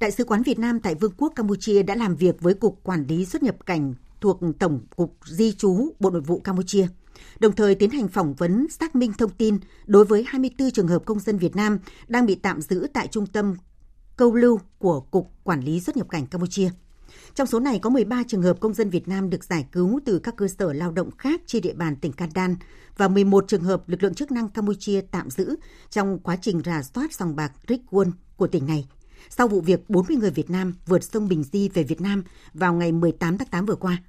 Đại 0.00 0.10
sứ 0.10 0.24
quán 0.24 0.42
Việt 0.42 0.58
Nam 0.58 0.80
tại 0.80 0.94
Vương 0.94 1.12
quốc 1.16 1.32
Campuchia 1.36 1.82
đã 1.82 1.94
làm 1.94 2.16
việc 2.16 2.40
với 2.40 2.54
Cục 2.54 2.80
Quản 2.82 3.06
lý 3.06 3.24
xuất 3.24 3.42
nhập 3.42 3.66
cảnh 3.66 3.94
thuộc 4.20 4.40
Tổng 4.58 4.80
cục 4.96 5.16
Di 5.26 5.52
trú 5.52 5.92
Bộ 6.00 6.10
Nội 6.10 6.20
vụ 6.20 6.40
Campuchia, 6.40 6.86
đồng 7.38 7.52
thời 7.52 7.74
tiến 7.74 7.90
hành 7.90 8.08
phỏng 8.08 8.34
vấn 8.34 8.66
xác 8.70 8.96
minh 8.96 9.12
thông 9.12 9.30
tin 9.30 9.58
đối 9.86 10.04
với 10.04 10.24
24 10.26 10.70
trường 10.70 10.88
hợp 10.88 11.02
công 11.04 11.20
dân 11.20 11.38
Việt 11.38 11.56
Nam 11.56 11.78
đang 12.08 12.26
bị 12.26 12.34
tạm 12.34 12.60
giữ 12.60 12.86
tại 12.92 13.08
trung 13.08 13.26
tâm 13.26 13.56
câu 14.16 14.34
lưu 14.34 14.60
của 14.78 15.00
Cục 15.00 15.30
Quản 15.44 15.60
lý 15.60 15.80
xuất 15.80 15.96
nhập 15.96 16.08
cảnh 16.10 16.26
Campuchia. 16.26 16.70
Trong 17.34 17.46
số 17.46 17.60
này 17.60 17.78
có 17.78 17.90
13 17.90 18.22
trường 18.28 18.42
hợp 18.42 18.60
công 18.60 18.74
dân 18.74 18.90
Việt 18.90 19.08
Nam 19.08 19.30
được 19.30 19.44
giải 19.44 19.66
cứu 19.72 20.00
từ 20.04 20.18
các 20.18 20.36
cơ 20.36 20.48
sở 20.48 20.72
lao 20.72 20.92
động 20.92 21.10
khác 21.18 21.40
trên 21.46 21.62
địa 21.62 21.74
bàn 21.74 21.96
tỉnh 21.96 22.12
Kandan 22.12 22.56
và 22.96 23.08
11 23.08 23.44
trường 23.48 23.62
hợp 23.62 23.88
lực 23.88 24.02
lượng 24.02 24.14
chức 24.14 24.32
năng 24.32 24.48
Campuchia 24.48 25.00
tạm 25.10 25.30
giữ 25.30 25.56
trong 25.90 26.18
quá 26.18 26.36
trình 26.36 26.62
rà 26.64 26.82
soát 26.82 27.12
sòng 27.12 27.36
bạc 27.36 27.52
Rikwon 27.66 28.10
của 28.36 28.46
tỉnh 28.46 28.66
này 28.66 28.86
sau 29.30 29.48
vụ 29.48 29.60
việc 29.60 29.90
40 29.90 30.16
người 30.16 30.30
Việt 30.30 30.50
Nam 30.50 30.74
vượt 30.86 31.04
sông 31.04 31.28
Bình 31.28 31.42
Di 31.52 31.68
về 31.68 31.82
Việt 31.82 32.00
Nam 32.00 32.24
vào 32.54 32.74
ngày 32.74 32.92
18 32.92 33.38
tháng 33.38 33.48
8 33.48 33.66
vừa 33.66 33.74
qua. 33.74 34.02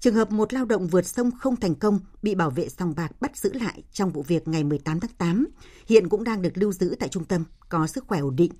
Trường 0.00 0.14
hợp 0.14 0.32
một 0.32 0.52
lao 0.52 0.64
động 0.64 0.86
vượt 0.86 1.06
sông 1.06 1.30
không 1.38 1.56
thành 1.56 1.74
công 1.74 2.00
bị 2.22 2.34
bảo 2.34 2.50
vệ 2.50 2.68
sòng 2.68 2.94
bạc 2.96 3.20
bắt 3.20 3.36
giữ 3.36 3.52
lại 3.52 3.82
trong 3.92 4.10
vụ 4.10 4.22
việc 4.22 4.48
ngày 4.48 4.64
18 4.64 5.00
tháng 5.00 5.10
8, 5.18 5.46
hiện 5.86 6.08
cũng 6.08 6.24
đang 6.24 6.42
được 6.42 6.58
lưu 6.58 6.72
giữ 6.72 6.96
tại 6.98 7.08
trung 7.08 7.24
tâm, 7.24 7.44
có 7.68 7.86
sức 7.86 8.04
khỏe 8.06 8.18
ổn 8.18 8.36
định. 8.36 8.52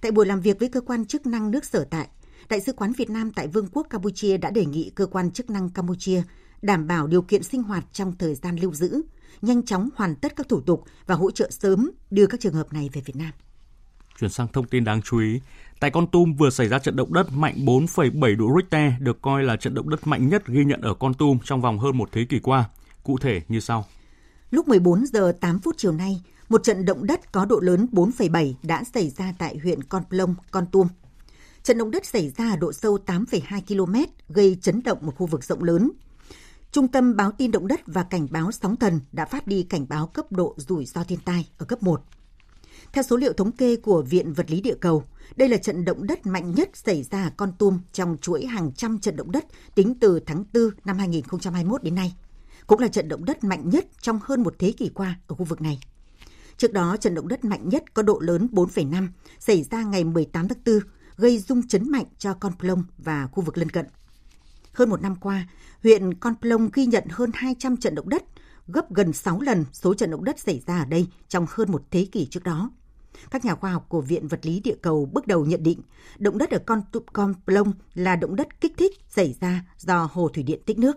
Tại 0.00 0.12
buổi 0.12 0.26
làm 0.26 0.40
việc 0.40 0.58
với 0.58 0.68
cơ 0.68 0.80
quan 0.80 1.06
chức 1.06 1.26
năng 1.26 1.50
nước 1.50 1.64
sở 1.64 1.84
tại, 1.90 2.08
Đại 2.48 2.60
sứ 2.60 2.72
quán 2.72 2.92
Việt 2.92 3.10
Nam 3.10 3.30
tại 3.30 3.48
Vương 3.48 3.66
quốc 3.72 3.86
Campuchia 3.90 4.36
đã 4.36 4.50
đề 4.50 4.66
nghị 4.66 4.90
cơ 4.94 5.06
quan 5.06 5.30
chức 5.30 5.50
năng 5.50 5.70
Campuchia 5.70 6.22
đảm 6.62 6.86
bảo 6.86 7.06
điều 7.06 7.22
kiện 7.22 7.42
sinh 7.42 7.62
hoạt 7.62 7.84
trong 7.92 8.16
thời 8.18 8.34
gian 8.34 8.56
lưu 8.56 8.74
giữ, 8.74 9.02
nhanh 9.42 9.62
chóng 9.62 9.88
hoàn 9.94 10.14
tất 10.14 10.36
các 10.36 10.48
thủ 10.48 10.60
tục 10.60 10.84
và 11.06 11.14
hỗ 11.14 11.30
trợ 11.30 11.50
sớm 11.50 11.90
đưa 12.10 12.26
các 12.26 12.40
trường 12.40 12.54
hợp 12.54 12.72
này 12.72 12.90
về 12.92 13.00
Việt 13.04 13.16
Nam. 13.16 13.32
Chuyển 14.20 14.30
sang 14.30 14.48
thông 14.52 14.66
tin 14.66 14.84
đáng 14.84 15.02
chú 15.02 15.18
ý, 15.18 15.40
tại 15.80 15.90
Con 15.90 16.06
Tum 16.06 16.34
vừa 16.34 16.50
xảy 16.50 16.68
ra 16.68 16.78
trận 16.78 16.96
động 16.96 17.12
đất 17.12 17.32
mạnh 17.32 17.54
4,7 17.58 18.36
độ 18.36 18.46
Richter, 18.56 18.92
được 19.00 19.22
coi 19.22 19.42
là 19.42 19.56
trận 19.56 19.74
động 19.74 19.90
đất 19.90 20.06
mạnh 20.06 20.28
nhất 20.28 20.46
ghi 20.46 20.64
nhận 20.64 20.80
ở 20.80 20.94
Con 20.94 21.14
Tum 21.14 21.38
trong 21.44 21.60
vòng 21.60 21.78
hơn 21.78 21.98
một 21.98 22.08
thế 22.12 22.24
kỷ 22.24 22.38
qua. 22.38 22.64
Cụ 23.02 23.18
thể 23.18 23.42
như 23.48 23.60
sau. 23.60 23.84
Lúc 24.50 24.68
14 24.68 25.06
giờ 25.06 25.32
8 25.40 25.60
phút 25.60 25.74
chiều 25.78 25.92
nay, 25.92 26.22
một 26.48 26.62
trận 26.64 26.84
động 26.84 27.06
đất 27.06 27.32
có 27.32 27.44
độ 27.44 27.60
lớn 27.60 27.86
4,7 27.92 28.54
đã 28.62 28.84
xảy 28.84 29.10
ra 29.10 29.34
tại 29.38 29.58
huyện 29.62 29.82
Con 29.82 30.02
Plong, 30.10 30.34
Con 30.50 30.66
Tum. 30.66 30.88
Trận 31.62 31.78
động 31.78 31.90
đất 31.90 32.06
xảy 32.06 32.30
ra 32.30 32.50
ở 32.50 32.56
độ 32.56 32.72
sâu 32.72 32.98
8,2 33.06 33.60
km, 33.68 34.12
gây 34.28 34.58
chấn 34.62 34.82
động 34.82 34.98
một 35.00 35.14
khu 35.16 35.26
vực 35.26 35.44
rộng 35.44 35.62
lớn. 35.62 35.90
Trung 36.72 36.88
tâm 36.88 37.16
báo 37.16 37.32
tin 37.32 37.50
động 37.50 37.68
đất 37.68 37.80
và 37.86 38.02
cảnh 38.02 38.26
báo 38.30 38.52
sóng 38.52 38.76
thần 38.76 39.00
đã 39.12 39.24
phát 39.24 39.46
đi 39.46 39.62
cảnh 39.62 39.86
báo 39.88 40.06
cấp 40.06 40.32
độ 40.32 40.54
rủi 40.56 40.84
ro 40.84 41.04
thiên 41.04 41.18
tai 41.24 41.48
ở 41.58 41.66
cấp 41.66 41.82
1. 41.82 42.02
Theo 42.98 43.02
số 43.02 43.16
liệu 43.16 43.32
thống 43.32 43.52
kê 43.52 43.76
của 43.76 44.02
Viện 44.02 44.32
Vật 44.32 44.50
lý 44.50 44.60
Địa 44.60 44.74
cầu, 44.80 45.04
đây 45.36 45.48
là 45.48 45.56
trận 45.56 45.84
động 45.84 46.06
đất 46.06 46.26
mạnh 46.26 46.54
nhất 46.54 46.70
xảy 46.74 47.02
ra 47.02 47.24
ở 47.24 47.30
Con 47.36 47.52
Tum 47.58 47.78
trong 47.92 48.16
chuỗi 48.20 48.46
hàng 48.46 48.72
trăm 48.72 48.98
trận 48.98 49.16
động 49.16 49.32
đất 49.32 49.44
tính 49.74 49.94
từ 50.00 50.20
tháng 50.26 50.44
4 50.54 50.70
năm 50.84 50.98
2021 50.98 51.82
đến 51.82 51.94
nay. 51.94 52.14
Cũng 52.66 52.80
là 52.80 52.88
trận 52.88 53.08
động 53.08 53.24
đất 53.24 53.44
mạnh 53.44 53.68
nhất 53.68 53.86
trong 54.00 54.20
hơn 54.22 54.42
một 54.42 54.54
thế 54.58 54.72
kỷ 54.72 54.88
qua 54.88 55.20
ở 55.26 55.34
khu 55.34 55.44
vực 55.44 55.60
này. 55.60 55.80
Trước 56.56 56.72
đó, 56.72 56.96
trận 56.96 57.14
động 57.14 57.28
đất 57.28 57.44
mạnh 57.44 57.68
nhất 57.68 57.94
có 57.94 58.02
độ 58.02 58.18
lớn 58.20 58.48
4,5 58.52 59.08
xảy 59.38 59.62
ra 59.62 59.82
ngày 59.82 60.04
18 60.04 60.48
tháng 60.48 60.58
4, 60.66 60.78
gây 61.16 61.38
rung 61.38 61.68
chấn 61.68 61.90
mạnh 61.90 62.06
cho 62.18 62.34
Con 62.34 62.52
Plong 62.58 62.84
và 62.98 63.26
khu 63.26 63.42
vực 63.42 63.58
lân 63.58 63.70
cận. 63.70 63.86
Hơn 64.72 64.90
một 64.90 65.02
năm 65.02 65.16
qua, 65.16 65.48
huyện 65.82 66.14
Con 66.14 66.34
Plong 66.40 66.70
ghi 66.72 66.86
nhận 66.86 67.04
hơn 67.10 67.30
200 67.34 67.76
trận 67.76 67.94
động 67.94 68.08
đất, 68.08 68.24
gấp 68.66 68.92
gần 68.92 69.12
6 69.12 69.40
lần 69.40 69.64
số 69.72 69.94
trận 69.94 70.10
động 70.10 70.24
đất 70.24 70.38
xảy 70.38 70.62
ra 70.66 70.78
ở 70.78 70.84
đây 70.84 71.06
trong 71.28 71.46
hơn 71.48 71.72
một 71.72 71.82
thế 71.90 72.06
kỷ 72.12 72.26
trước 72.26 72.44
đó. 72.44 72.70
Các 73.30 73.44
nhà 73.44 73.54
khoa 73.54 73.72
học 73.72 73.86
của 73.88 74.00
Viện 74.00 74.28
Vật 74.28 74.46
lý 74.46 74.60
Địa 74.60 74.76
cầu 74.82 75.08
bước 75.12 75.26
đầu 75.26 75.44
nhận 75.44 75.62
định 75.62 75.80
động 76.18 76.38
đất 76.38 76.50
ở 76.50 76.58
Con, 76.58 76.82
Con 77.12 77.34
Plong 77.46 77.72
là 77.94 78.16
động 78.16 78.36
đất 78.36 78.60
kích 78.60 78.72
thích 78.76 78.92
xảy 79.08 79.34
ra 79.40 79.64
do 79.78 80.08
hồ 80.12 80.28
thủy 80.28 80.42
điện 80.42 80.60
tích 80.66 80.78
nước. 80.78 80.96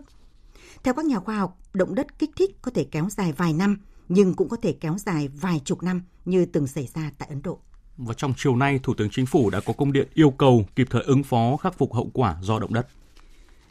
Theo 0.84 0.94
các 0.94 1.04
nhà 1.04 1.18
khoa 1.18 1.38
học, 1.38 1.58
động 1.74 1.94
đất 1.94 2.18
kích 2.18 2.30
thích 2.36 2.62
có 2.62 2.70
thể 2.70 2.84
kéo 2.90 3.08
dài 3.10 3.32
vài 3.32 3.52
năm, 3.52 3.80
nhưng 4.08 4.34
cũng 4.34 4.48
có 4.48 4.56
thể 4.56 4.72
kéo 4.72 4.98
dài 4.98 5.28
vài 5.28 5.60
chục 5.64 5.82
năm 5.82 6.02
như 6.24 6.46
từng 6.46 6.66
xảy 6.66 6.88
ra 6.94 7.10
tại 7.18 7.28
Ấn 7.28 7.42
Độ. 7.42 7.58
Và 7.96 8.14
trong 8.14 8.34
chiều 8.36 8.56
nay, 8.56 8.80
Thủ 8.82 8.94
tướng 8.94 9.10
Chính 9.10 9.26
phủ 9.26 9.50
đã 9.50 9.60
có 9.60 9.72
công 9.72 9.92
điện 9.92 10.08
yêu 10.14 10.30
cầu 10.30 10.64
kịp 10.76 10.86
thời 10.90 11.02
ứng 11.02 11.22
phó 11.22 11.56
khắc 11.56 11.78
phục 11.78 11.94
hậu 11.94 12.10
quả 12.12 12.36
do 12.42 12.58
động 12.58 12.74
đất. 12.74 12.86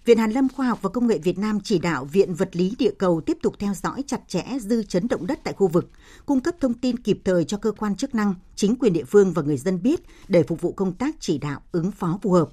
Viện 0.05 0.17
Hàn 0.17 0.31
lâm 0.31 0.49
Khoa 0.49 0.67
học 0.67 0.79
và 0.81 0.89
Công 0.89 1.07
nghệ 1.07 1.17
Việt 1.17 1.37
Nam 1.37 1.59
chỉ 1.63 1.79
đạo 1.79 2.05
Viện 2.05 2.33
Vật 2.33 2.55
lý 2.55 2.75
Địa 2.79 2.91
cầu 2.97 3.21
tiếp 3.21 3.37
tục 3.41 3.55
theo 3.59 3.73
dõi 3.73 4.03
chặt 4.07 4.21
chẽ 4.27 4.43
dư 4.59 4.83
chấn 4.83 5.07
động 5.07 5.27
đất 5.27 5.39
tại 5.43 5.53
khu 5.53 5.67
vực, 5.67 5.89
cung 6.25 6.39
cấp 6.39 6.55
thông 6.59 6.73
tin 6.73 6.97
kịp 6.97 7.19
thời 7.25 7.43
cho 7.43 7.57
cơ 7.57 7.71
quan 7.71 7.95
chức 7.95 8.15
năng, 8.15 8.33
chính 8.55 8.75
quyền 8.75 8.93
địa 8.93 9.03
phương 9.03 9.33
và 9.33 9.41
người 9.41 9.57
dân 9.57 9.83
biết 9.83 9.99
để 10.27 10.43
phục 10.43 10.61
vụ 10.61 10.71
công 10.71 10.93
tác 10.93 11.15
chỉ 11.19 11.37
đạo 11.37 11.61
ứng 11.71 11.91
phó 11.91 12.19
phù 12.21 12.31
hợp. 12.31 12.49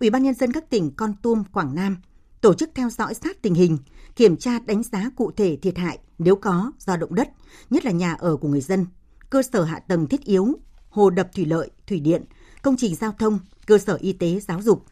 Ủy 0.00 0.10
ban 0.10 0.22
nhân 0.22 0.34
dân 0.34 0.52
các 0.52 0.70
tỉnh 0.70 0.90
Con 0.90 1.14
Tum, 1.22 1.44
Quảng 1.52 1.74
Nam 1.74 1.96
tổ 2.40 2.54
chức 2.54 2.70
theo 2.74 2.90
dõi 2.90 3.14
sát 3.14 3.42
tình 3.42 3.54
hình, 3.54 3.78
kiểm 4.16 4.36
tra 4.36 4.58
đánh 4.58 4.82
giá 4.82 5.10
cụ 5.16 5.30
thể 5.36 5.56
thiệt 5.62 5.78
hại 5.78 5.98
nếu 6.18 6.36
có 6.36 6.72
do 6.78 6.96
động 6.96 7.14
đất, 7.14 7.28
nhất 7.70 7.84
là 7.84 7.90
nhà 7.90 8.14
ở 8.14 8.36
của 8.36 8.48
người 8.48 8.60
dân, 8.60 8.86
cơ 9.30 9.42
sở 9.42 9.64
hạ 9.64 9.78
tầng 9.78 10.06
thiết 10.06 10.24
yếu, 10.24 10.48
hồ 10.88 11.10
đập 11.10 11.28
thủy 11.34 11.44
lợi, 11.44 11.70
thủy 11.86 12.00
điện, 12.00 12.24
công 12.62 12.76
trình 12.76 12.94
giao 12.94 13.14
thông, 13.18 13.38
cơ 13.66 13.78
sở 13.78 13.98
y 14.00 14.12
tế, 14.12 14.40
giáo 14.40 14.62
dục, 14.62 14.84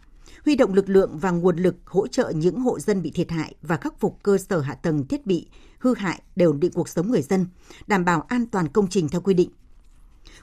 huy 0.46 0.56
động 0.56 0.74
lực 0.74 0.88
lượng 0.88 1.18
và 1.18 1.30
nguồn 1.30 1.56
lực 1.56 1.76
hỗ 1.84 2.06
trợ 2.06 2.32
những 2.36 2.60
hộ 2.60 2.80
dân 2.80 3.02
bị 3.02 3.10
thiệt 3.10 3.30
hại 3.30 3.54
và 3.62 3.76
khắc 3.76 4.00
phục 4.00 4.22
cơ 4.22 4.38
sở 4.38 4.60
hạ 4.60 4.74
tầng 4.74 5.06
thiết 5.06 5.26
bị 5.26 5.48
hư 5.78 5.94
hại 5.94 6.22
để 6.36 6.44
ổn 6.44 6.60
định 6.60 6.72
cuộc 6.72 6.88
sống 6.88 7.10
người 7.10 7.22
dân, 7.22 7.46
đảm 7.86 8.04
bảo 8.04 8.20
an 8.20 8.46
toàn 8.46 8.68
công 8.68 8.88
trình 8.88 9.08
theo 9.08 9.20
quy 9.20 9.34
định. 9.34 9.50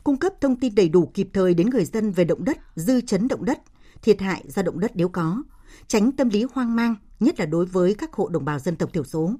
Cung 0.03 0.17
cấp 0.17 0.33
thông 0.41 0.59
tin 0.59 0.75
đầy 0.75 0.89
đủ 0.89 1.11
kịp 1.13 1.29
thời 1.33 1.53
đến 1.53 1.69
người 1.69 1.85
dân 1.85 2.11
về 2.11 2.23
động 2.23 2.45
đất, 2.45 2.57
dư 2.75 3.01
chấn 3.01 3.27
động 3.27 3.45
đất, 3.45 3.61
thiệt 4.01 4.21
hại 4.21 4.43
do 4.47 4.61
động 4.61 4.79
đất 4.79 4.91
nếu 4.95 5.09
có, 5.09 5.43
tránh 5.87 6.11
tâm 6.11 6.29
lý 6.29 6.45
hoang 6.53 6.75
mang, 6.75 6.95
nhất 7.19 7.39
là 7.39 7.45
đối 7.45 7.65
với 7.65 7.95
các 7.95 8.13
hộ 8.13 8.29
đồng 8.29 8.45
bào 8.45 8.59
dân 8.59 8.75
tộc 8.75 8.93
thiểu 8.93 9.03
số. 9.03 9.35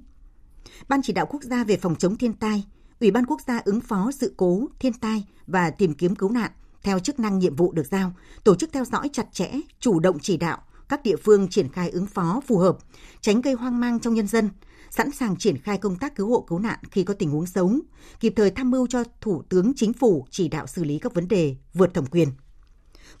Ban 0.88 1.00
chỉ 1.02 1.12
đạo 1.12 1.26
quốc 1.26 1.42
gia 1.42 1.64
về 1.64 1.76
phòng 1.76 1.96
chống 1.96 2.16
thiên 2.16 2.32
tai, 2.32 2.64
Ủy 3.00 3.10
ban 3.10 3.26
quốc 3.26 3.40
gia 3.46 3.58
ứng 3.64 3.80
phó 3.80 4.10
sự 4.12 4.34
cố, 4.36 4.68
thiên 4.78 4.92
tai 4.92 5.26
và 5.46 5.70
tìm 5.70 5.94
kiếm 5.94 6.14
cứu 6.14 6.30
nạn 6.30 6.50
theo 6.84 6.98
chức 6.98 7.20
năng 7.20 7.38
nhiệm 7.38 7.56
vụ 7.56 7.72
được 7.72 7.86
giao, 7.90 8.12
tổ 8.44 8.54
chức 8.54 8.72
theo 8.72 8.84
dõi 8.84 9.10
chặt 9.12 9.26
chẽ, 9.32 9.50
chủ 9.80 10.00
động 10.00 10.18
chỉ 10.22 10.36
đạo 10.36 10.58
các 10.88 11.02
địa 11.02 11.16
phương 11.16 11.48
triển 11.48 11.68
khai 11.68 11.90
ứng 11.90 12.06
phó 12.06 12.40
phù 12.46 12.58
hợp, 12.58 12.78
tránh 13.20 13.40
gây 13.40 13.54
hoang 13.54 13.80
mang 13.80 14.00
trong 14.00 14.14
nhân 14.14 14.26
dân, 14.26 14.50
sẵn 14.90 15.10
sàng 15.10 15.36
triển 15.36 15.58
khai 15.58 15.78
công 15.78 15.96
tác 15.96 16.16
cứu 16.16 16.28
hộ 16.28 16.40
cứu 16.40 16.58
nạn 16.58 16.78
khi 16.90 17.04
có 17.04 17.14
tình 17.14 17.30
huống 17.30 17.46
xấu, 17.46 17.72
kịp 18.20 18.32
thời 18.36 18.50
tham 18.50 18.70
mưu 18.70 18.86
cho 18.86 19.04
Thủ 19.20 19.42
tướng 19.48 19.72
Chính 19.76 19.92
phủ 19.92 20.26
chỉ 20.30 20.48
đạo 20.48 20.66
xử 20.66 20.84
lý 20.84 20.98
các 20.98 21.14
vấn 21.14 21.28
đề 21.28 21.56
vượt 21.74 21.94
thẩm 21.94 22.06
quyền. 22.06 22.28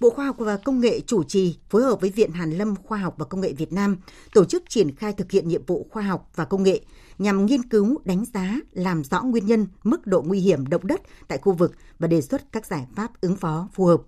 Bộ 0.00 0.10
Khoa 0.10 0.26
học 0.26 0.36
và 0.38 0.56
Công 0.56 0.80
nghệ 0.80 1.00
chủ 1.00 1.24
trì 1.24 1.58
phối 1.70 1.82
hợp 1.82 2.00
với 2.00 2.10
Viện 2.10 2.32
Hàn 2.32 2.50
lâm 2.50 2.76
Khoa 2.76 2.98
học 2.98 3.14
và 3.18 3.24
Công 3.24 3.40
nghệ 3.40 3.52
Việt 3.52 3.72
Nam 3.72 3.96
tổ 4.34 4.44
chức 4.44 4.62
triển 4.68 4.96
khai 4.96 5.12
thực 5.12 5.30
hiện 5.30 5.48
nhiệm 5.48 5.66
vụ 5.66 5.86
khoa 5.90 6.02
học 6.02 6.30
và 6.34 6.44
công 6.44 6.62
nghệ 6.62 6.80
nhằm 7.18 7.46
nghiên 7.46 7.62
cứu, 7.62 8.00
đánh 8.04 8.24
giá, 8.34 8.56
làm 8.72 9.04
rõ 9.04 9.22
nguyên 9.22 9.46
nhân, 9.46 9.66
mức 9.82 10.06
độ 10.06 10.22
nguy 10.22 10.40
hiểm 10.40 10.66
động 10.66 10.86
đất 10.86 11.00
tại 11.28 11.38
khu 11.38 11.52
vực 11.52 11.74
và 11.98 12.08
đề 12.08 12.20
xuất 12.20 12.52
các 12.52 12.66
giải 12.66 12.86
pháp 12.94 13.20
ứng 13.20 13.36
phó 13.36 13.68
phù 13.72 13.84
hợp. 13.84 14.02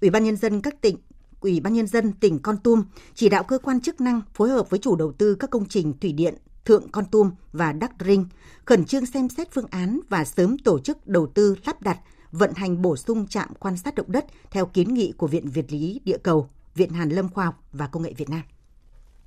Ủy 0.00 0.10
ban 0.10 0.24
nhân 0.24 0.36
dân 0.36 0.60
các 0.60 0.80
tỉnh 0.80 0.96
Ủy 1.40 1.60
ban 1.60 1.72
nhân 1.72 1.86
dân 1.86 2.12
tỉnh 2.12 2.38
Con 2.38 2.56
Tum 2.56 2.84
chỉ 3.14 3.28
đạo 3.28 3.44
cơ 3.44 3.58
quan 3.58 3.80
chức 3.80 4.00
năng 4.00 4.20
phối 4.34 4.48
hợp 4.48 4.70
với 4.70 4.80
chủ 4.80 4.96
đầu 4.96 5.12
tư 5.12 5.34
các 5.34 5.50
công 5.50 5.68
trình 5.68 5.92
thủy 6.00 6.12
điện 6.12 6.34
Thượng 6.64 6.88
Con 6.88 7.04
Tum 7.04 7.30
và 7.52 7.72
Đắc 7.72 7.92
Rinh 8.00 8.26
khẩn 8.64 8.84
trương 8.84 9.06
xem 9.06 9.28
xét 9.28 9.48
phương 9.52 9.66
án 9.70 10.00
và 10.08 10.24
sớm 10.24 10.58
tổ 10.58 10.78
chức 10.78 11.06
đầu 11.06 11.26
tư 11.26 11.56
lắp 11.66 11.82
đặt 11.82 11.98
vận 12.32 12.52
hành 12.54 12.82
bổ 12.82 12.96
sung 12.96 13.26
trạm 13.26 13.48
quan 13.58 13.76
sát 13.76 13.94
động 13.94 14.12
đất 14.12 14.26
theo 14.50 14.66
kiến 14.66 14.94
nghị 14.94 15.12
của 15.12 15.26
Viện 15.26 15.48
Việt 15.48 15.72
lý 15.72 16.00
Địa 16.04 16.18
cầu, 16.18 16.50
Viện 16.74 16.90
Hàn 16.90 17.08
lâm 17.08 17.28
Khoa 17.28 17.44
học 17.44 17.62
và 17.72 17.86
Công 17.86 18.02
nghệ 18.02 18.12
Việt 18.16 18.30
Nam. 18.30 18.42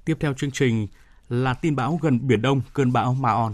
Tiếp 0.05 0.17
theo 0.19 0.33
chương 0.33 0.51
trình 0.51 0.87
là 1.31 1.53
tin 1.53 1.75
bão 1.75 1.99
gần 2.01 2.27
Biển 2.27 2.41
Đông, 2.41 2.61
cơn 2.73 2.93
bão 2.93 3.13
Ma-on. 3.13 3.53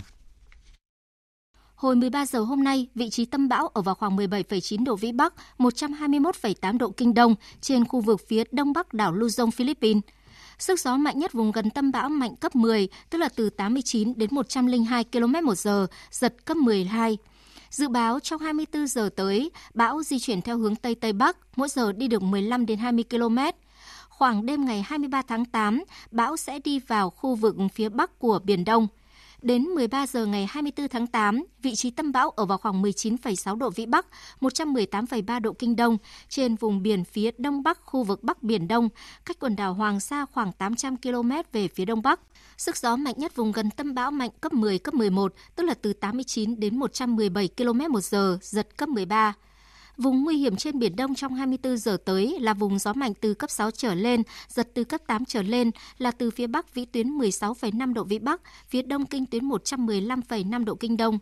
Hồi 1.76 1.96
13 1.96 2.26
giờ 2.26 2.40
hôm 2.40 2.64
nay, 2.64 2.88
vị 2.96 3.10
trí 3.10 3.26
tâm 3.26 3.50
bão 3.50 3.68
ở 3.68 3.82
vào 3.82 3.96
khoảng 3.96 4.18
17,9 4.18 4.86
độ 4.86 4.96
Vĩ 4.96 5.12
Bắc, 5.12 5.34
121,8 5.58 6.78
độ 6.78 6.90
Kinh 6.90 7.14
Đông 7.14 7.36
trên 7.62 7.86
khu 7.86 8.02
vực 8.02 8.22
phía 8.28 8.44
đông 8.52 8.74
bắc 8.74 8.94
đảo 8.94 9.14
Luzon, 9.14 9.52
Philippines. 9.52 10.04
Sức 10.60 10.80
gió 10.80 10.98
mạnh 10.98 11.20
nhất 11.20 11.34
vùng 11.34 11.52
gần 11.52 11.70
tâm 11.70 11.92
bão 11.92 12.10
mạnh 12.10 12.36
cấp 12.36 12.56
10, 12.56 12.88
tức 13.10 13.18
là 13.18 13.30
từ 13.36 13.50
89 13.50 14.14
đến 14.16 14.30
102 14.34 15.04
km 15.04 15.34
một 15.46 15.56
giờ, 15.56 15.88
giật 16.12 16.46
cấp 16.46 16.58
12. 16.58 17.18
Dự 17.70 17.88
báo 17.88 18.20
trong 18.20 18.42
24 18.42 18.88
giờ 18.88 19.10
tới, 19.16 19.52
bão 19.74 20.04
di 20.04 20.20
chuyển 20.20 20.42
theo 20.42 20.58
hướng 20.58 20.76
Tây 20.76 20.96
Tây 20.96 21.14
Bắc, 21.14 21.38
mỗi 21.56 21.70
giờ 21.70 21.92
đi 21.92 22.08
được 22.08 22.22
15 22.22 22.66
đến 22.66 22.80
20 22.80 23.04
km. 23.10 23.38
Khoảng 24.18 24.46
đêm 24.46 24.66
ngày 24.66 24.82
23 24.82 25.22
tháng 25.22 25.46
8, 25.46 25.84
bão 26.12 26.38
sẽ 26.38 26.60
đi 26.60 26.80
vào 26.80 27.10
khu 27.10 27.36
vực 27.36 27.56
phía 27.74 27.90
bắc 27.90 28.20
của 28.20 28.40
Biển 28.44 28.66
Đông. 28.66 28.88
Đến 29.42 29.64
13 29.64 30.08
giờ 30.08 30.26
ngày 30.26 30.48
24 30.50 30.88
tháng 30.88 31.08
8, 31.08 31.44
vị 31.62 31.76
trí 31.76 31.92
tâm 31.92 32.12
bão 32.12 32.30
ở 32.30 32.46
vào 32.46 32.58
khoảng 32.58 32.82
19,6 32.82 33.58
độ 33.58 33.70
Vĩ 33.70 33.86
Bắc, 33.86 34.06
118,3 34.42 35.40
độ 35.40 35.54
Kinh 35.54 35.76
Đông, 35.76 35.98
trên 36.30 36.56
vùng 36.56 36.84
biển 36.84 37.04
phía 37.04 37.32
đông 37.38 37.64
bắc 37.64 37.80
khu 37.82 38.04
vực 38.04 38.24
Bắc 38.24 38.44
Biển 38.44 38.68
Đông, 38.68 38.90
cách 39.26 39.38
quần 39.40 39.56
đảo 39.56 39.74
Hoàng 39.74 40.00
Sa 40.00 40.26
khoảng 40.26 40.52
800 40.52 40.98
km 40.98 41.32
về 41.52 41.68
phía 41.68 41.86
đông 41.86 42.02
bắc. 42.02 42.20
Sức 42.58 42.78
gió 42.78 42.96
mạnh 42.96 43.16
nhất 43.18 43.36
vùng 43.36 43.52
gần 43.52 43.70
tâm 43.70 43.96
bão 43.96 44.12
mạnh 44.12 44.32
cấp 44.42 44.54
10, 44.54 44.80
cấp 44.80 44.94
11, 44.94 45.34
tức 45.56 45.64
là 45.64 45.74
từ 45.74 45.94
89 45.94 46.60
đến 46.60 46.80
117 46.80 47.50
km 47.58 47.80
một 47.90 48.02
giờ, 48.04 48.38
giật 48.42 48.78
cấp 48.78 48.90
13. 48.90 49.34
Vùng 49.98 50.24
nguy 50.24 50.38
hiểm 50.38 50.56
trên 50.56 50.80
Biển 50.80 50.96
Đông 50.96 51.16
trong 51.16 51.34
24 51.34 51.78
giờ 51.78 51.98
tới 52.06 52.38
là 52.40 52.54
vùng 52.54 52.80
gió 52.80 52.94
mạnh 52.94 53.14
từ 53.22 53.34
cấp 53.34 53.52
6 53.52 53.72
trở 53.72 53.96
lên, 53.96 54.24
giật 54.48 54.70
từ 54.74 54.84
cấp 54.84 55.02
8 55.08 55.26
trở 55.26 55.42
lên 55.42 55.72
là 55.98 56.12
từ 56.12 56.32
phía 56.32 56.48
Bắc 56.48 56.74
vĩ 56.74 56.86
tuyến 56.86 57.18
16,5 57.18 57.94
độ 57.94 58.04
Vĩ 58.04 58.20
Bắc, 58.20 58.42
phía 58.68 58.82
Đông 58.82 59.06
kinh 59.06 59.26
tuyến 59.26 59.50
115,5 59.50 60.66
độ 60.66 60.76
Kinh 60.76 60.98
Đông. 60.98 61.20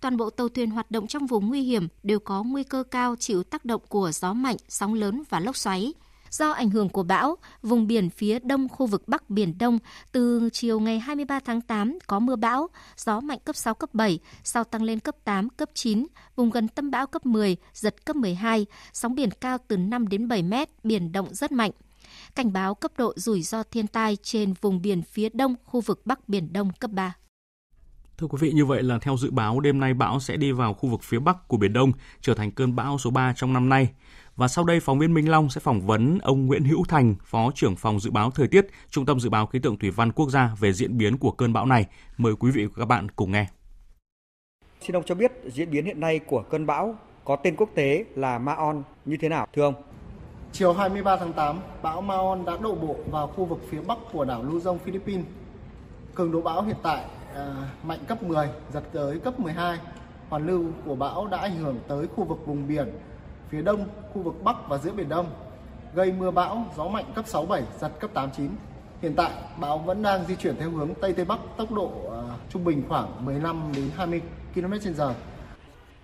Toàn 0.00 0.16
bộ 0.16 0.30
tàu 0.30 0.48
thuyền 0.48 0.70
hoạt 0.70 0.90
động 0.90 1.06
trong 1.06 1.26
vùng 1.26 1.48
nguy 1.48 1.62
hiểm 1.62 1.88
đều 2.02 2.18
có 2.18 2.42
nguy 2.42 2.64
cơ 2.64 2.82
cao 2.90 3.16
chịu 3.16 3.42
tác 3.42 3.64
động 3.64 3.82
của 3.88 4.10
gió 4.12 4.32
mạnh, 4.32 4.56
sóng 4.68 4.94
lớn 4.94 5.22
và 5.30 5.40
lốc 5.40 5.56
xoáy. 5.56 5.92
Do 6.30 6.50
ảnh 6.50 6.70
hưởng 6.70 6.88
của 6.88 7.02
bão, 7.02 7.36
vùng 7.62 7.86
biển 7.86 8.10
phía 8.10 8.38
đông 8.38 8.68
khu 8.68 8.86
vực 8.86 9.08
Bắc 9.08 9.30
Biển 9.30 9.58
Đông 9.58 9.78
từ 10.12 10.48
chiều 10.52 10.80
ngày 10.80 10.98
23 10.98 11.40
tháng 11.40 11.60
8 11.60 11.98
có 12.06 12.18
mưa 12.18 12.36
bão, 12.36 12.68
gió 12.96 13.20
mạnh 13.20 13.38
cấp 13.44 13.56
6, 13.56 13.74
cấp 13.74 13.94
7, 13.94 14.18
sau 14.44 14.64
tăng 14.64 14.82
lên 14.82 15.00
cấp 15.00 15.16
8, 15.24 15.48
cấp 15.48 15.70
9, 15.74 16.06
vùng 16.36 16.50
gần 16.50 16.68
tâm 16.68 16.90
bão 16.90 17.06
cấp 17.06 17.26
10, 17.26 17.56
giật 17.74 18.04
cấp 18.04 18.16
12, 18.16 18.66
sóng 18.92 19.14
biển 19.14 19.30
cao 19.30 19.58
từ 19.68 19.76
5 19.76 20.08
đến 20.08 20.28
7 20.28 20.42
mét, 20.42 20.68
biển 20.84 21.12
động 21.12 21.34
rất 21.34 21.52
mạnh. 21.52 21.70
cảnh 22.34 22.52
báo 22.52 22.74
cấp 22.74 22.92
độ 22.98 23.12
rủi 23.16 23.42
ro 23.42 23.62
thiên 23.62 23.86
tai 23.86 24.16
trên 24.22 24.54
vùng 24.60 24.82
biển 24.82 25.02
phía 25.02 25.28
đông 25.28 25.54
khu 25.64 25.80
vực 25.80 26.02
Bắc 26.04 26.28
Biển 26.28 26.52
Đông 26.52 26.70
cấp 26.80 26.90
3. 26.90 27.14
Thưa 28.18 28.26
quý 28.26 28.38
vị, 28.40 28.52
như 28.52 28.64
vậy 28.64 28.82
là 28.82 28.98
theo 28.98 29.16
dự 29.16 29.30
báo 29.30 29.60
đêm 29.60 29.80
nay 29.80 29.94
bão 29.94 30.20
sẽ 30.20 30.36
đi 30.36 30.52
vào 30.52 30.74
khu 30.74 30.88
vực 30.88 31.02
phía 31.02 31.18
Bắc 31.18 31.48
của 31.48 31.56
Biển 31.56 31.72
Đông, 31.72 31.92
trở 32.20 32.34
thành 32.34 32.50
cơn 32.50 32.76
bão 32.76 32.98
số 32.98 33.10
3 33.10 33.32
trong 33.36 33.52
năm 33.52 33.68
nay. 33.68 33.88
Và 34.36 34.48
sau 34.48 34.64
đây, 34.64 34.80
phóng 34.80 34.98
viên 34.98 35.14
Minh 35.14 35.30
Long 35.30 35.50
sẽ 35.50 35.60
phỏng 35.60 35.80
vấn 35.80 36.18
ông 36.18 36.46
Nguyễn 36.46 36.64
Hữu 36.64 36.84
Thành, 36.88 37.14
Phó 37.24 37.50
trưởng 37.54 37.76
phòng 37.76 38.00
dự 38.00 38.10
báo 38.10 38.30
thời 38.30 38.48
tiết, 38.48 38.66
Trung 38.90 39.06
tâm 39.06 39.20
Dự 39.20 39.30
báo 39.30 39.46
Khí 39.46 39.58
tượng 39.58 39.78
Thủy 39.78 39.90
văn 39.90 40.12
Quốc 40.12 40.30
gia 40.30 40.54
về 40.60 40.72
diễn 40.72 40.98
biến 40.98 41.18
của 41.18 41.30
cơn 41.30 41.52
bão 41.52 41.66
này. 41.66 41.86
Mời 42.16 42.36
quý 42.36 42.50
vị 42.50 42.66
và 42.66 42.72
các 42.76 42.84
bạn 42.84 43.08
cùng 43.16 43.32
nghe. 43.32 43.46
Xin 44.80 44.96
ông 44.96 45.04
cho 45.06 45.14
biết 45.14 45.32
diễn 45.46 45.70
biến 45.70 45.84
hiện 45.84 46.00
nay 46.00 46.18
của 46.18 46.42
cơn 46.42 46.66
bão 46.66 46.98
có 47.24 47.36
tên 47.36 47.56
quốc 47.56 47.70
tế 47.74 48.04
là 48.14 48.38
Maon 48.38 48.82
như 49.04 49.16
thế 49.20 49.28
nào 49.28 49.46
thưa 49.52 49.62
ông? 49.62 49.74
Chiều 50.52 50.72
23 50.72 51.16
tháng 51.16 51.32
8, 51.32 51.60
bão 51.82 52.02
Maon 52.02 52.44
đã 52.44 52.56
đổ 52.56 52.74
bộ 52.74 52.96
vào 53.10 53.26
khu 53.26 53.44
vực 53.44 53.58
phía 53.70 53.80
bắc 53.80 53.98
của 54.12 54.24
đảo 54.24 54.44
Luzon, 54.44 54.78
Philippines. 54.78 55.26
Cường 56.14 56.32
độ 56.32 56.40
bão 56.40 56.62
hiện 56.62 56.76
tại 56.82 57.04
mạnh 57.82 57.98
cấp 58.08 58.22
10, 58.22 58.48
giật 58.72 58.82
tới 58.92 59.18
cấp 59.18 59.40
12. 59.40 59.78
Hoàn 60.28 60.46
lưu 60.46 60.64
của 60.84 60.94
bão 60.94 61.26
đã 61.26 61.38
ảnh 61.38 61.56
hưởng 61.56 61.78
tới 61.88 62.06
khu 62.16 62.24
vực 62.24 62.46
vùng 62.46 62.68
biển 62.68 62.88
phía 63.48 63.62
đông, 63.62 63.88
khu 64.12 64.22
vực 64.22 64.34
bắc 64.44 64.56
và 64.68 64.78
giữa 64.78 64.92
biển 64.92 65.08
Đông, 65.08 65.26
gây 65.94 66.12
mưa 66.12 66.30
bão, 66.30 66.64
gió 66.76 66.88
mạnh 66.88 67.04
cấp 67.14 67.26
6 67.28 67.46
7, 67.46 67.62
giật 67.80 67.92
cấp 68.00 68.10
8 68.14 68.30
9. 68.36 68.50
Hiện 69.02 69.14
tại 69.16 69.30
bão 69.60 69.78
vẫn 69.78 70.02
đang 70.02 70.24
di 70.24 70.36
chuyển 70.36 70.56
theo 70.56 70.70
hướng 70.70 70.94
tây 71.00 71.12
tây 71.12 71.24
bắc, 71.24 71.38
tốc 71.56 71.72
độ 71.72 71.92
à, 72.12 72.36
trung 72.50 72.64
bình 72.64 72.82
khoảng 72.88 73.24
15 73.26 73.72
đến 73.76 73.90
20 73.96 74.22
km/h. 74.54 75.12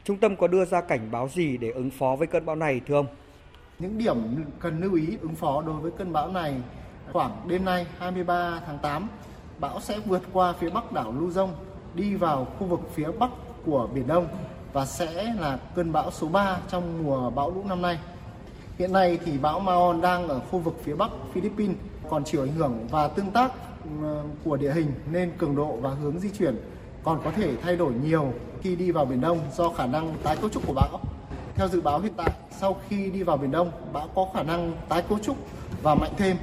Trung 0.04 0.16
tâm 0.16 0.36
có 0.36 0.46
đưa 0.46 0.64
ra 0.64 0.80
cảnh 0.80 1.10
báo 1.10 1.28
gì 1.28 1.56
để 1.56 1.70
ứng 1.70 1.90
phó 1.90 2.16
với 2.16 2.26
cơn 2.26 2.46
bão 2.46 2.56
này 2.56 2.80
thưa 2.86 2.94
ông? 2.94 3.06
Những 3.78 3.98
điểm 3.98 4.44
cần 4.60 4.80
lưu 4.80 4.94
ý 4.94 5.16
ứng 5.22 5.34
phó 5.34 5.62
đối 5.62 5.80
với 5.80 5.90
cơn 5.98 6.12
bão 6.12 6.28
này 6.28 6.54
khoảng 7.12 7.48
đêm 7.48 7.64
nay 7.64 7.86
23 7.98 8.60
tháng 8.66 8.78
8, 8.78 9.08
bão 9.59 9.80
sẽ 9.80 9.98
vượt 9.98 10.22
qua 10.32 10.52
phía 10.52 10.70
bắc 10.70 10.92
đảo 10.92 11.14
Luzon, 11.20 11.48
đi 11.94 12.14
vào 12.14 12.46
khu 12.59 12.66
vực 12.66 12.80
phía 12.94 13.09
bắc 13.18 13.30
của 13.66 13.88
Biển 13.94 14.07
Đông 14.07 14.28
và 14.72 14.86
sẽ 14.86 15.34
là 15.40 15.59
cơn 15.74 15.92
bão 15.92 16.11
số 16.11 16.28
3 16.28 16.59
trong 16.68 17.05
mùa 17.05 17.30
bão 17.30 17.50
lũ 17.50 17.62
năm 17.68 17.82
nay. 17.82 17.98
Hiện 18.78 18.92
nay 18.92 19.18
thì 19.24 19.38
bão 19.38 19.61
Maon 19.61 20.00
đang 20.00 20.28
ở 20.28 20.40
khu 20.50 20.59
vực 20.59 20.74
phía 20.84 20.94
bắc 20.94 21.11
Philippines 21.32 21.76
còn 22.11 22.24
chịu 22.24 22.42
ảnh 22.42 22.52
hưởng 22.52 22.86
và 22.90 23.09
tương 23.09 23.30
tác 23.30 23.52
ừ, 24.02 24.16
của 24.44 24.57
địa 24.57 24.72
hình 24.72 24.92
nên 25.12 25.32
cường 25.38 25.57
độ 25.57 25.76
và 25.80 25.90
hướng 25.90 26.18
di 26.18 26.30
chuyển 26.30 26.57
còn 27.05 27.20
có 27.24 27.30
thể 27.30 27.57
thay 27.62 27.76
đổi 27.76 27.92
nhiều 28.05 28.32
khi 28.61 28.76
đi 28.76 28.90
vào 28.90 29.05
Biển 29.05 29.20
Đông 29.20 29.38
do 29.57 29.68
khả 29.68 29.86
năng 29.86 30.14
tái 30.22 30.36
cấu 30.36 30.48
trúc 30.50 30.66
của 30.66 30.74
bão. 30.74 31.00
Theo 31.55 31.68
dự 31.68 31.80
báo 31.80 32.00
hiện 32.00 32.12
tại, 32.16 32.30
sau 32.50 32.76
khi 32.88 33.11
đi 33.11 33.22
vào 33.22 33.36
Biển 33.36 33.50
Đông, 33.50 33.70
bão 33.92 34.09
có 34.14 34.26
khả 34.34 34.42
năng 34.42 34.72
tái 34.88 35.02
cấu 35.09 35.18
trúc 35.18 35.36
và 35.82 35.94
mạnh 35.94 36.12
thêm, 36.16 36.36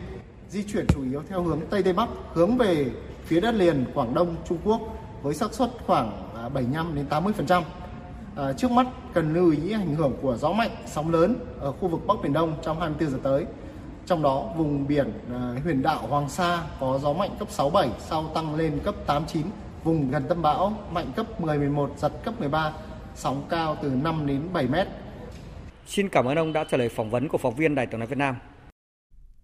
di 0.51 0.63
chuyển 0.63 0.85
chủ 0.87 1.03
yếu 1.03 1.23
theo 1.29 1.43
hướng 1.43 1.61
Tây 1.69 1.83
Tây 1.83 1.93
Bắc, 1.93 2.09
hướng 2.33 2.57
về 2.57 2.85
phía 3.25 3.39
đất 3.39 3.55
liền 3.55 3.85
Quảng 3.93 4.13
Đông, 4.13 4.35
Trung 4.47 4.57
Quốc 4.63 4.81
với 5.21 5.33
xác 5.33 5.53
suất 5.53 5.69
khoảng 5.85 6.31
à, 6.35 6.49
75 6.49 6.95
đến 6.95 7.05
80%. 7.09 7.61
À, 8.35 8.53
trước 8.53 8.71
mắt 8.71 8.87
cần 9.13 9.33
lưu 9.33 9.51
ý 9.51 9.71
ảnh 9.71 9.95
hưởng 9.95 10.13
của 10.21 10.37
gió 10.37 10.51
mạnh, 10.51 10.69
sóng 10.85 11.11
lớn 11.11 11.35
ở 11.59 11.71
khu 11.71 11.87
vực 11.87 12.01
Bắc 12.07 12.13
Biển 12.23 12.33
Đông 12.33 12.55
trong 12.63 12.79
24 12.79 13.09
giờ 13.09 13.17
tới. 13.23 13.45
Trong 14.05 14.21
đó, 14.21 14.49
vùng 14.57 14.87
biển 14.87 15.13
à, 15.33 15.55
huyền 15.63 15.81
đảo 15.81 16.07
Hoàng 16.07 16.29
Sa 16.29 16.63
có 16.79 16.99
gió 17.01 17.13
mạnh 17.13 17.35
cấp 17.39 17.47
6 17.51 17.69
7 17.69 17.89
sau 17.99 18.31
tăng 18.33 18.55
lên 18.55 18.79
cấp 18.83 18.95
8 19.05 19.25
9 19.25 19.45
vùng 19.83 20.11
gần 20.11 20.23
tâm 20.29 20.41
bão 20.41 20.73
mạnh 20.91 21.11
cấp 21.15 21.41
10 21.41 21.57
11 21.57 21.91
giật 21.97 22.11
cấp 22.23 22.33
13, 22.39 22.73
sóng 23.15 23.43
cao 23.49 23.77
từ 23.81 23.89
5 23.89 24.27
đến 24.27 24.41
7 24.53 24.67
mét. 24.67 24.87
Xin 25.87 26.09
cảm 26.09 26.25
ơn 26.25 26.37
ông 26.37 26.53
đã 26.53 26.63
trả 26.63 26.77
lời 26.77 26.89
phỏng 26.89 27.09
vấn 27.09 27.27
của 27.27 27.37
phóng 27.37 27.55
viên 27.55 27.75
Đài 27.75 27.85
tiếng 27.85 27.99
nói 27.99 28.07
Việt 28.07 28.17
Nam. 28.17 28.35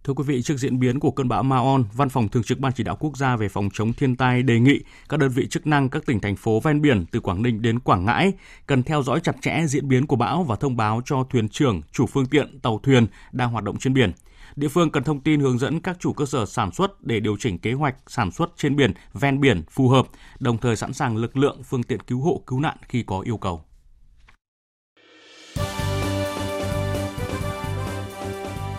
Thưa 0.08 0.14
quý 0.14 0.24
vị, 0.26 0.42
trước 0.42 0.58
diễn 0.58 0.78
biến 0.78 1.00
của 1.00 1.10
cơn 1.10 1.28
bão 1.28 1.42
Maon, 1.42 1.84
Văn 1.92 2.08
phòng 2.08 2.28
Thường 2.28 2.42
trực 2.42 2.58
Ban 2.58 2.72
Chỉ 2.72 2.84
đạo 2.84 2.96
Quốc 3.00 3.16
gia 3.16 3.36
về 3.36 3.48
phòng 3.48 3.68
chống 3.74 3.92
thiên 3.92 4.16
tai 4.16 4.42
đề 4.42 4.60
nghị 4.60 4.80
các 5.08 5.20
đơn 5.20 5.30
vị 5.30 5.46
chức 5.50 5.66
năng 5.66 5.88
các 5.88 6.06
tỉnh 6.06 6.20
thành 6.20 6.36
phố 6.36 6.60
ven 6.60 6.80
biển 6.80 7.04
từ 7.12 7.20
Quảng 7.20 7.42
Ninh 7.42 7.62
đến 7.62 7.78
Quảng 7.78 8.04
Ngãi 8.04 8.32
cần 8.66 8.82
theo 8.82 9.02
dõi 9.02 9.20
chặt 9.20 9.36
chẽ 9.40 9.64
diễn 9.66 9.88
biến 9.88 10.06
của 10.06 10.16
bão 10.16 10.42
và 10.42 10.56
thông 10.56 10.76
báo 10.76 11.02
cho 11.04 11.24
thuyền 11.30 11.48
trưởng, 11.48 11.82
chủ 11.92 12.06
phương 12.06 12.26
tiện, 12.26 12.58
tàu 12.60 12.80
thuyền 12.82 13.06
đang 13.32 13.50
hoạt 13.50 13.64
động 13.64 13.78
trên 13.78 13.94
biển. 13.94 14.12
Địa 14.56 14.68
phương 14.68 14.90
cần 14.90 15.04
thông 15.04 15.20
tin 15.20 15.40
hướng 15.40 15.58
dẫn 15.58 15.80
các 15.80 15.96
chủ 16.00 16.12
cơ 16.12 16.26
sở 16.26 16.46
sản 16.46 16.72
xuất 16.72 17.04
để 17.04 17.20
điều 17.20 17.36
chỉnh 17.36 17.58
kế 17.58 17.72
hoạch 17.72 17.96
sản 18.06 18.30
xuất 18.30 18.50
trên 18.56 18.76
biển, 18.76 18.92
ven 19.14 19.40
biển 19.40 19.62
phù 19.70 19.88
hợp, 19.88 20.06
đồng 20.40 20.58
thời 20.58 20.76
sẵn 20.76 20.92
sàng 20.92 21.16
lực 21.16 21.36
lượng, 21.36 21.62
phương 21.64 21.82
tiện 21.82 22.00
cứu 22.00 22.20
hộ, 22.20 22.42
cứu 22.46 22.60
nạn 22.60 22.76
khi 22.88 23.02
có 23.02 23.20
yêu 23.20 23.36
cầu. 23.36 23.64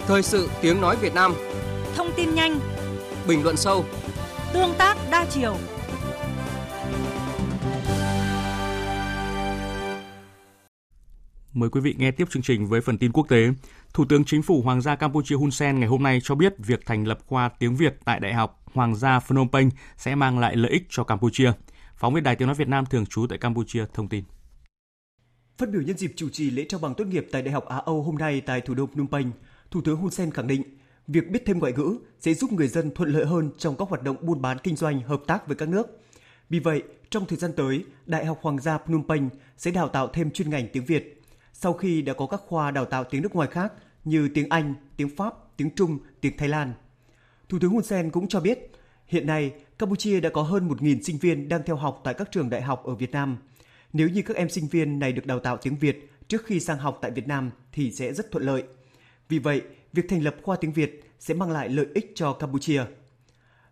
Thời 0.10 0.24
sự 0.24 0.50
tiếng 0.62 0.82
nói 0.82 0.96
Việt 0.96 1.14
Nam 1.14 1.34
Thông 1.96 2.08
tin 2.16 2.36
nhanh 2.36 2.60
Bình 3.28 3.44
luận 3.44 3.58
sâu 3.58 3.86
Tương 4.54 4.74
tác 4.78 4.98
đa 5.12 5.26
chiều 5.30 5.58
Mời 11.54 11.70
quý 11.70 11.82
vị 11.82 11.96
nghe 11.98 12.12
tiếp 12.12 12.26
chương 12.30 12.44
trình 12.44 12.68
với 12.68 12.82
phần 12.82 12.98
tin 12.98 13.12
quốc 13.12 13.30
tế. 13.30 13.50
Thủ 13.94 14.06
tướng 14.10 14.26
Chính 14.26 14.42
phủ 14.42 14.62
Hoàng 14.62 14.82
gia 14.82 14.96
Campuchia 14.96 15.36
Hun 15.36 15.52
Sen 15.52 15.80
ngày 15.80 15.90
hôm 15.90 16.04
nay 16.04 16.20
cho 16.24 16.36
biết 16.36 16.54
việc 16.58 16.86
thành 16.86 17.08
lập 17.08 17.20
khoa 17.26 17.50
tiếng 17.50 17.76
Việt 17.76 17.98
tại 18.06 18.20
Đại 18.20 18.34
học 18.34 18.64
Hoàng 18.74 18.96
gia 18.96 19.20
Phnom 19.20 19.50
Penh 19.52 19.70
sẽ 19.98 20.16
mang 20.16 20.40
lại 20.40 20.56
lợi 20.56 20.72
ích 20.72 20.84
cho 20.90 21.04
Campuchia. 21.04 21.52
Phóng 21.96 22.14
viên 22.14 22.24
Đài 22.24 22.36
Tiếng 22.36 22.48
Nói 22.48 22.56
Việt 22.56 22.68
Nam 22.68 22.86
thường 22.86 23.06
trú 23.06 23.28
tại 23.30 23.38
Campuchia 23.38 23.86
thông 23.94 24.08
tin. 24.08 24.24
Phát 25.58 25.70
biểu 25.70 25.82
nhân 25.82 25.98
dịp 25.98 26.14
chủ 26.16 26.30
trì 26.30 26.50
lễ 26.50 26.66
trao 26.70 26.80
bằng 26.80 26.94
tốt 26.94 27.06
nghiệp 27.06 27.28
tại 27.32 27.42
Đại 27.42 27.54
học 27.54 27.66
Á 27.66 27.78
Âu 27.78 28.04
hôm 28.04 28.16
nay 28.16 28.42
tại 28.42 28.62
thủ 28.62 28.74
đô 28.74 28.86
Phnom 28.86 29.08
Penh, 29.08 29.32
Thủ 29.72 29.82
tướng 29.82 29.98
Hun 29.98 30.12
Sen 30.12 30.32
khẳng 30.32 30.48
định 30.48 30.64
việc 31.08 31.32
biết 31.32 31.44
thêm 31.46 31.60
ngoại 31.60 31.74
ngữ 31.74 31.98
sẽ 32.20 32.34
giúp 32.34 32.52
người 32.52 32.68
dân 32.68 32.92
thuận 32.96 33.10
lợi 33.10 33.26
hơn 33.26 33.52
trong 33.58 33.76
các 33.78 33.88
hoạt 33.90 34.04
động 34.04 34.18
buôn 34.22 34.42
bán 34.42 34.58
kinh 34.64 34.76
doanh 34.76 35.02
hợp 35.02 35.22
tác 35.28 35.48
với 35.48 35.56
các 35.56 35.70
nước. 35.70 36.02
Vì 36.50 36.60
vậy, 36.60 36.84
trong 37.10 37.26
thời 37.26 37.38
gian 37.38 37.54
tới, 37.54 37.86
Đại 38.06 38.26
học 38.26 38.40
Hoàng 38.42 38.60
gia 38.60 38.78
Phnom 38.78 39.08
Penh 39.08 39.30
sẽ 39.58 39.72
đào 39.72 39.88
tạo 39.88 40.08
thêm 40.08 40.32
chuyên 40.32 40.50
ngành 40.50 40.68
tiếng 40.74 40.86
Việt 40.86 41.20
sau 41.62 41.74
khi 41.74 42.02
đã 42.02 42.14
có 42.14 42.28
các 42.28 42.42
khoa 42.48 42.72
đào 42.72 42.86
tạo 42.86 43.04
tiếng 43.04 43.22
nước 43.22 43.36
ngoài 43.36 43.48
khác 43.52 43.74
như 44.04 44.30
tiếng 44.34 44.50
Anh, 44.50 44.74
tiếng 44.98 45.16
Pháp, 45.16 45.34
tiếng 45.58 45.76
Trung, 45.76 46.00
tiếng 46.22 46.38
Thái 46.38 46.50
Lan. 46.50 46.74
Thủ 47.50 47.58
tướng 47.62 47.72
Hun 47.72 47.84
Sen 47.84 48.10
cũng 48.10 48.28
cho 48.28 48.40
biết, 48.40 48.72
hiện 49.08 49.28
nay 49.28 49.54
Campuchia 49.80 50.20
đã 50.20 50.30
có 50.30 50.42
hơn 50.42 50.70
1.000 50.70 51.02
sinh 51.02 51.18
viên 51.18 51.50
đang 51.50 51.62
theo 51.66 51.76
học 51.76 52.02
tại 52.04 52.14
các 52.14 52.32
trường 52.32 52.50
đại 52.50 52.62
học 52.62 52.84
ở 52.86 52.96
Việt 52.96 53.12
Nam. 53.12 53.38
Nếu 53.94 54.10
như 54.10 54.22
các 54.22 54.38
em 54.38 54.50
sinh 54.50 54.68
viên 54.68 55.00
này 55.00 55.14
được 55.14 55.26
đào 55.26 55.40
tạo 55.40 55.58
tiếng 55.58 55.76
Việt 55.76 56.12
trước 56.28 56.46
khi 56.46 56.60
sang 56.60 56.78
học 56.78 57.00
tại 57.02 57.12
Việt 57.12 57.28
Nam 57.28 57.52
thì 57.72 57.92
sẽ 57.92 58.14
rất 58.14 58.32
thuận 58.32 58.44
lợi. 58.44 58.64
Vì 59.30 59.40
vậy, 59.40 59.62
việc 59.94 60.10
thành 60.10 60.24
lập 60.24 60.36
khoa 60.44 60.56
tiếng 60.56 60.74
Việt 60.74 61.12
sẽ 61.20 61.34
mang 61.34 61.52
lại 61.52 61.70
lợi 61.70 61.88
ích 61.94 62.12
cho 62.16 62.34
Campuchia. 62.34 62.84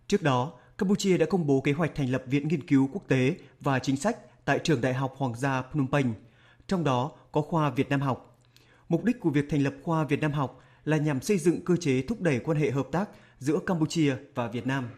Trước 0.07 0.21
đó, 0.21 0.53
Campuchia 0.77 1.17
đã 1.17 1.25
công 1.25 1.47
bố 1.47 1.61
kế 1.61 1.71
hoạch 1.71 1.95
thành 1.95 2.11
lập 2.11 2.23
Viện 2.25 2.47
Nghiên 2.47 2.67
cứu 2.67 2.89
Quốc 2.93 3.03
tế 3.07 3.35
và 3.61 3.79
Chính 3.79 3.97
sách 3.97 4.17
tại 4.45 4.59
Trường 4.63 4.81
Đại 4.81 4.93
học 4.93 5.13
Hoàng 5.17 5.35
gia 5.35 5.61
Phnom 5.61 5.87
Penh– 5.91 6.13
trong 6.67 6.83
đó 6.83 7.11
có 7.31 7.41
khoa 7.41 7.69
Việt 7.69 7.89
Nam 7.89 8.01
học. 8.01 8.39
Mục 8.89 9.03
đích 9.03 9.19
của 9.19 9.29
việc 9.29 9.45
thành 9.49 9.63
lập 9.63 9.73
khoa 9.83 10.03
Việt 10.03 10.21
Nam 10.21 10.31
học 10.31 10.63
là 10.85 10.97
nhằm 10.97 11.21
xây 11.21 11.37
dựng 11.37 11.65
cơ 11.65 11.75
chế 11.75 12.01
thúc 12.01 12.21
đẩy 12.21 12.39
quan 12.39 12.57
hệ 12.57 12.71
hợp 12.71 12.87
tác 12.91 13.09
giữa 13.39 13.59
Campuchia 13.65 14.15
và 14.35 14.47
Việt 14.47 14.67
Nam. 14.67 14.89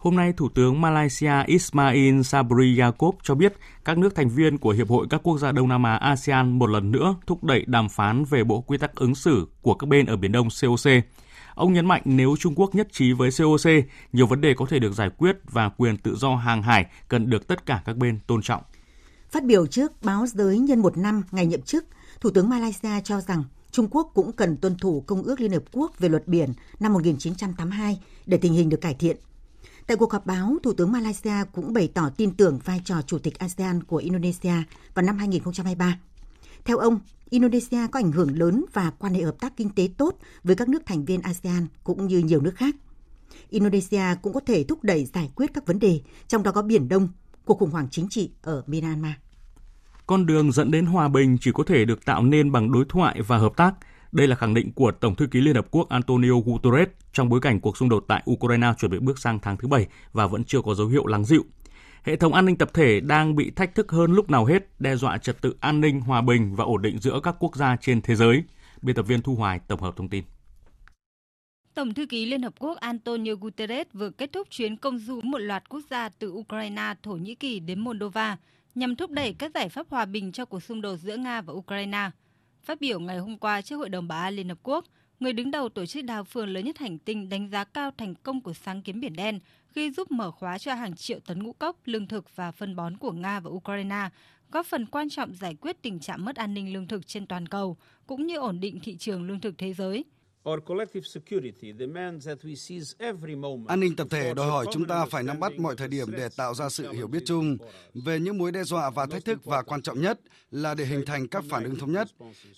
Hôm 0.00 0.16
nay, 0.16 0.32
Thủ 0.32 0.48
tướng 0.48 0.80
Malaysia 0.80 1.32
Ismail 1.46 2.22
Sabri 2.22 2.78
Yaakob 2.78 3.14
cho 3.22 3.34
biết 3.34 3.52
các 3.84 3.98
nước 3.98 4.14
thành 4.14 4.28
viên 4.28 4.58
của 4.58 4.70
Hiệp 4.70 4.88
hội 4.88 5.06
các 5.10 5.20
quốc 5.22 5.38
gia 5.38 5.52
Đông 5.52 5.68
Nam 5.68 5.82
Á 5.82 5.96
ASEAN 5.96 6.58
một 6.58 6.66
lần 6.66 6.90
nữa 6.90 7.16
thúc 7.26 7.44
đẩy 7.44 7.64
đàm 7.66 7.88
phán 7.88 8.24
về 8.24 8.44
bộ 8.44 8.60
quy 8.60 8.78
tắc 8.78 8.94
ứng 8.94 9.14
xử 9.14 9.46
của 9.62 9.74
các 9.74 9.86
bên 9.86 10.06
ở 10.06 10.16
Biển 10.16 10.32
Đông 10.32 10.48
COC. 10.62 10.90
Ông 11.54 11.72
nhấn 11.72 11.86
mạnh 11.86 12.02
nếu 12.04 12.36
Trung 12.38 12.54
Quốc 12.54 12.74
nhất 12.74 12.88
trí 12.92 13.12
với 13.12 13.30
COC, 13.38 13.70
nhiều 14.12 14.26
vấn 14.26 14.40
đề 14.40 14.54
có 14.54 14.66
thể 14.66 14.78
được 14.78 14.92
giải 14.92 15.10
quyết 15.18 15.36
và 15.50 15.68
quyền 15.68 15.96
tự 15.96 16.16
do 16.16 16.36
hàng 16.36 16.62
hải 16.62 16.86
cần 17.08 17.30
được 17.30 17.46
tất 17.46 17.66
cả 17.66 17.82
các 17.84 17.96
bên 17.96 18.18
tôn 18.26 18.42
trọng. 18.42 18.62
Phát 19.30 19.44
biểu 19.44 19.66
trước 19.66 19.92
báo 20.02 20.26
giới 20.26 20.58
nhân 20.58 20.80
một 20.80 20.98
năm 20.98 21.22
ngày 21.30 21.46
nhậm 21.46 21.62
chức, 21.62 21.84
Thủ 22.20 22.30
tướng 22.30 22.48
Malaysia 22.48 23.00
cho 23.04 23.20
rằng 23.20 23.44
Trung 23.70 23.88
Quốc 23.90 24.10
cũng 24.14 24.32
cần 24.32 24.56
tuân 24.56 24.76
thủ 24.76 25.04
Công 25.06 25.22
ước 25.22 25.40
Liên 25.40 25.52
Hợp 25.52 25.62
Quốc 25.72 25.98
về 25.98 26.08
luật 26.08 26.28
biển 26.28 26.52
năm 26.80 26.92
1982 26.92 28.00
để 28.26 28.38
tình 28.38 28.52
hình 28.52 28.68
được 28.68 28.80
cải 28.80 28.94
thiện. 28.94 29.16
Tại 29.90 29.96
cuộc 29.96 30.12
họp 30.12 30.26
báo, 30.26 30.56
Thủ 30.62 30.72
tướng 30.72 30.92
Malaysia 30.92 31.34
cũng 31.52 31.72
bày 31.72 31.90
tỏ 31.94 32.10
tin 32.16 32.30
tưởng 32.30 32.58
vai 32.64 32.80
trò 32.84 33.02
Chủ 33.02 33.18
tịch 33.18 33.38
ASEAN 33.38 33.82
của 33.82 33.96
Indonesia 33.96 34.52
vào 34.94 35.04
năm 35.04 35.18
2023. 35.18 35.98
Theo 36.64 36.78
ông, 36.78 37.00
Indonesia 37.30 37.86
có 37.92 38.00
ảnh 38.00 38.12
hưởng 38.12 38.38
lớn 38.38 38.64
và 38.72 38.90
quan 38.98 39.14
hệ 39.14 39.22
hợp 39.22 39.34
tác 39.40 39.56
kinh 39.56 39.70
tế 39.70 39.88
tốt 39.98 40.18
với 40.44 40.56
các 40.56 40.68
nước 40.68 40.82
thành 40.86 41.04
viên 41.04 41.22
ASEAN 41.22 41.66
cũng 41.84 42.06
như 42.06 42.18
nhiều 42.18 42.40
nước 42.40 42.54
khác. 42.56 42.76
Indonesia 43.48 44.02
cũng 44.22 44.32
có 44.32 44.40
thể 44.46 44.64
thúc 44.64 44.78
đẩy 44.82 45.04
giải 45.04 45.30
quyết 45.34 45.50
các 45.54 45.66
vấn 45.66 45.78
đề, 45.78 46.00
trong 46.28 46.42
đó 46.42 46.52
có 46.52 46.62
Biển 46.62 46.88
Đông, 46.88 47.08
cuộc 47.44 47.58
khủng 47.58 47.70
hoảng 47.70 47.88
chính 47.90 48.06
trị 48.10 48.30
ở 48.42 48.62
Myanmar. 48.66 49.12
Con 50.06 50.26
đường 50.26 50.52
dẫn 50.52 50.70
đến 50.70 50.86
hòa 50.86 51.08
bình 51.08 51.36
chỉ 51.40 51.50
có 51.54 51.64
thể 51.66 51.84
được 51.84 52.04
tạo 52.04 52.22
nên 52.22 52.52
bằng 52.52 52.72
đối 52.72 52.84
thoại 52.88 53.22
và 53.26 53.38
hợp 53.38 53.52
tác. 53.56 53.74
Đây 54.12 54.28
là 54.28 54.36
khẳng 54.36 54.54
định 54.54 54.72
của 54.72 54.92
Tổng 55.00 55.14
thư 55.14 55.26
ký 55.26 55.40
Liên 55.40 55.54
Hợp 55.54 55.66
Quốc 55.70 55.88
Antonio 55.88 56.40
Guterres 56.44 56.88
trong 57.12 57.28
bối 57.28 57.40
cảnh 57.40 57.60
cuộc 57.60 57.76
xung 57.76 57.88
đột 57.88 58.04
tại 58.08 58.22
Ukraine 58.30 58.72
chuẩn 58.78 58.90
bị 58.90 58.98
bước 58.98 59.18
sang 59.18 59.38
tháng 59.38 59.56
thứ 59.56 59.68
bảy 59.68 59.86
và 60.12 60.26
vẫn 60.26 60.44
chưa 60.44 60.62
có 60.62 60.74
dấu 60.74 60.86
hiệu 60.86 61.06
lắng 61.06 61.24
dịu. 61.24 61.44
Hệ 62.02 62.16
thống 62.16 62.34
an 62.34 62.46
ninh 62.46 62.56
tập 62.56 62.70
thể 62.74 63.00
đang 63.00 63.36
bị 63.36 63.50
thách 63.50 63.74
thức 63.74 63.92
hơn 63.92 64.12
lúc 64.12 64.30
nào 64.30 64.44
hết, 64.44 64.80
đe 64.80 64.96
dọa 64.96 65.18
trật 65.18 65.42
tự 65.42 65.56
an 65.60 65.80
ninh, 65.80 66.00
hòa 66.00 66.20
bình 66.20 66.56
và 66.56 66.64
ổn 66.64 66.82
định 66.82 66.98
giữa 66.98 67.20
các 67.22 67.36
quốc 67.38 67.56
gia 67.56 67.76
trên 67.76 68.02
thế 68.02 68.14
giới. 68.14 68.44
Biên 68.82 68.96
tập 68.96 69.02
viên 69.02 69.22
Thu 69.22 69.34
Hoài 69.34 69.58
tổng 69.68 69.80
hợp 69.80 69.96
thông 69.96 70.08
tin. 70.08 70.24
Tổng 71.74 71.94
thư 71.94 72.06
ký 72.06 72.26
Liên 72.26 72.42
Hợp 72.42 72.54
Quốc 72.58 72.76
Antonio 72.76 73.32
Guterres 73.40 73.86
vừa 73.92 74.10
kết 74.10 74.32
thúc 74.32 74.48
chuyến 74.50 74.76
công 74.76 74.98
du 74.98 75.20
một 75.20 75.38
loạt 75.38 75.68
quốc 75.68 75.80
gia 75.90 76.08
từ 76.08 76.30
Ukraine, 76.30 76.94
Thổ 77.02 77.12
Nhĩ 77.12 77.34
Kỳ 77.34 77.60
đến 77.60 77.80
Moldova 77.80 78.36
nhằm 78.74 78.96
thúc 78.96 79.10
đẩy 79.10 79.34
các 79.38 79.50
giải 79.54 79.68
pháp 79.68 79.86
hòa 79.90 80.04
bình 80.04 80.32
cho 80.32 80.44
cuộc 80.44 80.60
xung 80.60 80.80
đột 80.80 80.96
giữa 80.96 81.16
Nga 81.16 81.40
và 81.40 81.52
Ukraine. 81.52 82.10
Phát 82.62 82.80
biểu 82.80 83.00
ngày 83.00 83.18
hôm 83.18 83.38
qua 83.38 83.62
trước 83.62 83.76
Hội 83.76 83.88
đồng 83.88 84.08
Bảo 84.08 84.22
an 84.22 84.34
Liên 84.34 84.48
Hợp 84.48 84.58
Quốc, 84.62 84.84
người 85.20 85.32
đứng 85.32 85.50
đầu 85.50 85.68
tổ 85.68 85.86
chức 85.86 86.04
đa 86.04 86.22
phương 86.22 86.48
lớn 86.48 86.64
nhất 86.64 86.78
hành 86.78 86.98
tinh 86.98 87.28
đánh 87.28 87.48
giá 87.50 87.64
cao 87.64 87.90
thành 87.98 88.14
công 88.14 88.40
của 88.40 88.52
sáng 88.52 88.82
kiến 88.82 89.00
Biển 89.00 89.16
Đen 89.16 89.40
khi 89.68 89.90
giúp 89.90 90.10
mở 90.10 90.30
khóa 90.30 90.58
cho 90.58 90.74
hàng 90.74 90.96
triệu 90.96 91.18
tấn 91.20 91.42
ngũ 91.42 91.52
cốc, 91.52 91.76
lương 91.84 92.06
thực 92.06 92.36
và 92.36 92.52
phân 92.52 92.76
bón 92.76 92.96
của 92.96 93.12
Nga 93.12 93.40
và 93.40 93.50
Ukraine, 93.50 94.08
góp 94.50 94.66
phần 94.66 94.86
quan 94.86 95.08
trọng 95.08 95.34
giải 95.34 95.54
quyết 95.60 95.82
tình 95.82 96.00
trạng 96.00 96.24
mất 96.24 96.36
an 96.36 96.54
ninh 96.54 96.72
lương 96.72 96.86
thực 96.86 97.06
trên 97.06 97.26
toàn 97.26 97.46
cầu, 97.46 97.76
cũng 98.06 98.26
như 98.26 98.36
ổn 98.36 98.60
định 98.60 98.80
thị 98.80 98.96
trường 98.96 99.26
lương 99.26 99.40
thực 99.40 99.58
thế 99.58 99.74
giới. 99.74 100.04
An 103.66 103.80
ninh 103.80 103.96
tập 103.96 104.06
thể 104.10 104.34
đòi 104.34 104.46
hỏi 104.46 104.66
chúng 104.72 104.84
ta 104.86 105.04
phải 105.10 105.22
nắm 105.22 105.40
bắt 105.40 105.52
mọi 105.58 105.76
thời 105.76 105.88
điểm 105.88 106.10
để 106.10 106.28
tạo 106.36 106.54
ra 106.54 106.68
sự 106.68 106.92
hiểu 106.92 107.06
biết 107.06 107.22
chung 107.26 107.56
về 107.94 108.20
những 108.20 108.38
mối 108.38 108.52
đe 108.52 108.64
dọa 108.64 108.90
và 108.90 109.06
thách 109.06 109.24
thức 109.24 109.44
và 109.44 109.62
quan 109.62 109.82
trọng 109.82 110.00
nhất 110.00 110.20
là 110.50 110.74
để 110.74 110.84
hình 110.84 111.04
thành 111.06 111.28
các 111.28 111.44
phản 111.50 111.64
ứng 111.64 111.76
thống 111.76 111.92
nhất. 111.92 112.08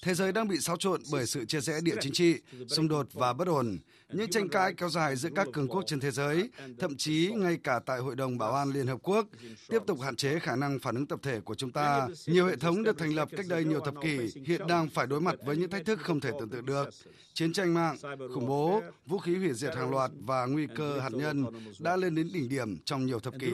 Thế 0.03 0.15
giới 0.15 0.33
đang 0.33 0.49
bị 0.49 0.59
xáo 0.61 0.77
trộn 0.77 1.01
bởi 1.13 1.27
sự 1.27 1.45
chia 1.45 1.61
rẽ 1.61 1.81
địa 1.83 1.97
chính 2.01 2.13
trị, 2.13 2.35
xung 2.69 2.89
đột 2.89 3.07
và 3.13 3.33
bất 3.33 3.49
ổn. 3.49 3.79
Những 4.13 4.31
tranh 4.31 4.49
cãi 4.49 4.75
kéo 4.77 4.89
dài 4.89 5.17
giữa 5.17 5.29
các 5.35 5.49
cường 5.53 5.69
quốc 5.69 5.83
trên 5.87 6.01
thế 6.01 6.11
giới, 6.11 6.51
thậm 6.79 6.97
chí 6.97 7.33
ngay 7.37 7.59
cả 7.65 7.81
tại 7.87 7.99
Hội 8.01 8.17
đồng 8.17 8.39
Bảo 8.39 8.53
an 8.55 8.71
Liên 8.73 8.87
Hợp 8.87 8.99
Quốc, 9.03 9.27
tiếp 9.69 9.83
tục 9.87 10.01
hạn 10.01 10.17
chế 10.17 10.39
khả 10.39 10.57
năng 10.57 10.79
phản 10.79 10.95
ứng 10.95 11.07
tập 11.07 11.21
thể 11.23 11.41
của 11.41 11.55
chúng 11.55 11.71
ta. 11.71 12.09
Nhiều 12.27 12.47
hệ 12.47 12.57
thống 12.57 12.83
được 12.83 12.99
thành 12.99 13.15
lập 13.15 13.29
cách 13.37 13.47
đây 13.49 13.65
nhiều 13.65 13.81
thập 13.81 13.95
kỷ 14.03 14.19
hiện 14.47 14.67
đang 14.69 14.89
phải 14.89 15.07
đối 15.07 15.21
mặt 15.21 15.35
với 15.45 15.57
những 15.57 15.71
thách 15.71 15.85
thức 15.85 16.01
không 16.01 16.21
thể 16.21 16.31
tưởng 16.41 16.49
tượng 16.49 16.67
được. 16.67 16.89
Chiến 17.35 17.53
tranh 17.53 17.75
mạng, 17.75 17.97
khủng 18.35 18.47
bố, 18.47 18.83
vũ 19.07 19.19
khí 19.19 19.37
hủy 19.37 19.53
diệt 19.53 19.75
hàng 19.77 19.91
loạt 19.91 20.11
và 20.21 20.47
nguy 20.47 20.67
cơ 20.77 21.01
hạt 21.01 21.13
nhân 21.13 21.45
đã 21.79 21.97
lên 21.97 22.15
đến 22.15 22.31
đỉnh 22.33 22.49
điểm 22.49 22.79
trong 22.85 23.07
nhiều 23.07 23.21
thập 23.21 23.35
kỷ. 23.41 23.53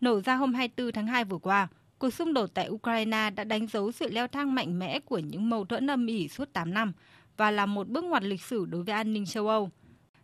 Nổ 0.00 0.20
ra 0.20 0.34
hôm 0.34 0.54
24 0.54 0.92
tháng 0.92 1.06
2 1.06 1.24
vừa 1.24 1.38
qua, 1.38 1.68
cuộc 2.02 2.10
xung 2.10 2.34
đột 2.34 2.50
tại 2.54 2.68
Ukraine 2.70 3.30
đã 3.30 3.44
đánh 3.44 3.66
dấu 3.66 3.92
sự 3.92 4.08
leo 4.10 4.28
thang 4.28 4.54
mạnh 4.54 4.78
mẽ 4.78 5.00
của 5.00 5.18
những 5.18 5.50
mâu 5.50 5.64
thuẫn 5.64 5.90
âm 5.90 6.06
ỉ 6.06 6.28
suốt 6.28 6.52
8 6.52 6.74
năm 6.74 6.92
và 7.36 7.50
là 7.50 7.66
một 7.66 7.88
bước 7.88 8.04
ngoặt 8.04 8.22
lịch 8.22 8.42
sử 8.42 8.64
đối 8.64 8.82
với 8.82 8.94
an 8.94 9.12
ninh 9.12 9.26
châu 9.26 9.48
Âu. 9.48 9.70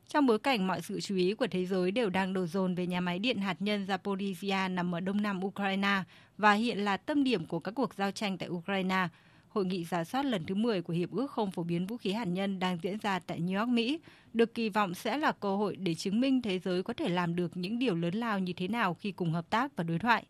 Trong 0.09 0.27
bối 0.27 0.39
cảnh 0.39 0.67
mọi 0.67 0.83
sự 0.83 1.01
chú 1.01 1.17
ý 1.17 1.35
của 1.35 1.47
thế 1.47 1.67
giới 1.67 1.91
đều 1.91 2.11
đang 2.11 2.33
đổ 2.33 2.47
dồn 2.47 2.75
về 2.75 2.87
nhà 2.87 3.01
máy 3.01 3.19
điện 3.19 3.39
hạt 3.39 3.57
nhân 3.63 3.87
Zaporizhia 3.87 4.75
nằm 4.75 4.95
ở 4.95 5.01
đông 5.01 5.23
nam 5.23 5.45
Ukraine 5.45 6.03
và 6.39 6.53
hiện 6.53 6.79
là 6.79 6.97
tâm 6.97 7.25
điểm 7.25 7.47
của 7.47 7.61
các 7.61 7.75
cuộc 7.75 7.95
giao 7.95 8.11
tranh 8.11 8.39
tại 8.39 8.49
Ukraine, 8.49 9.09
Hội 9.49 9.65
nghị 9.65 9.85
giả 9.85 10.05
soát 10.05 10.25
lần 10.25 10.45
thứ 10.45 10.55
10 10.55 10.83
của 10.83 10.93
Hiệp 10.93 11.11
ước 11.11 11.31
không 11.31 11.51
phổ 11.51 11.63
biến 11.63 11.87
vũ 11.87 11.97
khí 11.97 12.13
hạt 12.13 12.25
nhân 12.25 12.59
đang 12.59 12.79
diễn 12.83 12.99
ra 12.99 13.19
tại 13.19 13.41
New 13.41 13.59
York, 13.59 13.69
Mỹ, 13.69 14.01
được 14.33 14.55
kỳ 14.55 14.69
vọng 14.69 14.95
sẽ 14.95 15.19
là 15.19 15.33
cơ 15.33 15.57
hội 15.57 15.77
để 15.77 15.95
chứng 15.95 16.21
minh 16.21 16.43
thế 16.43 16.59
giới 16.59 16.83
có 16.83 16.93
thể 16.95 17.09
làm 17.09 17.37
được 17.37 17.57
những 17.57 17.79
điều 17.79 17.95
lớn 17.95 18.15
lao 18.15 18.39
như 18.39 18.53
thế 18.53 18.69
nào 18.69 18.95
khi 18.95 19.13
cùng 19.13 19.33
hợp 19.33 19.51
tác 19.51 19.77
và 19.77 19.85
đối 19.85 19.99
thoại. 19.99 20.25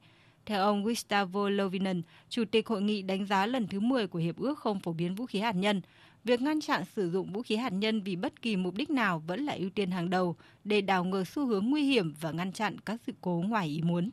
Theo 0.49 0.63
ông 0.63 0.85
Gustavo 0.85 1.49
Lovinen, 1.49 2.03
Chủ 2.29 2.45
tịch 2.51 2.69
Hội 2.69 2.83
nghị 2.83 3.03
đánh 3.03 3.27
giá 3.27 3.47
lần 3.47 3.69
thứ 3.69 3.81
10 3.81 4.07
của 4.07 4.19
Hiệp 4.19 4.37
ước 4.37 4.59
không 4.59 4.81
phổ 4.81 4.93
biến 4.93 5.15
vũ 5.15 5.27
khí 5.27 5.39
hạt 5.39 5.53
nhân, 5.57 5.83
việc 6.25 6.41
ngăn 6.41 6.61
chặn 6.61 6.85
sử 6.97 7.11
dụng 7.11 7.33
vũ 7.33 7.43
khí 7.43 7.57
hạt 7.57 7.73
nhân 7.73 8.03
vì 8.03 8.17
bất 8.17 8.43
kỳ 8.43 8.57
mục 8.57 8.75
đích 8.75 8.91
nào 8.91 9.23
vẫn 9.27 9.45
là 9.45 9.53
ưu 9.53 9.71
tiên 9.71 9.91
hàng 9.91 10.11
đầu 10.11 10.37
để 10.65 10.81
đảo 10.81 11.05
ngược 11.05 11.29
xu 11.29 11.47
hướng 11.47 11.71
nguy 11.71 11.85
hiểm 11.85 12.15
và 12.21 12.31
ngăn 12.31 12.53
chặn 12.53 12.77
các 12.81 13.01
sự 13.07 13.13
cố 13.21 13.43
ngoài 13.47 13.69
ý 13.69 13.83
muốn. 13.83 14.11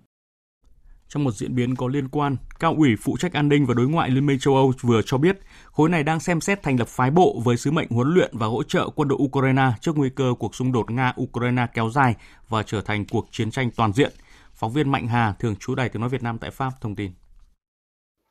Trong 1.10 1.24
một 1.24 1.32
diễn 1.32 1.56
biến 1.56 1.76
có 1.76 1.88
liên 1.88 2.08
quan, 2.08 2.36
Cao 2.60 2.76
ủy 2.78 2.96
phụ 3.02 3.18
trách 3.18 3.34
an 3.34 3.50
ninh 3.50 3.66
và 3.66 3.74
đối 3.74 3.88
ngoại 3.88 4.10
Liên 4.10 4.26
minh 4.26 4.40
châu 4.40 4.56
Âu 4.56 4.74
vừa 4.82 5.02
cho 5.06 5.18
biết 5.18 5.40
khối 5.66 5.90
này 5.90 6.04
đang 6.04 6.20
xem 6.20 6.42
xét 6.42 6.64
thành 6.64 6.80
lập 6.80 6.88
phái 6.88 7.12
bộ 7.12 7.42
với 7.44 7.58
sứ 7.58 7.72
mệnh 7.72 7.90
huấn 7.90 8.14
luyện 8.14 8.38
và 8.38 8.48
hỗ 8.48 8.64
trợ 8.64 8.90
quân 8.96 9.08
đội 9.08 9.20
Ukraine 9.22 9.72
trước 9.82 9.98
nguy 9.98 10.10
cơ 10.10 10.34
cuộc 10.40 10.56
xung 10.56 10.72
đột 10.72 10.90
Nga-Ukraine 10.90 11.68
kéo 11.74 11.90
dài 11.90 12.16
và 12.50 12.64
trở 12.64 12.82
thành 12.82 13.06
cuộc 13.06 13.28
chiến 13.32 13.52
tranh 13.52 13.70
toàn 13.76 13.94
diện. 13.94 14.12
Phóng 14.56 14.74
viên 14.74 14.92
Mạnh 14.92 15.08
Hà, 15.08 15.34
thường 15.40 15.56
trú 15.60 15.76
Đài 15.76 15.90
tiếng 15.90 16.00
nói 16.02 16.10
Việt 16.10 16.24
Nam 16.24 16.38
tại 16.42 16.52
Pháp 16.52 16.72
thông 16.82 16.96
tin. 16.96 17.12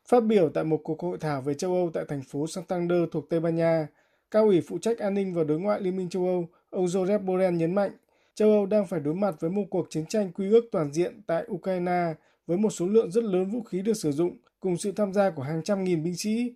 Phát 0.09 0.21
biểu 0.21 0.49
tại 0.49 0.65
một 0.65 0.81
cuộc 0.85 1.03
hội 1.03 1.19
thảo 1.21 1.43
về 1.43 1.55
châu 1.55 1.75
Âu 1.75 1.91
tại 1.95 2.05
thành 2.09 2.23
phố 2.23 2.47
Santander 2.47 2.99
thuộc 3.13 3.31
Tây 3.31 3.41
Ban 3.41 3.57
Nha, 3.57 3.87
Cao 4.31 4.45
ủy 4.45 4.61
phụ 4.69 4.79
trách 4.79 4.99
an 4.99 5.15
ninh 5.15 5.35
và 5.35 5.45
đối 5.45 5.61
ngoại 5.61 5.81
Liên 5.81 5.97
minh 5.97 6.09
châu 6.09 6.27
Âu, 6.27 6.49
ông 6.71 6.87
Josep 6.87 7.19
Borrell 7.19 7.57
nhấn 7.57 7.75
mạnh, 7.75 7.91
châu 8.35 8.51
Âu 8.51 8.67
đang 8.67 8.87
phải 8.87 9.01
đối 9.01 9.15
mặt 9.15 9.35
với 9.41 9.51
một 9.51 9.65
cuộc 9.71 9.87
chiến 9.91 10.07
tranh 10.07 10.33
quy 10.33 10.51
ước 10.51 10.65
toàn 10.73 10.93
diện 10.93 11.23
tại 11.27 11.45
Ukraine 11.51 12.15
với 12.47 12.57
một 12.57 12.71
số 12.71 12.87
lượng 12.87 13.11
rất 13.11 13.25
lớn 13.25 13.51
vũ 13.51 13.63
khí 13.63 13.83
được 13.83 13.95
sử 13.95 14.13
dụng 14.13 14.37
cùng 14.61 14.77
sự 14.77 14.93
tham 14.93 15.13
gia 15.13 15.31
của 15.31 15.43
hàng 15.43 15.63
trăm 15.63 15.85
nghìn 15.85 16.05
binh 16.05 16.17
sĩ. 16.17 16.55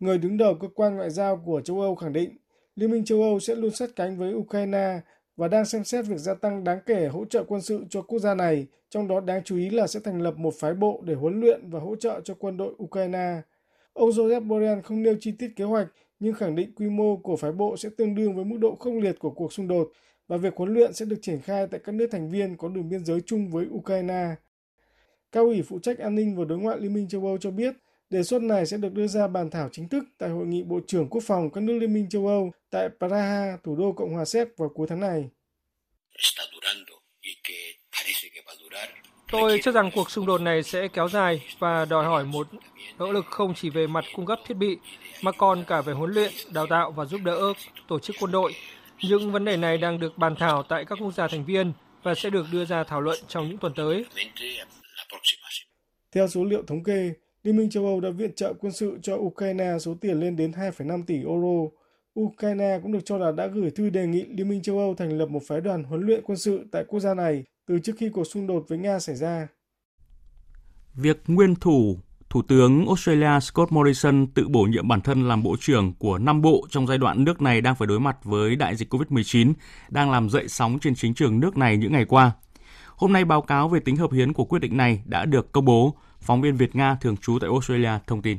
Người 0.00 0.18
đứng 0.18 0.36
đầu 0.36 0.54
cơ 0.54 0.68
quan 0.74 0.96
ngoại 0.96 1.10
giao 1.10 1.36
của 1.36 1.60
châu 1.60 1.80
Âu 1.80 1.94
khẳng 1.94 2.12
định 2.12 2.36
Liên 2.76 2.90
minh 2.90 3.04
châu 3.04 3.22
Âu 3.22 3.40
sẽ 3.40 3.54
luôn 3.54 3.70
sát 3.70 3.90
cánh 3.96 4.18
với 4.18 4.34
Ukraine 4.34 5.00
và 5.36 5.48
đang 5.48 5.64
xem 5.64 5.84
xét 5.84 6.06
việc 6.06 6.18
gia 6.18 6.34
tăng 6.34 6.64
đáng 6.64 6.78
kể 6.86 7.06
hỗ 7.06 7.24
trợ 7.24 7.44
quân 7.44 7.60
sự 7.60 7.84
cho 7.90 8.02
quốc 8.02 8.18
gia 8.18 8.34
này, 8.34 8.66
trong 8.90 9.08
đó 9.08 9.20
đáng 9.20 9.44
chú 9.44 9.56
ý 9.56 9.70
là 9.70 9.86
sẽ 9.86 10.00
thành 10.00 10.22
lập 10.22 10.34
một 10.36 10.54
phái 10.54 10.74
bộ 10.74 11.02
để 11.04 11.14
huấn 11.14 11.40
luyện 11.40 11.70
và 11.70 11.80
hỗ 11.80 11.96
trợ 11.96 12.20
cho 12.24 12.34
quân 12.34 12.56
đội 12.56 12.74
Ukraine. 12.82 13.40
Ông 13.92 14.10
Joseph 14.10 14.48
Borrell 14.48 14.80
không 14.80 15.02
nêu 15.02 15.16
chi 15.20 15.32
tiết 15.32 15.52
kế 15.56 15.64
hoạch, 15.64 15.88
nhưng 16.20 16.34
khẳng 16.34 16.54
định 16.54 16.74
quy 16.74 16.88
mô 16.88 17.16
của 17.16 17.36
phái 17.36 17.52
bộ 17.52 17.76
sẽ 17.76 17.88
tương 17.96 18.14
đương 18.14 18.36
với 18.36 18.44
mức 18.44 18.56
độ 18.60 18.74
không 18.74 18.98
liệt 18.98 19.18
của 19.18 19.30
cuộc 19.30 19.52
xung 19.52 19.68
đột 19.68 19.92
và 20.28 20.36
việc 20.36 20.56
huấn 20.56 20.74
luyện 20.74 20.92
sẽ 20.92 21.04
được 21.04 21.18
triển 21.22 21.40
khai 21.40 21.66
tại 21.66 21.80
các 21.84 21.94
nước 21.94 22.06
thành 22.10 22.30
viên 22.30 22.56
có 22.56 22.68
đường 22.68 22.88
biên 22.88 23.04
giới 23.04 23.20
chung 23.20 23.50
với 23.50 23.66
Ukraine. 23.70 24.34
Cao 25.32 25.44
ủy 25.44 25.62
phụ 25.62 25.78
trách 25.78 25.98
an 25.98 26.14
ninh 26.14 26.36
và 26.36 26.44
đối 26.44 26.58
ngoại 26.58 26.80
Liên 26.80 26.94
minh 26.94 27.08
châu 27.08 27.26
Âu 27.26 27.38
cho 27.38 27.50
biết, 27.50 27.74
đề 28.10 28.22
xuất 28.22 28.42
này 28.42 28.66
sẽ 28.66 28.76
được 28.76 28.92
đưa 28.92 29.06
ra 29.06 29.28
bàn 29.28 29.50
thảo 29.50 29.68
chính 29.72 29.88
thức 29.88 30.04
tại 30.18 30.30
Hội 30.30 30.46
nghị 30.46 30.62
Bộ 30.62 30.80
trưởng 30.86 31.08
Quốc 31.08 31.22
phòng 31.26 31.50
các 31.50 31.60
nước 31.60 31.78
Liên 31.80 31.94
minh 31.94 32.08
châu 32.08 32.26
Âu 32.26 32.52
tại 32.70 32.88
Praha, 32.98 33.58
thủ 33.64 33.76
đô 33.76 33.92
Cộng 33.92 34.14
hòa 34.14 34.24
Séc 34.24 34.48
vào 34.56 34.68
cuối 34.68 34.86
tháng 34.90 35.00
này. 35.00 35.28
Tôi 39.32 39.60
cho 39.62 39.72
rằng 39.72 39.90
cuộc 39.94 40.10
xung 40.10 40.26
đột 40.26 40.40
này 40.40 40.62
sẽ 40.62 40.88
kéo 40.88 41.08
dài 41.08 41.42
và 41.58 41.84
đòi 41.84 42.04
hỏi 42.04 42.24
một 42.24 42.48
nỗ 42.98 43.12
lực 43.12 43.26
không 43.26 43.54
chỉ 43.54 43.70
về 43.70 43.86
mặt 43.86 44.04
cung 44.14 44.26
cấp 44.26 44.38
thiết 44.46 44.54
bị, 44.54 44.76
mà 45.22 45.32
còn 45.32 45.64
cả 45.64 45.80
về 45.80 45.92
huấn 45.92 46.10
luyện, 46.10 46.32
đào 46.52 46.66
tạo 46.66 46.92
và 46.92 47.04
giúp 47.04 47.20
đỡ 47.24 47.52
tổ 47.88 47.98
chức 47.98 48.16
quân 48.20 48.32
đội. 48.32 48.54
Những 49.02 49.32
vấn 49.32 49.44
đề 49.44 49.56
này 49.56 49.78
đang 49.78 50.00
được 50.00 50.18
bàn 50.18 50.34
thảo 50.38 50.62
tại 50.62 50.84
các 50.84 50.98
quốc 51.00 51.14
gia 51.14 51.28
thành 51.28 51.44
viên 51.44 51.72
và 52.02 52.14
sẽ 52.14 52.30
được 52.30 52.46
đưa 52.52 52.64
ra 52.64 52.84
thảo 52.84 53.00
luận 53.00 53.18
trong 53.28 53.48
những 53.48 53.58
tuần 53.58 53.72
tới. 53.76 54.04
Theo 56.12 56.28
số 56.28 56.44
liệu 56.44 56.62
thống 56.66 56.84
kê, 56.84 57.12
Liên 57.46 57.56
minh 57.56 57.70
châu 57.70 57.86
Âu 57.86 58.00
đã 58.00 58.10
viện 58.10 58.32
trợ 58.36 58.54
quân 58.60 58.72
sự 58.72 58.98
cho 59.02 59.14
Ukraine 59.14 59.78
số 59.80 59.94
tiền 60.00 60.20
lên 60.20 60.36
đến 60.36 60.50
2,5 60.50 61.02
tỷ 61.06 61.14
euro. 61.14 61.70
Ukraine 62.20 62.78
cũng 62.82 62.92
được 62.92 63.04
cho 63.04 63.18
là 63.18 63.32
đã 63.32 63.46
gửi 63.46 63.70
thư 63.70 63.90
đề 63.90 64.06
nghị 64.06 64.24
Liên 64.24 64.48
minh 64.48 64.62
châu 64.62 64.78
Âu 64.78 64.94
thành 64.94 65.18
lập 65.18 65.26
một 65.26 65.42
phái 65.48 65.60
đoàn 65.60 65.84
huấn 65.84 66.00
luyện 66.00 66.22
quân 66.24 66.38
sự 66.38 66.64
tại 66.72 66.84
quốc 66.88 67.00
gia 67.00 67.14
này 67.14 67.44
từ 67.68 67.78
trước 67.78 67.92
khi 67.98 68.08
cuộc 68.08 68.24
xung 68.24 68.46
đột 68.46 68.64
với 68.68 68.78
Nga 68.78 68.98
xảy 68.98 69.16
ra. 69.16 69.48
Việc 70.94 71.22
nguyên 71.26 71.54
thủ 71.54 71.96
Thủ 72.30 72.42
tướng 72.42 72.86
Australia 72.86 73.40
Scott 73.40 73.72
Morrison 73.72 74.26
tự 74.26 74.48
bổ 74.48 74.62
nhiệm 74.62 74.88
bản 74.88 75.00
thân 75.00 75.28
làm 75.28 75.42
bộ 75.42 75.56
trưởng 75.60 75.92
của 75.98 76.18
năm 76.18 76.42
bộ 76.42 76.66
trong 76.70 76.86
giai 76.86 76.98
đoạn 76.98 77.24
nước 77.24 77.42
này 77.42 77.60
đang 77.60 77.74
phải 77.74 77.86
đối 77.86 78.00
mặt 78.00 78.16
với 78.24 78.56
đại 78.56 78.76
dịch 78.76 78.94
COVID-19 78.94 79.52
đang 79.88 80.10
làm 80.10 80.30
dậy 80.30 80.48
sóng 80.48 80.78
trên 80.78 80.94
chính 80.94 81.14
trường 81.14 81.40
nước 81.40 81.56
này 81.56 81.76
những 81.76 81.92
ngày 81.92 82.04
qua. 82.04 82.32
Hôm 82.96 83.12
nay 83.12 83.24
báo 83.24 83.42
cáo 83.42 83.68
về 83.68 83.80
tính 83.80 83.96
hợp 83.96 84.12
hiến 84.12 84.32
của 84.32 84.44
quyết 84.44 84.58
định 84.58 84.76
này 84.76 85.02
đã 85.06 85.24
được 85.24 85.52
công 85.52 85.64
bố, 85.64 85.94
phóng 86.20 86.42
viên 86.42 86.56
Việt 86.56 86.76
Nga 86.76 86.96
thường 87.00 87.16
trú 87.16 87.38
tại 87.40 87.50
Australia 87.50 87.90
thông 88.06 88.22
tin. 88.22 88.38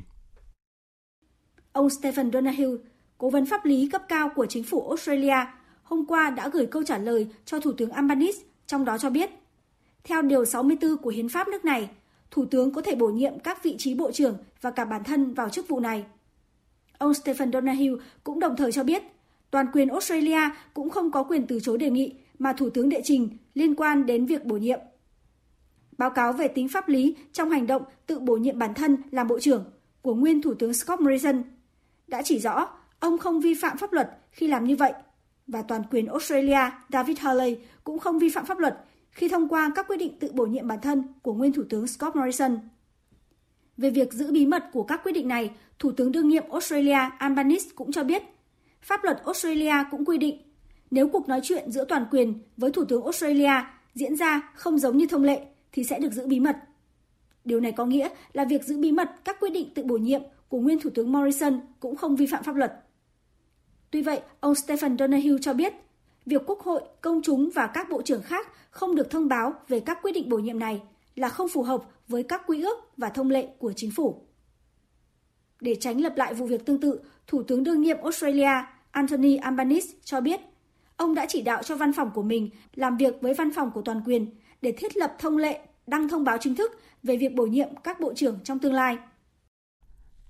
Ông 1.71 1.89
Stephen 1.89 2.31
Donahue, 2.31 2.75
cố 3.17 3.29
vấn 3.29 3.45
pháp 3.45 3.65
lý 3.65 3.89
cấp 3.91 4.01
cao 4.07 4.29
của 4.35 4.45
chính 4.45 4.63
phủ 4.63 4.87
Australia, 4.89 5.45
hôm 5.83 6.05
qua 6.05 6.29
đã 6.29 6.49
gửi 6.49 6.65
câu 6.65 6.83
trả 6.83 6.97
lời 6.97 7.27
cho 7.45 7.59
Thủ 7.59 7.71
tướng 7.71 7.91
Albanese, 7.91 8.43
trong 8.67 8.85
đó 8.85 8.97
cho 8.97 9.09
biết, 9.09 9.29
theo 10.03 10.21
Điều 10.21 10.45
64 10.45 10.97
của 10.97 11.09
Hiến 11.09 11.29
pháp 11.29 11.47
nước 11.47 11.65
này, 11.65 11.89
Thủ 12.31 12.45
tướng 12.45 12.73
có 12.73 12.81
thể 12.81 12.95
bổ 12.95 13.07
nhiệm 13.07 13.39
các 13.39 13.63
vị 13.63 13.75
trí 13.77 13.95
bộ 13.95 14.11
trưởng 14.11 14.37
và 14.61 14.71
cả 14.71 14.85
bản 14.85 15.03
thân 15.03 15.33
vào 15.33 15.49
chức 15.49 15.67
vụ 15.67 15.79
này. 15.79 16.05
Ông 16.97 17.13
Stephen 17.13 17.51
Donahue 17.51 17.91
cũng 18.23 18.39
đồng 18.39 18.55
thời 18.55 18.71
cho 18.71 18.83
biết, 18.83 19.03
toàn 19.51 19.65
quyền 19.73 19.89
Australia 19.89 20.49
cũng 20.73 20.89
không 20.89 21.11
có 21.11 21.23
quyền 21.23 21.47
từ 21.47 21.59
chối 21.59 21.77
đề 21.77 21.89
nghị 21.89 22.13
mà 22.39 22.53
Thủ 22.53 22.69
tướng 22.69 22.89
đệ 22.89 23.01
trình 23.03 23.29
liên 23.53 23.75
quan 23.75 24.05
đến 24.05 24.25
việc 24.25 24.45
bổ 24.45 24.57
nhiệm. 24.57 24.79
Báo 25.97 26.09
cáo 26.09 26.33
về 26.33 26.47
tính 26.47 26.67
pháp 26.69 26.89
lý 26.89 27.15
trong 27.33 27.49
hành 27.49 27.67
động 27.67 27.83
tự 28.07 28.19
bổ 28.19 28.37
nhiệm 28.37 28.59
bản 28.59 28.73
thân 28.73 28.97
làm 29.11 29.27
bộ 29.27 29.39
trưởng 29.39 29.65
của 30.01 30.15
nguyên 30.15 30.41
Thủ 30.41 30.53
tướng 30.53 30.73
Scott 30.73 31.01
Morrison 31.01 31.43
đã 32.07 32.21
chỉ 32.21 32.39
rõ 32.39 32.67
ông 32.99 33.17
không 33.17 33.41
vi 33.41 33.53
phạm 33.53 33.77
pháp 33.77 33.93
luật 33.93 34.09
khi 34.31 34.47
làm 34.47 34.65
như 34.65 34.75
vậy 34.75 34.93
và 35.47 35.61
toàn 35.61 35.81
quyền 35.91 36.07
Australia 36.07 36.71
David 36.89 37.19
Hurley 37.19 37.57
cũng 37.83 37.99
không 37.99 38.19
vi 38.19 38.29
phạm 38.29 38.45
pháp 38.45 38.59
luật 38.59 38.77
khi 39.11 39.27
thông 39.27 39.49
qua 39.49 39.71
các 39.75 39.87
quyết 39.87 39.97
định 39.97 40.19
tự 40.19 40.31
bổ 40.33 40.45
nhiệm 40.45 40.67
bản 40.67 40.79
thân 40.81 41.03
của 41.21 41.33
nguyên 41.33 41.53
Thủ 41.53 41.63
tướng 41.69 41.87
Scott 41.87 42.15
Morrison. 42.15 42.59
Về 43.77 43.89
việc 43.89 44.13
giữ 44.13 44.31
bí 44.31 44.45
mật 44.45 44.63
của 44.73 44.83
các 44.83 45.03
quyết 45.03 45.11
định 45.11 45.27
này, 45.27 45.51
Thủ 45.79 45.91
tướng 45.91 46.11
đương 46.11 46.29
nhiệm 46.29 46.49
Australia 46.51 46.97
Albanese 47.17 47.69
cũng 47.75 47.91
cho 47.91 48.03
biết, 48.03 48.23
pháp 48.81 49.03
luật 49.03 49.21
Australia 49.25 49.73
cũng 49.91 50.05
quy 50.05 50.17
định 50.17 50.46
nếu 50.91 51.07
cuộc 51.07 51.29
nói 51.29 51.39
chuyện 51.43 51.71
giữa 51.71 51.85
toàn 51.85 52.05
quyền 52.11 52.39
với 52.57 52.71
Thủ 52.71 52.85
tướng 52.85 53.03
Australia 53.03 53.53
diễn 53.93 54.15
ra 54.15 54.51
không 54.55 54.77
giống 54.79 54.97
như 54.97 55.07
thông 55.07 55.23
lệ 55.23 55.45
thì 55.71 55.83
sẽ 55.83 55.99
được 55.99 56.11
giữ 56.11 56.27
bí 56.27 56.39
mật. 56.39 56.57
Điều 57.45 57.59
này 57.59 57.71
có 57.71 57.85
nghĩa 57.85 58.09
là 58.33 58.45
việc 58.45 58.63
giữ 58.63 58.77
bí 58.77 58.91
mật 58.91 59.09
các 59.25 59.39
quyết 59.39 59.49
định 59.49 59.69
tự 59.75 59.83
bổ 59.83 59.97
nhiệm 59.97 60.21
của 60.49 60.59
nguyên 60.59 60.79
Thủ 60.79 60.89
tướng 60.89 61.11
Morrison 61.11 61.59
cũng 61.79 61.95
không 61.95 62.15
vi 62.15 62.25
phạm 62.25 62.43
pháp 62.43 62.55
luật. 62.55 62.73
Tuy 63.91 64.01
vậy, 64.01 64.21
ông 64.39 64.55
Stephen 64.55 64.97
Donahue 64.97 65.37
cho 65.41 65.53
biết, 65.53 65.73
việc 66.25 66.41
Quốc 66.45 66.59
hội, 66.59 66.81
công 67.01 67.21
chúng 67.23 67.49
và 67.55 67.67
các 67.67 67.89
bộ 67.89 68.01
trưởng 68.01 68.21
khác 68.21 68.47
không 68.69 68.95
được 68.95 69.09
thông 69.09 69.27
báo 69.27 69.53
về 69.67 69.79
các 69.79 69.99
quyết 70.01 70.11
định 70.11 70.29
bổ 70.29 70.37
nhiệm 70.37 70.59
này 70.59 70.81
là 71.15 71.29
không 71.29 71.49
phù 71.49 71.63
hợp 71.63 71.83
với 72.07 72.23
các 72.23 72.41
quy 72.47 72.63
ước 72.63 72.77
và 72.97 73.09
thông 73.09 73.29
lệ 73.29 73.47
của 73.59 73.73
chính 73.73 73.91
phủ. 73.91 74.21
Để 75.61 75.75
tránh 75.75 76.01
lập 76.01 76.13
lại 76.15 76.33
vụ 76.33 76.45
việc 76.45 76.65
tương 76.65 76.81
tự, 76.81 76.99
Thủ 77.27 77.43
tướng 77.43 77.63
đương 77.63 77.81
nhiệm 77.81 77.97
Australia 78.01 78.51
Anthony 78.91 79.35
Albanese 79.35 79.87
cho 80.03 80.21
biết 80.21 80.39
ông 80.97 81.15
đã 81.15 81.25
chỉ 81.29 81.41
đạo 81.41 81.63
cho 81.63 81.75
văn 81.75 81.93
phòng 81.93 82.11
của 82.13 82.23
mình 82.23 82.49
làm 82.75 82.97
việc 82.97 83.13
với 83.21 83.33
văn 83.33 83.53
phòng 83.55 83.71
của 83.71 83.81
toàn 83.81 84.01
quyền 84.05 84.35
để 84.61 84.71
thiết 84.71 84.97
lập 84.97 85.15
thông 85.19 85.37
lệ 85.37 85.59
đăng 85.87 86.09
thông 86.09 86.23
báo 86.23 86.37
chính 86.41 86.55
thức 86.55 86.71
về 87.03 87.17
việc 87.17 87.35
bổ 87.35 87.45
nhiệm 87.45 87.69
các 87.83 87.99
bộ 87.99 88.13
trưởng 88.13 88.39
trong 88.43 88.59
tương 88.59 88.73
lai. 88.73 88.97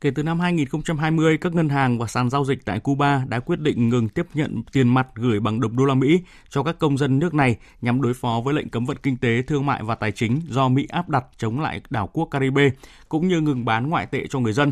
Kể 0.01 0.11
từ 0.15 0.23
năm 0.23 0.39
2020, 0.39 1.37
các 1.37 1.55
ngân 1.55 1.69
hàng 1.69 1.99
và 1.99 2.07
sàn 2.07 2.29
giao 2.29 2.45
dịch 2.45 2.65
tại 2.65 2.79
Cuba 2.79 3.25
đã 3.27 3.39
quyết 3.39 3.59
định 3.59 3.89
ngừng 3.89 4.09
tiếp 4.09 4.25
nhận 4.33 4.63
tiền 4.71 4.93
mặt 4.93 5.07
gửi 5.15 5.39
bằng 5.39 5.59
đồng 5.59 5.77
đô 5.77 5.85
la 5.85 5.93
Mỹ 5.93 6.21
cho 6.49 6.63
các 6.63 6.79
công 6.79 6.97
dân 6.97 7.19
nước 7.19 7.33
này 7.33 7.55
nhằm 7.81 8.01
đối 8.01 8.13
phó 8.13 8.41
với 8.45 8.53
lệnh 8.53 8.69
cấm 8.69 8.85
vận 8.85 8.97
kinh 9.03 9.17
tế, 9.17 9.41
thương 9.41 9.65
mại 9.65 9.83
và 9.83 9.95
tài 9.95 10.11
chính 10.11 10.41
do 10.49 10.69
Mỹ 10.69 10.87
áp 10.89 11.09
đặt 11.09 11.25
chống 11.37 11.59
lại 11.59 11.81
đảo 11.89 12.09
quốc 12.13 12.25
Caribe, 12.25 12.69
cũng 13.09 13.27
như 13.27 13.41
ngừng 13.41 13.65
bán 13.65 13.89
ngoại 13.89 14.05
tệ 14.05 14.27
cho 14.29 14.39
người 14.39 14.53
dân. 14.53 14.71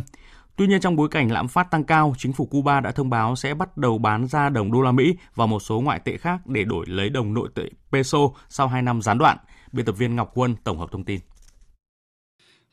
Tuy 0.58 0.68
nhiên 0.68 0.82
trong 0.82 0.95
bối 0.95 1.10
cảnh 1.10 1.32
lạm 1.32 1.47
phát 1.47 1.72
tăng 1.72 1.84
cao, 1.84 2.14
chính 2.18 2.34
phủ 2.34 2.45
Cuba 2.45 2.80
đã 2.80 2.91
thông 2.91 3.10
báo 3.10 3.36
sẽ 3.36 3.53
bắt 3.53 3.78
đầu 3.78 3.97
bán 3.97 4.28
ra 4.28 4.49
đồng 4.49 4.72
đô 4.72 4.82
la 4.82 4.91
Mỹ 4.91 5.16
và 5.36 5.45
một 5.45 5.60
số 5.60 5.82
ngoại 5.82 5.99
tệ 5.99 6.18
khác 6.18 6.47
để 6.47 6.64
đổi 6.64 6.86
lấy 6.88 7.10
đồng 7.10 7.34
nội 7.34 7.49
tệ 7.56 7.70
peso 7.91 8.20
sau 8.49 8.68
2 8.68 8.82
năm 8.82 9.01
gián 9.01 9.18
đoạn. 9.18 9.38
Biên 9.72 9.86
tập 9.86 9.91
viên 9.97 10.16
Ngọc 10.16 10.32
Quân 10.34 10.56
tổng 10.64 10.80
hợp 10.80 10.91
thông 10.91 11.03
tin. 11.03 11.20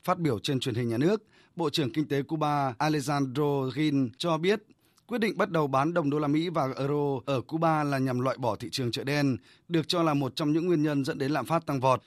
Phát 0.03 0.19
biểu 0.19 0.39
trên 0.39 0.59
truyền 0.59 0.75
hình 0.75 0.87
nhà 0.87 0.97
nước, 0.97 1.23
Bộ 1.55 1.69
trưởng 1.69 1.93
Kinh 1.93 2.07
tế 2.07 2.21
Cuba 2.21 2.73
Alejandro 2.79 3.71
Gin 3.71 4.09
cho 4.17 4.37
biết 4.37 4.61
quyết 5.07 5.19
định 5.21 5.37
bắt 5.37 5.49
đầu 5.49 5.67
bán 5.67 5.93
đồng 5.93 6.09
đô 6.09 6.19
la 6.19 6.27
Mỹ 6.27 6.49
và 6.49 6.67
euro 6.77 7.19
ở 7.25 7.41
Cuba 7.41 7.83
là 7.83 7.97
nhằm 7.97 8.19
loại 8.19 8.37
bỏ 8.37 8.55
thị 8.55 8.69
trường 8.71 8.91
chợ 8.91 9.03
đen, 9.03 9.37
được 9.67 9.87
cho 9.87 10.03
là 10.03 10.13
một 10.13 10.35
trong 10.35 10.53
những 10.53 10.65
nguyên 10.67 10.83
nhân 10.83 11.05
dẫn 11.05 11.17
đến 11.17 11.31
lạm 11.31 11.45
phát 11.45 11.65
tăng 11.65 11.79
vọt. 11.79 12.01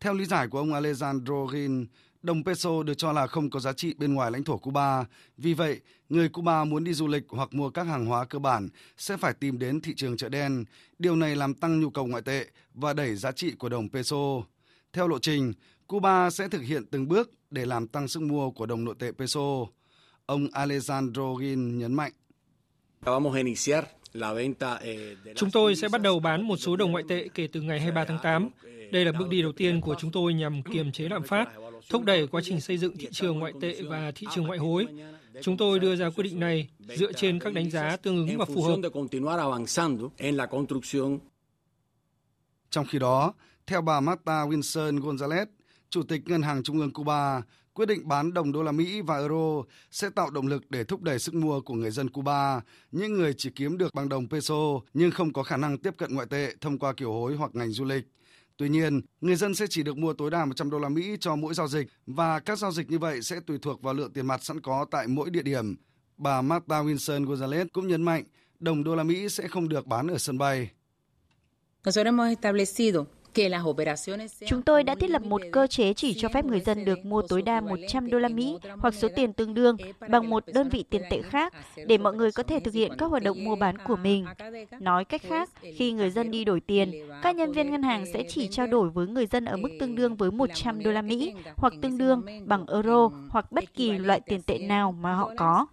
Theo 0.00 0.14
lý 0.14 0.24
giải 0.24 0.48
của 0.48 0.58
ông 0.58 0.72
Alejandro 0.72 1.52
Gin, 1.52 1.86
đồng 2.22 2.44
peso 2.44 2.82
được 2.82 2.94
cho 2.94 3.12
là 3.12 3.26
không 3.26 3.50
có 3.50 3.60
giá 3.60 3.72
trị 3.72 3.94
bên 3.98 4.14
ngoài 4.14 4.30
lãnh 4.30 4.44
thổ 4.44 4.56
Cuba. 4.56 5.04
Vì 5.36 5.54
vậy, 5.54 5.80
người 6.08 6.28
Cuba 6.28 6.64
muốn 6.64 6.84
đi 6.84 6.92
du 6.92 7.06
lịch 7.06 7.24
hoặc 7.28 7.54
mua 7.54 7.70
các 7.70 7.86
hàng 7.86 8.06
hóa 8.06 8.24
cơ 8.24 8.38
bản 8.38 8.68
sẽ 8.96 9.16
phải 9.16 9.34
tìm 9.34 9.58
đến 9.58 9.80
thị 9.80 9.94
trường 9.96 10.16
chợ 10.16 10.28
đen. 10.28 10.64
Điều 10.98 11.16
này 11.16 11.36
làm 11.36 11.54
tăng 11.54 11.80
nhu 11.80 11.90
cầu 11.90 12.06
ngoại 12.06 12.22
tệ 12.22 12.46
và 12.74 12.92
đẩy 12.92 13.16
giá 13.16 13.32
trị 13.32 13.52
của 13.58 13.68
đồng 13.68 13.88
peso. 13.88 14.42
Theo 14.92 15.08
lộ 15.08 15.18
trình, 15.18 15.52
Cuba 15.86 16.30
sẽ 16.30 16.48
thực 16.48 16.62
hiện 16.62 16.86
từng 16.86 17.08
bước 17.08 17.30
để 17.50 17.66
làm 17.66 17.86
tăng 17.86 18.08
sức 18.08 18.22
mua 18.22 18.50
của 18.50 18.66
đồng 18.66 18.84
nội 18.84 18.94
tệ 18.98 19.12
peso. 19.12 19.66
Ông 20.26 20.46
Alejandro 20.46 21.38
Gin 21.40 21.78
nhấn 21.78 21.94
mạnh. 21.94 22.12
Chúng 25.36 25.50
tôi 25.50 25.76
sẽ 25.76 25.88
bắt 25.88 26.02
đầu 26.02 26.20
bán 26.20 26.42
một 26.42 26.56
số 26.56 26.76
đồng 26.76 26.92
ngoại 26.92 27.04
tệ 27.08 27.28
kể 27.34 27.48
từ 27.52 27.60
ngày 27.60 27.80
23 27.80 28.04
tháng 28.04 28.18
8. 28.22 28.48
Đây 28.92 29.04
là 29.04 29.12
bước 29.12 29.28
đi 29.28 29.42
đầu 29.42 29.52
tiên 29.52 29.80
của 29.80 29.94
chúng 29.98 30.12
tôi 30.12 30.34
nhằm 30.34 30.62
kiềm 30.62 30.92
chế 30.92 31.08
lạm 31.08 31.22
phát, 31.22 31.48
thúc 31.90 32.04
đẩy 32.04 32.26
quá 32.26 32.40
trình 32.44 32.60
xây 32.60 32.78
dựng 32.78 32.96
thị 32.96 33.08
trường 33.12 33.38
ngoại 33.38 33.52
tệ 33.60 33.82
và 33.82 34.12
thị 34.14 34.26
trường 34.34 34.46
ngoại 34.46 34.58
hối. 34.58 34.86
Chúng 35.42 35.56
tôi 35.56 35.78
đưa 35.78 35.96
ra 35.96 36.10
quyết 36.10 36.24
định 36.24 36.40
này 36.40 36.68
dựa 36.96 37.12
trên 37.12 37.38
các 37.38 37.54
đánh 37.54 37.70
giá 37.70 37.96
tương 37.96 38.16
ứng 38.16 38.38
và 38.38 38.44
phù 38.44 38.62
hợp. 38.62 38.76
Trong 42.70 42.86
khi 42.86 42.98
đó, 42.98 43.34
theo 43.66 43.80
bà 43.80 44.00
Marta 44.00 44.46
Wilson 44.46 45.00
Gonzalez, 45.00 45.46
Chủ 45.90 46.02
tịch 46.02 46.22
Ngân 46.26 46.42
hàng 46.42 46.62
Trung 46.62 46.80
ương 46.80 46.92
Cuba, 46.92 47.42
quyết 47.74 47.86
định 47.86 48.08
bán 48.08 48.34
đồng 48.34 48.52
đô 48.52 48.62
la 48.62 48.72
Mỹ 48.72 49.00
và 49.00 49.18
euro 49.18 49.62
sẽ 49.90 50.10
tạo 50.10 50.30
động 50.30 50.46
lực 50.46 50.70
để 50.70 50.84
thúc 50.84 51.02
đẩy 51.02 51.18
sức 51.18 51.34
mua 51.34 51.60
của 51.60 51.74
người 51.74 51.90
dân 51.90 52.10
Cuba, 52.10 52.60
những 52.92 53.12
người 53.12 53.34
chỉ 53.36 53.50
kiếm 53.50 53.78
được 53.78 53.94
bằng 53.94 54.08
đồng 54.08 54.28
peso 54.28 54.80
nhưng 54.94 55.10
không 55.10 55.32
có 55.32 55.42
khả 55.42 55.56
năng 55.56 55.78
tiếp 55.78 55.94
cận 55.98 56.14
ngoại 56.14 56.26
tệ 56.30 56.54
thông 56.60 56.78
qua 56.78 56.92
kiều 56.92 57.12
hối 57.12 57.36
hoặc 57.36 57.50
ngành 57.54 57.70
du 57.70 57.84
lịch. 57.84 58.04
Tuy 58.60 58.68
nhiên, 58.68 59.00
người 59.20 59.36
dân 59.36 59.54
sẽ 59.54 59.66
chỉ 59.70 59.82
được 59.82 59.98
mua 59.98 60.12
tối 60.12 60.30
đa 60.30 60.44
100 60.44 60.70
đô 60.70 60.78
la 60.78 60.88
Mỹ 60.88 61.16
cho 61.20 61.36
mỗi 61.36 61.54
giao 61.54 61.68
dịch 61.68 61.86
và 62.06 62.40
các 62.40 62.58
giao 62.58 62.72
dịch 62.72 62.90
như 62.90 62.98
vậy 62.98 63.22
sẽ 63.22 63.40
tùy 63.46 63.58
thuộc 63.62 63.82
vào 63.82 63.94
lượng 63.94 64.12
tiền 64.12 64.26
mặt 64.26 64.44
sẵn 64.44 64.60
có 64.60 64.86
tại 64.90 65.06
mỗi 65.06 65.30
địa 65.30 65.42
điểm. 65.42 65.76
Bà 66.16 66.42
Marta 66.42 66.82
Wilson 66.82 67.26
Gonzalez 67.26 67.66
cũng 67.72 67.88
nhấn 67.88 68.02
mạnh 68.02 68.24
đồng 68.58 68.84
đô 68.84 68.94
la 68.94 69.02
Mỹ 69.02 69.28
sẽ 69.28 69.48
không 69.48 69.68
được 69.68 69.86
bán 69.86 70.06
ở 70.08 70.18
sân 70.18 70.38
bay. 70.38 70.70
Chúng 74.46 74.62
tôi 74.62 74.82
đã 74.82 74.94
thiết 74.94 75.10
lập 75.10 75.22
một 75.22 75.42
cơ 75.52 75.66
chế 75.66 75.92
chỉ 75.94 76.14
cho 76.14 76.28
phép 76.28 76.44
người 76.44 76.60
dân 76.60 76.84
được 76.84 77.04
mua 77.04 77.22
tối 77.22 77.42
đa 77.42 77.60
100 77.60 78.10
đô 78.10 78.18
la 78.18 78.28
Mỹ 78.28 78.56
hoặc 78.78 78.94
số 78.94 79.08
tiền 79.16 79.32
tương 79.32 79.54
đương 79.54 79.76
bằng 80.08 80.30
một 80.30 80.44
đơn 80.54 80.68
vị 80.68 80.84
tiền 80.90 81.02
tệ 81.10 81.22
khác 81.22 81.52
để 81.86 81.98
mọi 81.98 82.14
người 82.14 82.32
có 82.32 82.42
thể 82.42 82.60
thực 82.60 82.74
hiện 82.74 82.92
các 82.98 83.06
hoạt 83.06 83.22
động 83.22 83.44
mua 83.44 83.56
bán 83.56 83.78
của 83.78 83.96
mình. 83.96 84.24
Nói 84.80 85.04
cách 85.04 85.22
khác, 85.22 85.50
khi 85.76 85.92
người 85.92 86.10
dân 86.10 86.30
đi 86.30 86.44
đổi 86.44 86.60
tiền, 86.60 86.92
các 87.22 87.36
nhân 87.36 87.52
viên 87.52 87.70
ngân 87.70 87.82
hàng 87.82 88.06
sẽ 88.12 88.22
chỉ 88.28 88.48
trao 88.48 88.66
đổi 88.66 88.90
với 88.90 89.06
người 89.06 89.26
dân 89.26 89.44
ở 89.44 89.56
mức 89.56 89.68
tương 89.80 89.94
đương 89.94 90.16
với 90.16 90.30
100 90.30 90.82
đô 90.82 90.90
la 90.90 91.02
Mỹ 91.02 91.34
hoặc 91.56 91.72
tương 91.82 91.98
đương 91.98 92.22
bằng 92.44 92.66
euro 92.66 93.10
hoặc 93.28 93.52
bất 93.52 93.74
kỳ 93.74 93.90
loại 93.92 94.20
tiền 94.20 94.42
tệ 94.42 94.58
nào 94.58 94.92
mà 94.92 95.14
họ 95.14 95.32
có 95.36 95.66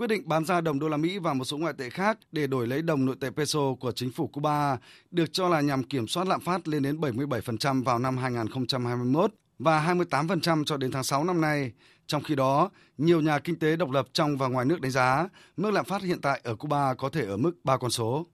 quyết 0.00 0.06
định 0.06 0.28
bán 0.28 0.44
ra 0.44 0.60
đồng 0.60 0.78
đô 0.78 0.88
la 0.88 0.96
Mỹ 0.96 1.18
và 1.18 1.34
một 1.34 1.44
số 1.44 1.58
ngoại 1.58 1.74
tệ 1.78 1.90
khác 1.90 2.18
để 2.32 2.46
đổi 2.46 2.66
lấy 2.66 2.82
đồng 2.82 3.06
nội 3.06 3.16
tệ 3.20 3.30
peso 3.30 3.60
của 3.80 3.92
chính 3.92 4.10
phủ 4.12 4.26
Cuba 4.26 4.78
được 5.10 5.32
cho 5.32 5.48
là 5.48 5.60
nhằm 5.60 5.82
kiểm 5.82 6.06
soát 6.06 6.28
lạm 6.28 6.40
phát 6.40 6.68
lên 6.68 6.82
đến 6.82 7.00
77% 7.00 7.84
vào 7.84 7.98
năm 7.98 8.16
2021 8.16 9.32
và 9.58 9.94
28% 9.94 10.64
cho 10.64 10.76
đến 10.76 10.90
tháng 10.90 11.04
6 11.04 11.24
năm 11.24 11.40
nay. 11.40 11.72
Trong 12.06 12.22
khi 12.22 12.34
đó, 12.34 12.70
nhiều 12.98 13.20
nhà 13.20 13.38
kinh 13.38 13.58
tế 13.58 13.76
độc 13.76 13.90
lập 13.90 14.06
trong 14.12 14.36
và 14.36 14.48
ngoài 14.48 14.66
nước 14.66 14.80
đánh 14.80 14.90
giá 14.90 15.28
mức 15.56 15.70
lạm 15.70 15.84
phát 15.84 16.02
hiện 16.02 16.20
tại 16.20 16.40
ở 16.44 16.54
Cuba 16.54 16.94
có 16.94 17.08
thể 17.08 17.26
ở 17.26 17.36
mức 17.36 17.52
3 17.64 17.76
con 17.76 17.90
số. 17.90 18.26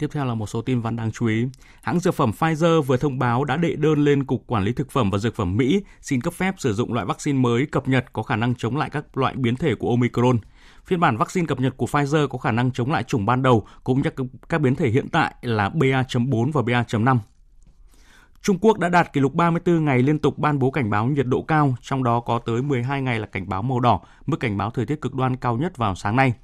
Tiếp 0.00 0.10
theo 0.12 0.24
là 0.24 0.34
một 0.34 0.46
số 0.46 0.62
tin 0.62 0.80
vắn 0.80 0.96
đáng 0.96 1.12
chú 1.12 1.26
ý. 1.26 1.46
Hãng 1.82 2.00
dược 2.00 2.14
phẩm 2.14 2.32
Pfizer 2.38 2.82
vừa 2.82 2.96
thông 2.96 3.18
báo 3.18 3.44
đã 3.44 3.56
đệ 3.56 3.76
đơn 3.76 4.04
lên 4.04 4.24
Cục 4.24 4.46
Quản 4.46 4.64
lý 4.64 4.72
Thực 4.72 4.90
phẩm 4.90 5.10
và 5.10 5.18
Dược 5.18 5.34
phẩm 5.34 5.56
Mỹ 5.56 5.82
xin 6.00 6.20
cấp 6.20 6.34
phép 6.34 6.54
sử 6.58 6.72
dụng 6.72 6.92
loại 6.92 7.06
vaccine 7.06 7.38
mới 7.38 7.66
cập 7.66 7.88
nhật 7.88 8.12
có 8.12 8.22
khả 8.22 8.36
năng 8.36 8.54
chống 8.54 8.76
lại 8.76 8.90
các 8.90 9.16
loại 9.16 9.34
biến 9.36 9.56
thể 9.56 9.74
của 9.74 9.90
Omicron. 9.90 10.38
Phiên 10.84 11.00
bản 11.00 11.16
vaccine 11.16 11.46
cập 11.46 11.60
nhật 11.60 11.76
của 11.76 11.86
Pfizer 11.86 12.28
có 12.28 12.38
khả 12.38 12.50
năng 12.50 12.72
chống 12.72 12.92
lại 12.92 13.02
chủng 13.02 13.26
ban 13.26 13.42
đầu 13.42 13.66
cũng 13.84 14.02
như 14.02 14.10
các 14.48 14.60
biến 14.60 14.74
thể 14.74 14.88
hiện 14.90 15.08
tại 15.08 15.34
là 15.42 15.68
BA.4 15.68 16.52
và 16.52 16.62
BA.5. 16.62 17.18
Trung 18.42 18.58
Quốc 18.60 18.78
đã 18.78 18.88
đạt 18.88 19.12
kỷ 19.12 19.20
lục 19.20 19.34
34 19.34 19.84
ngày 19.84 20.02
liên 20.02 20.18
tục 20.18 20.38
ban 20.38 20.58
bố 20.58 20.70
cảnh 20.70 20.90
báo 20.90 21.06
nhiệt 21.06 21.26
độ 21.26 21.42
cao, 21.42 21.74
trong 21.80 22.04
đó 22.04 22.20
có 22.20 22.38
tới 22.46 22.62
12 22.62 23.02
ngày 23.02 23.18
là 23.18 23.26
cảnh 23.26 23.48
báo 23.48 23.62
màu 23.62 23.80
đỏ, 23.80 24.00
mức 24.26 24.40
cảnh 24.40 24.58
báo 24.58 24.70
thời 24.70 24.86
tiết 24.86 25.00
cực 25.00 25.14
đoan 25.14 25.36
cao 25.36 25.56
nhất 25.56 25.76
vào 25.76 25.94
sáng 25.94 26.16
nay. 26.16 26.34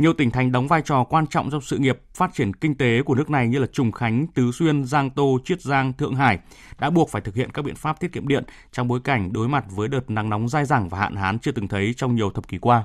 Nhiều 0.00 0.12
tỉnh 0.12 0.30
thành 0.30 0.52
đóng 0.52 0.68
vai 0.68 0.82
trò 0.82 1.04
quan 1.04 1.26
trọng 1.26 1.50
trong 1.50 1.60
sự 1.60 1.78
nghiệp 1.78 1.98
phát 2.14 2.34
triển 2.34 2.54
kinh 2.54 2.74
tế 2.74 3.02
của 3.02 3.14
nước 3.14 3.30
này 3.30 3.48
như 3.48 3.58
là 3.58 3.66
Trùng 3.72 3.92
Khánh, 3.92 4.26
Tứ 4.26 4.52
Xuyên, 4.52 4.84
Giang 4.84 5.10
Tô, 5.10 5.38
Chiết 5.44 5.60
Giang, 5.62 5.92
Thượng 5.92 6.14
Hải 6.14 6.38
đã 6.78 6.90
buộc 6.90 7.10
phải 7.10 7.22
thực 7.22 7.34
hiện 7.34 7.50
các 7.50 7.62
biện 7.62 7.74
pháp 7.74 8.00
tiết 8.00 8.12
kiệm 8.12 8.28
điện 8.28 8.44
trong 8.72 8.88
bối 8.88 9.00
cảnh 9.04 9.32
đối 9.32 9.48
mặt 9.48 9.64
với 9.70 9.88
đợt 9.88 10.10
nắng 10.10 10.30
nóng 10.30 10.48
dai 10.48 10.64
dẳng 10.64 10.88
và 10.88 10.98
hạn 10.98 11.16
hán 11.16 11.38
chưa 11.38 11.52
từng 11.52 11.68
thấy 11.68 11.94
trong 11.96 12.14
nhiều 12.14 12.30
thập 12.30 12.48
kỷ 12.48 12.58
qua. 12.58 12.84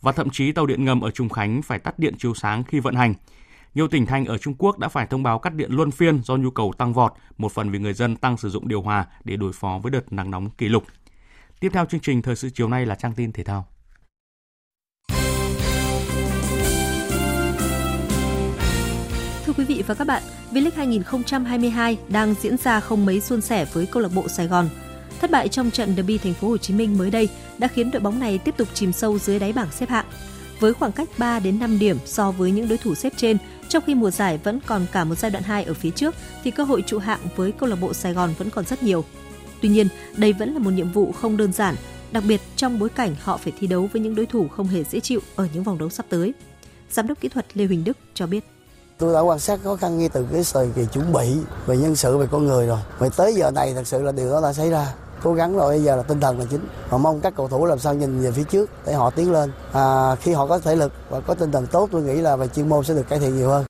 Và 0.00 0.12
thậm 0.12 0.30
chí 0.30 0.52
tàu 0.52 0.66
điện 0.66 0.84
ngầm 0.84 1.00
ở 1.00 1.10
Trùng 1.10 1.28
Khánh 1.28 1.62
phải 1.62 1.78
tắt 1.78 1.98
điện 1.98 2.14
chiếu 2.18 2.34
sáng 2.34 2.64
khi 2.64 2.80
vận 2.80 2.94
hành. 2.94 3.14
Nhiều 3.74 3.88
tỉnh 3.88 4.06
thành 4.06 4.24
ở 4.24 4.38
Trung 4.38 4.54
Quốc 4.58 4.78
đã 4.78 4.88
phải 4.88 5.06
thông 5.06 5.22
báo 5.22 5.38
cắt 5.38 5.54
điện 5.54 5.70
luân 5.72 5.90
phiên 5.90 6.22
do 6.22 6.36
nhu 6.36 6.50
cầu 6.50 6.72
tăng 6.78 6.92
vọt, 6.92 7.12
một 7.38 7.52
phần 7.52 7.70
vì 7.70 7.78
người 7.78 7.94
dân 7.94 8.16
tăng 8.16 8.36
sử 8.36 8.50
dụng 8.50 8.68
điều 8.68 8.82
hòa 8.82 9.06
để 9.24 9.36
đối 9.36 9.52
phó 9.52 9.80
với 9.82 9.90
đợt 9.90 10.12
nắng 10.12 10.30
nóng 10.30 10.50
kỷ 10.50 10.68
lục. 10.68 10.84
Tiếp 11.60 11.70
theo 11.72 11.86
chương 11.86 12.00
trình 12.00 12.22
thời 12.22 12.36
sự 12.36 12.50
chiều 12.50 12.68
nay 12.68 12.86
là 12.86 12.94
trang 12.94 13.12
tin 13.12 13.32
thể 13.32 13.44
thao. 13.44 13.66
Quý 19.56 19.64
vị 19.64 19.82
và 19.86 19.94
các 19.94 20.06
bạn, 20.06 20.22
V-League 20.52 20.70
2022 20.76 21.98
đang 22.08 22.34
diễn 22.42 22.56
ra 22.56 22.80
không 22.80 23.06
mấy 23.06 23.20
suôn 23.20 23.40
sẻ 23.40 23.66
với 23.72 23.86
câu 23.86 24.02
lạc 24.02 24.08
bộ 24.14 24.28
Sài 24.28 24.46
Gòn. 24.46 24.68
Thất 25.20 25.30
bại 25.30 25.48
trong 25.48 25.70
trận 25.70 25.96
derby 25.96 26.18
thành 26.18 26.34
phố 26.34 26.48
Hồ 26.48 26.56
Chí 26.56 26.74
Minh 26.74 26.98
mới 26.98 27.10
đây 27.10 27.28
đã 27.58 27.68
khiến 27.68 27.90
đội 27.90 28.00
bóng 28.00 28.18
này 28.18 28.38
tiếp 28.38 28.54
tục 28.56 28.68
chìm 28.74 28.92
sâu 28.92 29.18
dưới 29.18 29.38
đáy 29.38 29.52
bảng 29.52 29.72
xếp 29.72 29.88
hạng. 29.88 30.06
Với 30.60 30.72
khoảng 30.72 30.92
cách 30.92 31.08
3 31.18 31.40
đến 31.40 31.58
5 31.58 31.78
điểm 31.78 31.98
so 32.04 32.30
với 32.30 32.50
những 32.50 32.68
đối 32.68 32.78
thủ 32.78 32.94
xếp 32.94 33.12
trên, 33.16 33.36
trong 33.68 33.82
khi 33.86 33.94
mùa 33.94 34.10
giải 34.10 34.38
vẫn 34.44 34.60
còn 34.66 34.86
cả 34.92 35.04
một 35.04 35.14
giai 35.18 35.30
đoạn 35.30 35.44
2 35.44 35.64
ở 35.64 35.74
phía 35.74 35.90
trước 35.90 36.14
thì 36.44 36.50
cơ 36.50 36.64
hội 36.64 36.82
trụ 36.86 36.98
hạng 36.98 37.20
với 37.36 37.52
câu 37.52 37.68
lạc 37.68 37.76
bộ 37.80 37.94
Sài 37.94 38.12
Gòn 38.12 38.34
vẫn 38.38 38.50
còn 38.50 38.64
rất 38.64 38.82
nhiều. 38.82 39.04
Tuy 39.60 39.68
nhiên, 39.68 39.88
đây 40.16 40.32
vẫn 40.32 40.52
là 40.52 40.58
một 40.58 40.70
nhiệm 40.70 40.92
vụ 40.92 41.12
không 41.12 41.36
đơn 41.36 41.52
giản, 41.52 41.74
đặc 42.12 42.24
biệt 42.28 42.40
trong 42.56 42.78
bối 42.78 42.88
cảnh 42.88 43.14
họ 43.22 43.36
phải 43.36 43.52
thi 43.58 43.66
đấu 43.66 43.88
với 43.92 44.02
những 44.02 44.14
đối 44.14 44.26
thủ 44.26 44.48
không 44.48 44.68
hề 44.68 44.84
dễ 44.84 45.00
chịu 45.00 45.20
ở 45.36 45.48
những 45.54 45.62
vòng 45.62 45.78
đấu 45.78 45.90
sắp 45.90 46.06
tới. 46.08 46.34
Giám 46.90 47.06
đốc 47.06 47.20
kỹ 47.20 47.28
thuật 47.28 47.46
Lê 47.54 47.64
Huỳnh 47.66 47.84
Đức 47.84 47.96
cho 48.14 48.26
biết. 48.26 48.44
Tôi 48.98 49.14
đã 49.14 49.20
quan 49.20 49.38
sát 49.38 49.60
khó 49.64 49.76
khăn 49.76 49.98
ngay 49.98 50.08
từ 50.08 50.26
cái 50.32 50.42
thời 50.52 50.70
kỳ 50.76 50.86
chuẩn 50.92 51.12
bị 51.12 51.36
về 51.66 51.76
nhân 51.76 51.96
sự 51.96 52.18
về 52.18 52.26
con 52.30 52.46
người 52.46 52.66
rồi. 52.66 52.78
Mà 53.00 53.08
tới 53.16 53.34
giờ 53.34 53.50
này 53.50 53.74
thật 53.74 53.86
sự 53.86 54.02
là 54.02 54.12
điều 54.12 54.30
đó 54.30 54.40
đã 54.40 54.52
xảy 54.52 54.70
ra. 54.70 54.94
Cố 55.22 55.34
gắng 55.34 55.56
rồi 55.56 55.68
bây 55.68 55.82
giờ 55.82 55.96
là 55.96 56.02
tinh 56.02 56.20
thần 56.20 56.38
là 56.38 56.44
chính. 56.50 56.60
Và 56.90 56.98
mong 56.98 57.20
các 57.20 57.34
cầu 57.36 57.48
thủ 57.48 57.66
làm 57.66 57.78
sao 57.78 57.94
nhìn 57.94 58.20
về 58.20 58.32
phía 58.32 58.44
trước 58.44 58.70
để 58.86 58.92
họ 58.92 59.10
tiến 59.10 59.32
lên. 59.32 59.52
À, 59.72 60.14
khi 60.14 60.32
họ 60.32 60.46
có 60.46 60.58
thể 60.58 60.76
lực 60.76 60.92
và 61.10 61.20
có 61.20 61.34
tinh 61.34 61.52
thần 61.52 61.66
tốt 61.66 61.88
tôi 61.92 62.02
nghĩ 62.02 62.14
là 62.14 62.36
về 62.36 62.48
chuyên 62.48 62.68
môn 62.68 62.84
sẽ 62.84 62.94
được 62.94 63.08
cải 63.08 63.18
thiện 63.18 63.36
nhiều 63.36 63.48
hơn. 63.48 63.64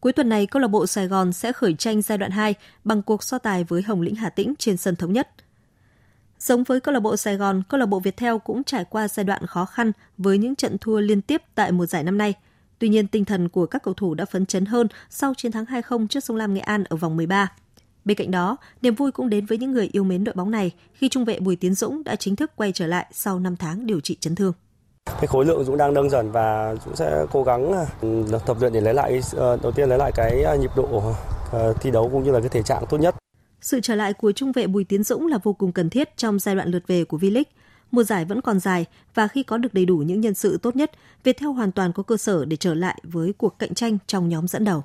Cuối 0.00 0.12
tuần 0.12 0.28
này, 0.28 0.46
câu 0.46 0.62
lạc 0.62 0.68
bộ 0.68 0.86
Sài 0.86 1.06
Gòn 1.06 1.32
sẽ 1.32 1.52
khởi 1.52 1.74
tranh 1.78 2.02
giai 2.02 2.18
đoạn 2.18 2.30
2 2.30 2.54
bằng 2.84 3.02
cuộc 3.02 3.22
so 3.22 3.38
tài 3.38 3.64
với 3.64 3.82
Hồng 3.82 4.00
Lĩnh 4.00 4.14
Hà 4.14 4.30
Tĩnh 4.30 4.54
trên 4.58 4.76
sân 4.76 4.96
thống 4.96 5.12
nhất. 5.12 5.28
Giống 6.40 6.64
với 6.64 6.80
câu 6.80 6.94
lạc 6.94 7.00
bộ 7.00 7.16
Sài 7.16 7.36
Gòn, 7.36 7.62
câu 7.68 7.80
lạc 7.80 7.86
bộ 7.86 8.00
Viettel 8.00 8.36
cũng 8.44 8.64
trải 8.64 8.84
qua 8.84 9.08
giai 9.08 9.24
đoạn 9.24 9.46
khó 9.46 9.64
khăn 9.64 9.92
với 10.18 10.38
những 10.38 10.56
trận 10.56 10.78
thua 10.78 11.00
liên 11.00 11.22
tiếp 11.22 11.42
tại 11.54 11.72
mùa 11.72 11.86
giải 11.86 12.04
năm 12.04 12.18
nay. 12.18 12.34
Tuy 12.78 12.88
nhiên, 12.88 13.06
tinh 13.06 13.24
thần 13.24 13.48
của 13.48 13.66
các 13.66 13.82
cầu 13.82 13.94
thủ 13.94 14.14
đã 14.14 14.24
phấn 14.24 14.46
chấn 14.46 14.66
hơn 14.66 14.88
sau 15.10 15.34
chiến 15.34 15.52
thắng 15.52 15.64
2-0 15.64 16.06
trước 16.06 16.24
Sông 16.24 16.36
Lam 16.36 16.54
Nghệ 16.54 16.60
An 16.60 16.84
ở 16.84 16.96
vòng 16.96 17.16
13. 17.16 17.52
Bên 18.04 18.16
cạnh 18.16 18.30
đó, 18.30 18.56
niềm 18.82 18.94
vui 18.94 19.12
cũng 19.12 19.28
đến 19.28 19.46
với 19.46 19.58
những 19.58 19.72
người 19.72 19.88
yêu 19.92 20.04
mến 20.04 20.24
đội 20.24 20.34
bóng 20.34 20.50
này 20.50 20.70
khi 20.92 21.08
trung 21.08 21.24
vệ 21.24 21.40
Bùi 21.40 21.56
Tiến 21.56 21.74
Dũng 21.74 22.04
đã 22.04 22.16
chính 22.16 22.36
thức 22.36 22.50
quay 22.56 22.72
trở 22.72 22.86
lại 22.86 23.06
sau 23.12 23.38
5 23.38 23.56
tháng 23.56 23.86
điều 23.86 24.00
trị 24.00 24.16
chấn 24.20 24.34
thương. 24.34 24.52
Cái 25.06 25.26
khối 25.26 25.44
lượng 25.44 25.64
Dũng 25.64 25.76
đang 25.76 25.94
nâng 25.94 26.10
dần 26.10 26.32
và 26.32 26.74
Dũng 26.84 26.96
sẽ 26.96 27.26
cố 27.32 27.42
gắng 27.42 27.72
ừ, 28.00 28.24
tập 28.46 28.56
luyện 28.60 28.72
để 28.72 28.80
lấy 28.80 28.94
lại 28.94 29.20
ờ, 29.32 29.58
đầu 29.62 29.72
tiên 29.72 29.88
lấy 29.88 29.98
lại 29.98 30.12
cái 30.14 30.42
ờ, 30.42 30.56
nhịp 30.56 30.70
độ 30.76 31.14
ờ, 31.52 31.74
thi 31.80 31.90
đấu 31.90 32.10
cũng 32.12 32.24
như 32.24 32.32
là 32.32 32.40
cái 32.40 32.48
thể 32.48 32.62
trạng 32.62 32.84
tốt 32.90 32.98
nhất. 32.98 33.14
Sự 33.60 33.80
trở 33.82 33.94
lại 33.94 34.12
của 34.12 34.32
trung 34.32 34.52
vệ 34.52 34.66
Bùi 34.66 34.84
Tiến 34.84 35.02
Dũng 35.02 35.26
là 35.26 35.38
vô 35.42 35.52
cùng 35.52 35.72
cần 35.72 35.90
thiết 35.90 36.16
trong 36.16 36.38
giai 36.38 36.54
đoạn 36.54 36.68
lượt 36.68 36.82
về 36.86 37.04
của 37.04 37.18
V-League. 37.18 37.44
Mùa 37.90 38.02
giải 38.02 38.24
vẫn 38.24 38.40
còn 38.40 38.60
dài 38.60 38.84
và 39.14 39.28
khi 39.28 39.42
có 39.42 39.58
được 39.58 39.74
đầy 39.74 39.84
đủ 39.84 39.96
những 39.96 40.20
nhân 40.20 40.34
sự 40.34 40.58
tốt 40.62 40.76
nhất, 40.76 40.90
Viettel 41.24 41.48
hoàn 41.48 41.72
toàn 41.72 41.92
có 41.92 42.02
cơ 42.02 42.16
sở 42.16 42.44
để 42.44 42.56
trở 42.56 42.74
lại 42.74 43.02
với 43.02 43.32
cuộc 43.38 43.58
cạnh 43.58 43.74
tranh 43.74 43.98
trong 44.06 44.28
nhóm 44.28 44.48
dẫn 44.48 44.64
đầu. 44.64 44.82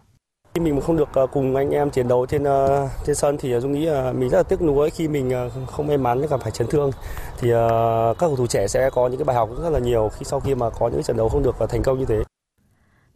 Khi 0.53 0.61
mình 0.61 0.81
không 0.81 0.97
được 0.97 1.09
ờ, 1.13 1.27
cùng 1.27 1.55
anh 1.55 1.69
em 1.69 1.89
chiến 1.89 2.07
đấu 2.07 2.25
trên 2.25 2.43
ờ, 2.43 2.89
trên 3.05 3.15
sân 3.15 3.37
thì 3.39 3.51
ờ, 3.51 3.59
Dung 3.59 3.71
nghĩ 3.71 3.89
mình 4.13 4.29
rất 4.29 4.37
là 4.37 4.43
tiếc 4.43 4.61
nuối 4.61 4.89
khi 4.89 5.07
mình 5.07 5.31
không 5.67 5.87
may 5.87 5.97
mắn 5.97 6.21
gặp 6.21 6.41
phải 6.41 6.51
chấn 6.51 6.67
thương. 6.67 6.91
Thì 7.39 7.49
các 7.49 8.17
cầu 8.19 8.35
thủ 8.35 8.47
trẻ 8.47 8.67
sẽ 8.67 8.89
có 8.89 9.07
những 9.07 9.17
cái 9.17 9.25
bài 9.25 9.35
học 9.35 9.49
rất 9.63 9.69
là 9.69 9.79
nhiều 9.79 10.09
khi 10.09 10.23
sau 10.25 10.39
khi 10.39 10.55
mà 10.55 10.69
có 10.69 10.87
những 10.87 11.03
trận 11.03 11.17
đấu 11.17 11.29
không 11.29 11.43
được 11.43 11.55
thành 11.69 11.83
công 11.83 11.99
như 11.99 12.05
thế. 12.05 12.23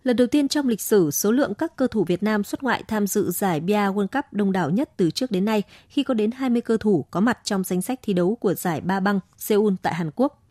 Lần 0.06 0.16
đầu 0.16 0.28
tiên 0.28 0.48
trong 0.48 0.68
lịch 0.68 0.82
sử, 0.82 1.12
số 1.12 1.32
lượng 1.32 1.54
các 1.54 1.76
cơ 1.76 1.88
thủ 1.88 2.04
Việt 2.04 2.24
Nam 2.24 2.44
xuất 2.44 2.64
ngoại 2.64 2.84
tham 2.88 3.08
dự 3.08 3.32
giải 3.32 3.60
Bia 3.60 3.76
World 3.76 4.08
Cup 4.08 4.26
đông 4.32 4.52
đảo 4.52 4.70
nhất 4.70 4.90
từ 4.98 5.12
trước 5.12 5.32
đến 5.32 5.46
nay 5.46 5.64
khi 5.90 6.04
có 6.04 6.14
đến 6.14 6.32
20 6.32 6.62
cơ 6.62 6.78
thủ 6.78 7.06
có 7.12 7.20
mặt 7.20 7.40
trong 7.44 7.64
danh 7.64 7.82
sách 7.82 8.00
thi 8.02 8.14
đấu 8.14 8.36
của 8.36 8.54
giải 8.54 8.82
Ba 8.82 9.00
Băng 9.00 9.20
Seoul 9.38 9.74
tại 9.82 9.94
Hàn 9.94 10.12
Quốc. 10.16 10.44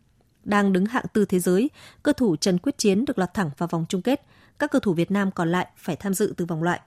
Đang 0.43 0.73
đứng 0.73 0.85
hạng 0.85 1.05
tư 1.13 1.25
thế 1.25 1.39
giới, 1.39 1.69
cơ 2.03 2.13
thủ 2.13 2.35
Trần 2.35 2.57
Quyết 2.57 2.77
Chiến 2.77 3.05
được 3.05 3.19
lọt 3.19 3.29
thẳng 3.33 3.49
vào 3.57 3.67
vòng 3.67 3.85
chung 3.89 4.01
kết. 4.01 4.21
Các 4.59 4.71
cơ 4.71 4.79
thủ 4.79 4.93
Việt 4.93 5.11
Nam 5.11 5.31
còn 5.31 5.51
lại 5.51 5.67
phải 5.77 5.95
tham 5.95 6.13
dự 6.13 6.33
từ 6.37 6.45
vòng 6.45 6.63
loại. 6.63 6.79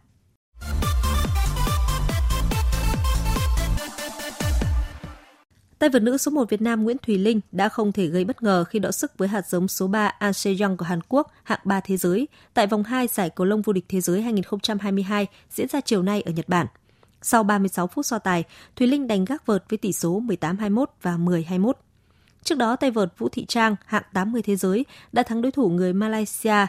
Tay 5.79 5.91
vợt 5.91 6.03
nữ 6.03 6.19
số 6.19 6.31
1 6.31 6.51
Việt 6.51 6.63
Nam 6.63 6.85
Nguyễn 6.85 6.97
Thùy 6.99 7.19
Linh 7.19 7.41
đã 7.53 7.69
không 7.69 7.93
thể 7.93 8.07
gây 8.07 8.25
bất 8.25 8.43
ngờ 8.43 8.65
khi 8.65 8.79
đọ 8.79 8.91
sức 8.91 9.19
với 9.19 9.29
hạt 9.29 9.49
giống 9.49 9.69
số 9.69 9.87
3 9.87 10.07
An 10.07 10.33
Se-young 10.33 10.77
của 10.77 10.85
Hàn 10.85 11.01
Quốc 11.09 11.33
hạng 11.43 11.61
3 11.65 11.81
thế 11.81 11.97
giới 11.97 12.29
tại 12.55 12.67
vòng 12.67 12.83
2 12.83 13.07
giải 13.07 13.31
cầu 13.31 13.47
lông 13.47 13.63
vô 13.63 13.73
địch 13.73 13.85
thế 13.89 14.01
giới 14.01 14.23
2022 14.23 15.27
diễn 15.51 15.69
ra 15.69 15.81
chiều 15.81 16.03
nay 16.03 16.23
ở 16.23 16.33
Nhật 16.33 16.49
Bản. 16.49 16.67
Sau 17.23 17.43
36 17.43 17.87
phút 17.87 18.07
so 18.07 18.19
tài, 18.19 18.45
Thùy 18.77 18.87
Linh 18.87 19.07
đánh 19.07 19.25
gác 19.25 19.47
vợt 19.47 19.65
với 19.69 19.77
tỷ 19.79 19.93
số 19.93 20.23
18-21 20.41 20.85
và 21.03 21.17
10-21. 21.17 21.73
Trước 22.43 22.59
đó, 22.59 22.77
tay 22.77 22.91
vợt 22.91 23.19
Vũ 23.19 23.29
Thị 23.29 23.45
Trang 23.45 23.77
hạng 23.85 24.03
80 24.13 24.43
thế 24.43 24.57
giới 24.57 24.85
đã 25.13 25.23
thắng 25.23 25.43
đối 25.43 25.53
thủ 25.53 25.69
người 25.69 25.93
Malaysia 25.93 26.67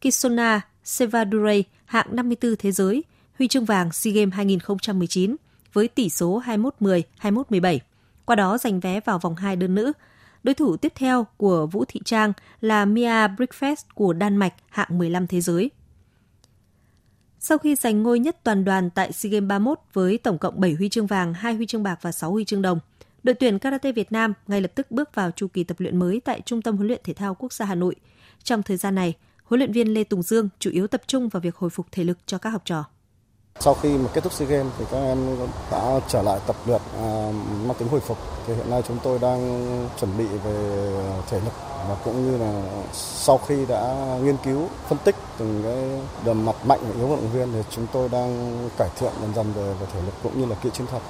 Kisona 0.00 0.60
Sevadure 0.84 1.62
hạng 1.84 2.06
54 2.10 2.54
thế 2.58 2.72
giới, 2.72 3.04
huy 3.38 3.48
chương 3.48 3.64
vàng 3.64 3.92
SEA 3.92 4.12
Games 4.12 4.34
2019 4.34 5.36
với 5.72 5.88
tỷ 5.88 6.10
số 6.10 6.42
21-10, 6.46 7.02
21-17 7.20 7.78
qua 8.30 8.36
đó 8.36 8.58
giành 8.58 8.80
vé 8.80 9.00
vào 9.00 9.18
vòng 9.18 9.34
2 9.34 9.56
đơn 9.56 9.74
nữ. 9.74 9.92
Đối 10.42 10.54
thủ 10.54 10.76
tiếp 10.76 10.92
theo 10.96 11.26
của 11.36 11.66
Vũ 11.66 11.84
Thị 11.88 12.00
Trang 12.04 12.32
là 12.60 12.84
Mia 12.84 13.28
Brickfest 13.28 13.76
của 13.94 14.12
Đan 14.12 14.36
Mạch 14.36 14.54
hạng 14.68 14.98
15 14.98 15.26
thế 15.26 15.40
giới. 15.40 15.70
Sau 17.38 17.58
khi 17.58 17.74
giành 17.74 18.02
ngôi 18.02 18.18
nhất 18.18 18.40
toàn 18.44 18.64
đoàn 18.64 18.90
tại 18.90 19.12
SEA 19.12 19.30
Games 19.30 19.48
31 19.48 19.78
với 19.92 20.18
tổng 20.18 20.38
cộng 20.38 20.60
7 20.60 20.72
huy 20.72 20.88
chương 20.88 21.06
vàng, 21.06 21.34
2 21.34 21.54
huy 21.54 21.66
chương 21.66 21.82
bạc 21.82 21.98
và 22.02 22.12
6 22.12 22.30
huy 22.30 22.44
chương 22.44 22.62
đồng, 22.62 22.78
đội 23.22 23.34
tuyển 23.34 23.58
karate 23.58 23.92
Việt 23.92 24.12
Nam 24.12 24.32
ngay 24.46 24.60
lập 24.60 24.70
tức 24.74 24.90
bước 24.90 25.14
vào 25.14 25.30
chu 25.30 25.48
kỳ 25.48 25.64
tập 25.64 25.80
luyện 25.80 25.98
mới 25.98 26.20
tại 26.24 26.40
Trung 26.46 26.62
tâm 26.62 26.76
huấn 26.76 26.88
luyện 26.88 27.00
thể 27.04 27.14
thao 27.14 27.34
quốc 27.34 27.52
gia 27.52 27.66
Hà 27.66 27.74
Nội. 27.74 27.94
Trong 28.42 28.62
thời 28.62 28.76
gian 28.76 28.94
này, 28.94 29.14
huấn 29.44 29.58
luyện 29.58 29.72
viên 29.72 29.94
Lê 29.94 30.04
Tùng 30.04 30.22
Dương 30.22 30.48
chủ 30.58 30.70
yếu 30.70 30.86
tập 30.86 31.02
trung 31.06 31.28
vào 31.28 31.40
việc 31.40 31.56
hồi 31.56 31.70
phục 31.70 31.86
thể 31.92 32.04
lực 32.04 32.18
cho 32.26 32.38
các 32.38 32.50
học 32.50 32.62
trò. 32.64 32.84
Sau 33.58 33.74
khi 33.74 33.88
mà 33.88 34.08
kết 34.14 34.24
thúc 34.24 34.32
SEA 34.32 34.48
Games 34.48 34.72
thì 34.78 34.84
các 34.90 34.98
em 34.98 35.18
đã 35.70 36.00
trở 36.08 36.22
lại 36.22 36.40
tập 36.46 36.56
luyện 36.66 36.80
à, 36.98 37.32
mang 37.66 37.76
tính 37.78 37.88
hồi 37.88 38.00
phục. 38.00 38.18
Thì 38.46 38.54
hiện 38.54 38.70
nay 38.70 38.82
chúng 38.88 38.98
tôi 39.02 39.18
đang 39.18 39.40
chuẩn 40.00 40.18
bị 40.18 40.24
về 40.44 40.90
thể 41.30 41.40
lực 41.40 41.52
và 41.88 41.96
cũng 42.04 42.30
như 42.30 42.38
là 42.38 42.62
sau 42.92 43.38
khi 43.38 43.66
đã 43.68 43.94
nghiên 44.22 44.36
cứu 44.44 44.68
phân 44.88 44.98
tích 45.04 45.14
từng 45.38 45.62
cái 45.64 46.00
đầm 46.26 46.46
mặt 46.46 46.66
mạnh 46.66 46.80
và 46.82 46.94
yếu 46.96 47.06
vận 47.06 47.20
động 47.20 47.32
viên 47.32 47.52
thì 47.52 47.68
chúng 47.70 47.86
tôi 47.92 48.08
đang 48.08 48.58
cải 48.78 48.88
thiện 48.96 49.12
dần 49.20 49.34
dần 49.34 49.52
về, 49.52 49.74
về 49.80 49.86
thể 49.92 50.02
lực 50.02 50.14
cũng 50.22 50.40
như 50.40 50.46
là 50.46 50.56
kỹ 50.62 50.70
chiến 50.72 50.86
thuật. 50.86 51.02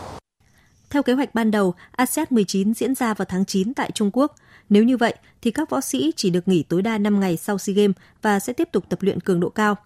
Theo 0.91 1.03
kế 1.03 1.13
hoạch 1.13 1.35
ban 1.35 1.51
đầu, 1.51 1.75
ASEAN 1.91 2.27
19 2.31 2.75
diễn 2.75 2.95
ra 2.95 3.15
vào 3.15 3.27
tháng 3.29 3.45
9 3.45 3.75
tại 3.75 3.91
Trung 3.95 4.11
Quốc. 4.13 4.35
Nếu 4.69 4.85
như 4.85 4.97
vậy, 4.97 5.15
thì 5.43 5.51
các 5.51 5.71
võ 5.71 5.81
sĩ 5.81 6.13
chỉ 6.17 6.31
được 6.31 6.49
nghỉ 6.49 6.63
tối 6.63 6.83
đa 6.83 6.99
5 6.99 7.21
ngày 7.21 7.37
sau 7.37 7.59
SEA 7.59 7.75
Games 7.75 7.97
và 8.23 8.41
sẽ 8.41 8.53
tiếp 8.53 8.69
tục 8.73 8.85
tập 8.89 8.99
luyện 9.03 9.21
cường 9.21 9.41
độ 9.41 9.49
cao. 9.49 9.77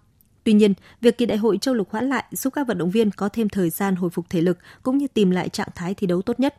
Tuy 0.45 0.53
nhiên, 0.53 0.75
việc 1.01 1.19
kỳ 1.19 1.27
đại 1.27 1.39
hội 1.39 1.59
châu 1.59 1.75
lục 1.75 1.89
hoãn 1.91 2.09
lại 2.09 2.25
giúp 2.31 2.53
các 2.57 2.67
vận 2.67 2.79
động 2.79 2.91
viên 2.91 3.11
có 3.11 3.29
thêm 3.29 3.49
thời 3.49 3.71
gian 3.71 3.97
hồi 3.97 4.11
phục 4.11 4.31
thể 4.31 4.41
lực 4.41 4.59
cũng 4.83 4.99
như 4.99 5.07
tìm 5.09 5.31
lại 5.31 5.49
trạng 5.49 5.69
thái 5.75 5.95
thi 5.95 6.07
đấu 6.07 6.23
tốt 6.23 6.41
nhất. 6.41 6.55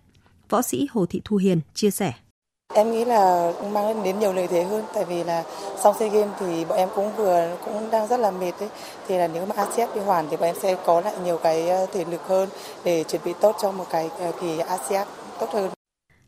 Võ 0.50 0.62
sĩ 0.62 0.88
Hồ 0.92 1.06
Thị 1.06 1.22
Thu 1.26 1.38
Hiền 1.38 1.60
chia 1.74 1.92
sẻ. 1.92 2.14
Em 2.74 2.92
nghĩ 2.92 3.06
là 3.06 3.54
mang 3.74 4.04
đến 4.04 4.20
nhiều 4.20 4.34
lợi 4.34 4.48
thế 4.48 4.64
hơn 4.64 4.86
tại 4.94 5.06
vì 5.06 5.24
là 5.24 5.44
sau 5.84 5.96
SEA 6.00 6.10
Games 6.10 6.34
thì 6.40 6.66
bọn 6.66 6.78
em 6.78 6.90
cũng 6.96 7.16
vừa 7.16 7.58
cũng 7.66 7.92
đang 7.92 8.08
rất 8.08 8.20
là 8.20 8.32
mệt 8.32 8.52
đấy. 8.60 8.70
Thì 9.08 9.18
là 9.18 9.28
nếu 9.28 9.46
mà 9.46 9.56
ASEAN 9.56 9.90
đi 9.96 10.02
hoàn 10.02 10.28
thì 10.30 10.38
bọn 10.38 10.46
em 10.46 10.56
sẽ 10.62 10.78
có 10.86 11.02
lại 11.02 11.14
nhiều 11.24 11.38
cái 11.44 11.70
ờ, 11.70 11.86
thể 11.94 12.06
lực 12.12 12.22
hơn 12.28 12.50
để 12.86 13.04
chuẩn 13.04 13.22
bị 13.26 13.34
tốt 13.42 13.56
cho 13.62 13.72
một 13.72 13.86
cái 13.92 14.10
ờ, 14.20 14.32
kỳ 14.42 14.60
ASEAN 14.60 15.08
tốt 15.40 15.50
hơn. 15.54 15.70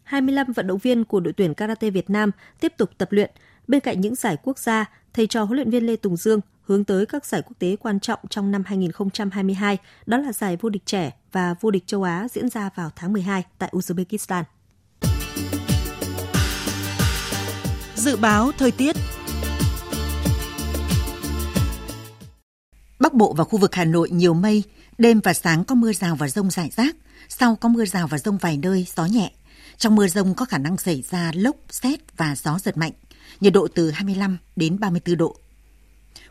25 0.03 0.53
vận 0.53 0.67
động 0.67 0.77
viên 0.77 1.05
của 1.05 1.19
đội 1.19 1.33
tuyển 1.33 1.53
karate 1.53 1.89
Việt 1.89 2.09
Nam 2.09 2.31
tiếp 2.59 2.73
tục 2.77 2.89
tập 2.97 3.11
luyện. 3.11 3.31
Bên 3.67 3.79
cạnh 3.79 4.01
những 4.01 4.15
giải 4.15 4.37
quốc 4.43 4.59
gia, 4.59 4.85
thầy 5.13 5.27
trò 5.27 5.43
huấn 5.43 5.55
luyện 5.55 5.69
viên 5.69 5.85
Lê 5.85 5.95
Tùng 5.95 6.17
Dương 6.17 6.39
hướng 6.67 6.83
tới 6.83 7.05
các 7.05 7.25
giải 7.25 7.41
quốc 7.41 7.55
tế 7.59 7.75
quan 7.75 7.99
trọng 7.99 8.19
trong 8.29 8.51
năm 8.51 8.63
2022, 8.65 9.77
đó 10.05 10.17
là 10.17 10.33
giải 10.33 10.57
vô 10.61 10.69
địch 10.69 10.85
trẻ 10.85 11.11
và 11.31 11.55
vô 11.61 11.71
địch 11.71 11.87
châu 11.87 12.03
Á 12.03 12.27
diễn 12.31 12.49
ra 12.49 12.69
vào 12.75 12.89
tháng 12.95 13.13
12 13.13 13.43
tại 13.57 13.69
Uzbekistan. 13.73 14.43
Dự 17.95 18.17
báo 18.17 18.51
thời 18.57 18.71
tiết 18.71 18.95
Bắc 22.99 23.13
Bộ 23.13 23.33
và 23.33 23.43
khu 23.43 23.59
vực 23.59 23.75
Hà 23.75 23.85
Nội 23.85 24.09
nhiều 24.09 24.33
mây, 24.33 24.63
đêm 24.97 25.19
và 25.19 25.33
sáng 25.33 25.63
có 25.63 25.75
mưa 25.75 25.93
rào 25.93 26.15
và 26.15 26.27
rông 26.27 26.49
rải 26.49 26.69
rác, 26.69 26.95
sau 27.29 27.55
có 27.55 27.69
mưa 27.69 27.85
rào 27.85 28.07
và 28.07 28.17
rông 28.17 28.37
vài 28.37 28.57
nơi, 28.57 28.87
gió 28.95 29.05
nhẹ. 29.05 29.31
Trong 29.77 29.95
mưa 29.95 30.07
rông 30.07 30.33
có 30.33 30.45
khả 30.45 30.57
năng 30.57 30.77
xảy 30.77 31.03
ra 31.09 31.31
lốc, 31.35 31.55
xét 31.69 32.17
và 32.17 32.35
gió 32.35 32.59
giật 32.59 32.77
mạnh, 32.77 32.91
nhiệt 33.39 33.53
độ 33.53 33.67
từ 33.75 33.91
25 33.91 34.37
đến 34.55 34.79
34 34.79 35.17
độ. 35.17 35.35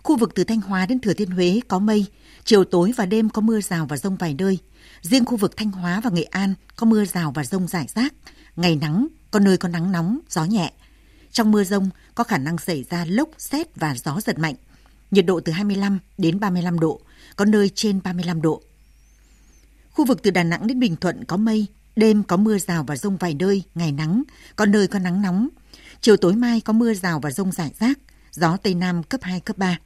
Khu 0.06 0.16
vực 0.16 0.34
từ 0.34 0.44
Thanh 0.44 0.60
Hóa 0.60 0.86
đến 0.86 1.00
Thừa 1.00 1.12
Thiên 1.12 1.30
Huế 1.30 1.60
có 1.68 1.78
mây, 1.78 2.06
chiều 2.44 2.64
tối 2.64 2.92
và 2.96 3.06
đêm 3.06 3.28
có 3.28 3.42
mưa 3.42 3.60
rào 3.60 3.86
và 3.86 3.96
rông 3.96 4.16
vài 4.16 4.34
nơi. 4.38 4.58
Riêng 5.02 5.24
khu 5.24 5.36
vực 5.36 5.56
Thanh 5.56 5.70
Hóa 5.70 6.00
và 6.00 6.10
Nghệ 6.10 6.22
An 6.22 6.54
có 6.76 6.86
mưa 6.86 7.04
rào 7.04 7.32
và 7.32 7.44
rông 7.44 7.68
rải 7.68 7.86
rác, 7.94 8.14
ngày 8.56 8.76
nắng, 8.76 9.06
có 9.30 9.40
nơi 9.40 9.56
có 9.56 9.68
nắng 9.68 9.92
nóng, 9.92 10.18
gió 10.28 10.44
nhẹ. 10.44 10.72
Trong 11.32 11.50
mưa 11.50 11.64
rông 11.64 11.90
có 12.14 12.24
khả 12.24 12.38
năng 12.38 12.58
xảy 12.58 12.84
ra 12.90 13.04
lốc, 13.04 13.28
xét 13.38 13.76
và 13.76 13.94
gió 14.04 14.20
giật 14.20 14.38
mạnh. 14.38 14.54
Nhiệt 15.10 15.26
độ 15.26 15.40
từ 15.40 15.52
25 15.52 15.98
đến 16.18 16.40
35 16.40 16.80
độ, 16.80 17.00
có 17.36 17.44
nơi 17.44 17.70
trên 17.74 18.00
35 18.04 18.42
độ. 18.42 18.62
Khu 19.92 20.04
vực 20.04 20.22
từ 20.22 20.30
Đà 20.30 20.42
Nẵng 20.42 20.66
đến 20.66 20.80
Bình 20.80 20.96
Thuận 20.96 21.24
có 21.24 21.36
mây, 21.36 21.66
đêm 21.96 22.22
có 22.22 22.36
mưa 22.36 22.58
rào 22.58 22.84
và 22.84 22.96
rông 22.96 23.16
vài 23.16 23.34
nơi, 23.34 23.62
ngày 23.74 23.92
nắng, 23.92 24.22
có 24.56 24.66
nơi 24.66 24.86
có 24.86 24.98
nắng 24.98 25.22
nóng. 25.22 25.48
Chiều 26.00 26.16
tối 26.16 26.34
mai 26.34 26.60
có 26.60 26.72
mưa 26.72 26.94
rào 26.94 27.20
và 27.20 27.30
rông 27.30 27.52
rải 27.52 27.70
rác, 27.78 27.98
gió 28.32 28.56
Tây 28.56 28.74
Nam 28.74 29.02
cấp 29.02 29.20
2, 29.22 29.40
cấp 29.40 29.58
3. 29.58 29.78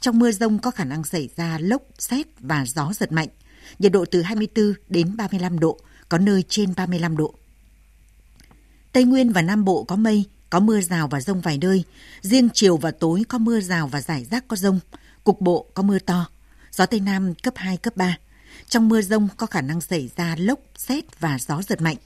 Trong 0.00 0.18
mưa 0.18 0.32
rông 0.32 0.58
có 0.58 0.70
khả 0.70 0.84
năng 0.84 1.04
xảy 1.04 1.28
ra 1.36 1.58
lốc, 1.60 1.82
xét 1.98 2.26
và 2.40 2.64
gió 2.66 2.92
giật 2.92 3.12
mạnh. 3.12 3.28
Nhiệt 3.78 3.92
độ 3.92 4.04
từ 4.10 4.22
24 4.22 4.72
đến 4.88 5.16
35 5.16 5.58
độ, 5.58 5.80
có 6.08 6.18
nơi 6.18 6.44
trên 6.48 6.74
35 6.76 7.16
độ. 7.16 7.34
Tây 8.92 9.04
Nguyên 9.04 9.32
và 9.32 9.42
Nam 9.42 9.64
Bộ 9.64 9.84
có 9.84 9.96
mây, 9.96 10.24
có 10.50 10.60
mưa 10.60 10.80
rào 10.80 11.08
và 11.08 11.20
rông 11.20 11.40
vài 11.40 11.58
nơi. 11.58 11.84
Riêng 12.20 12.48
chiều 12.54 12.76
và 12.76 12.90
tối 12.90 13.24
có 13.28 13.38
mưa 13.38 13.60
rào 13.60 13.88
và 13.88 14.00
rải 14.00 14.24
rác 14.24 14.48
có 14.48 14.56
rông. 14.56 14.80
Cục 15.24 15.40
bộ 15.40 15.66
có 15.74 15.82
mưa 15.82 15.98
to. 15.98 16.26
Gió 16.72 16.86
Tây 16.86 17.00
Nam 17.00 17.34
cấp 17.34 17.54
2, 17.56 17.76
cấp 17.76 17.96
3. 17.96 18.18
Trong 18.68 18.88
mưa 18.88 19.02
rông 19.02 19.28
có 19.36 19.46
khả 19.46 19.60
năng 19.60 19.80
xảy 19.80 20.10
ra 20.16 20.36
lốc, 20.38 20.60
xét 20.76 21.20
và 21.20 21.38
gió 21.38 21.62
giật 21.62 21.80
mạnh. 21.80 21.96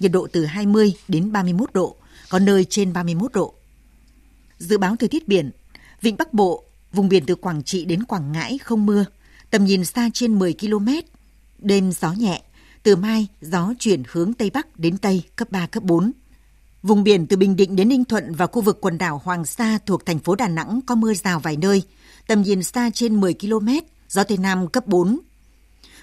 Nhiệt 0.00 0.12
độ 0.12 0.26
từ 0.32 0.44
20 0.44 0.92
đến 1.08 1.32
31 1.32 1.72
độ, 1.72 1.96
có 2.28 2.38
nơi 2.38 2.64
trên 2.64 2.92
31 2.92 3.32
độ. 3.32 3.54
Dự 4.58 4.78
báo 4.78 4.96
thời 4.96 5.08
tiết 5.08 5.28
biển, 5.28 5.50
Vịnh 6.00 6.16
Bắc 6.16 6.32
Bộ 6.32 6.64
Vùng 6.92 7.08
biển 7.08 7.26
từ 7.26 7.34
Quảng 7.34 7.62
Trị 7.62 7.84
đến 7.84 8.04
Quảng 8.04 8.32
Ngãi 8.32 8.58
không 8.58 8.86
mưa, 8.86 9.04
tầm 9.50 9.64
nhìn 9.64 9.84
xa 9.84 10.10
trên 10.14 10.38
10 10.38 10.54
km. 10.60 10.88
Đêm 11.58 11.92
gió 11.92 12.12
nhẹ, 12.12 12.42
từ 12.82 12.96
mai 12.96 13.26
gió 13.40 13.72
chuyển 13.78 14.02
hướng 14.08 14.32
Tây 14.32 14.50
Bắc 14.50 14.78
đến 14.78 14.98
Tây 14.98 15.22
cấp 15.36 15.50
3, 15.50 15.66
cấp 15.66 15.82
4. 15.82 16.12
Vùng 16.82 17.04
biển 17.04 17.26
từ 17.26 17.36
Bình 17.36 17.56
Định 17.56 17.76
đến 17.76 17.88
Ninh 17.88 18.04
Thuận 18.04 18.34
và 18.34 18.46
khu 18.46 18.62
vực 18.62 18.78
quần 18.80 18.98
đảo 18.98 19.20
Hoàng 19.24 19.44
Sa 19.44 19.78
thuộc 19.86 20.06
thành 20.06 20.18
phố 20.18 20.34
Đà 20.34 20.48
Nẵng 20.48 20.80
có 20.86 20.94
mưa 20.94 21.14
rào 21.14 21.40
vài 21.40 21.56
nơi, 21.56 21.82
tầm 22.26 22.42
nhìn 22.42 22.62
xa 22.62 22.90
trên 22.94 23.20
10 23.20 23.34
km, 23.34 23.68
gió 24.08 24.24
Tây 24.24 24.38
Nam 24.38 24.68
cấp 24.68 24.86
4. 24.86 25.18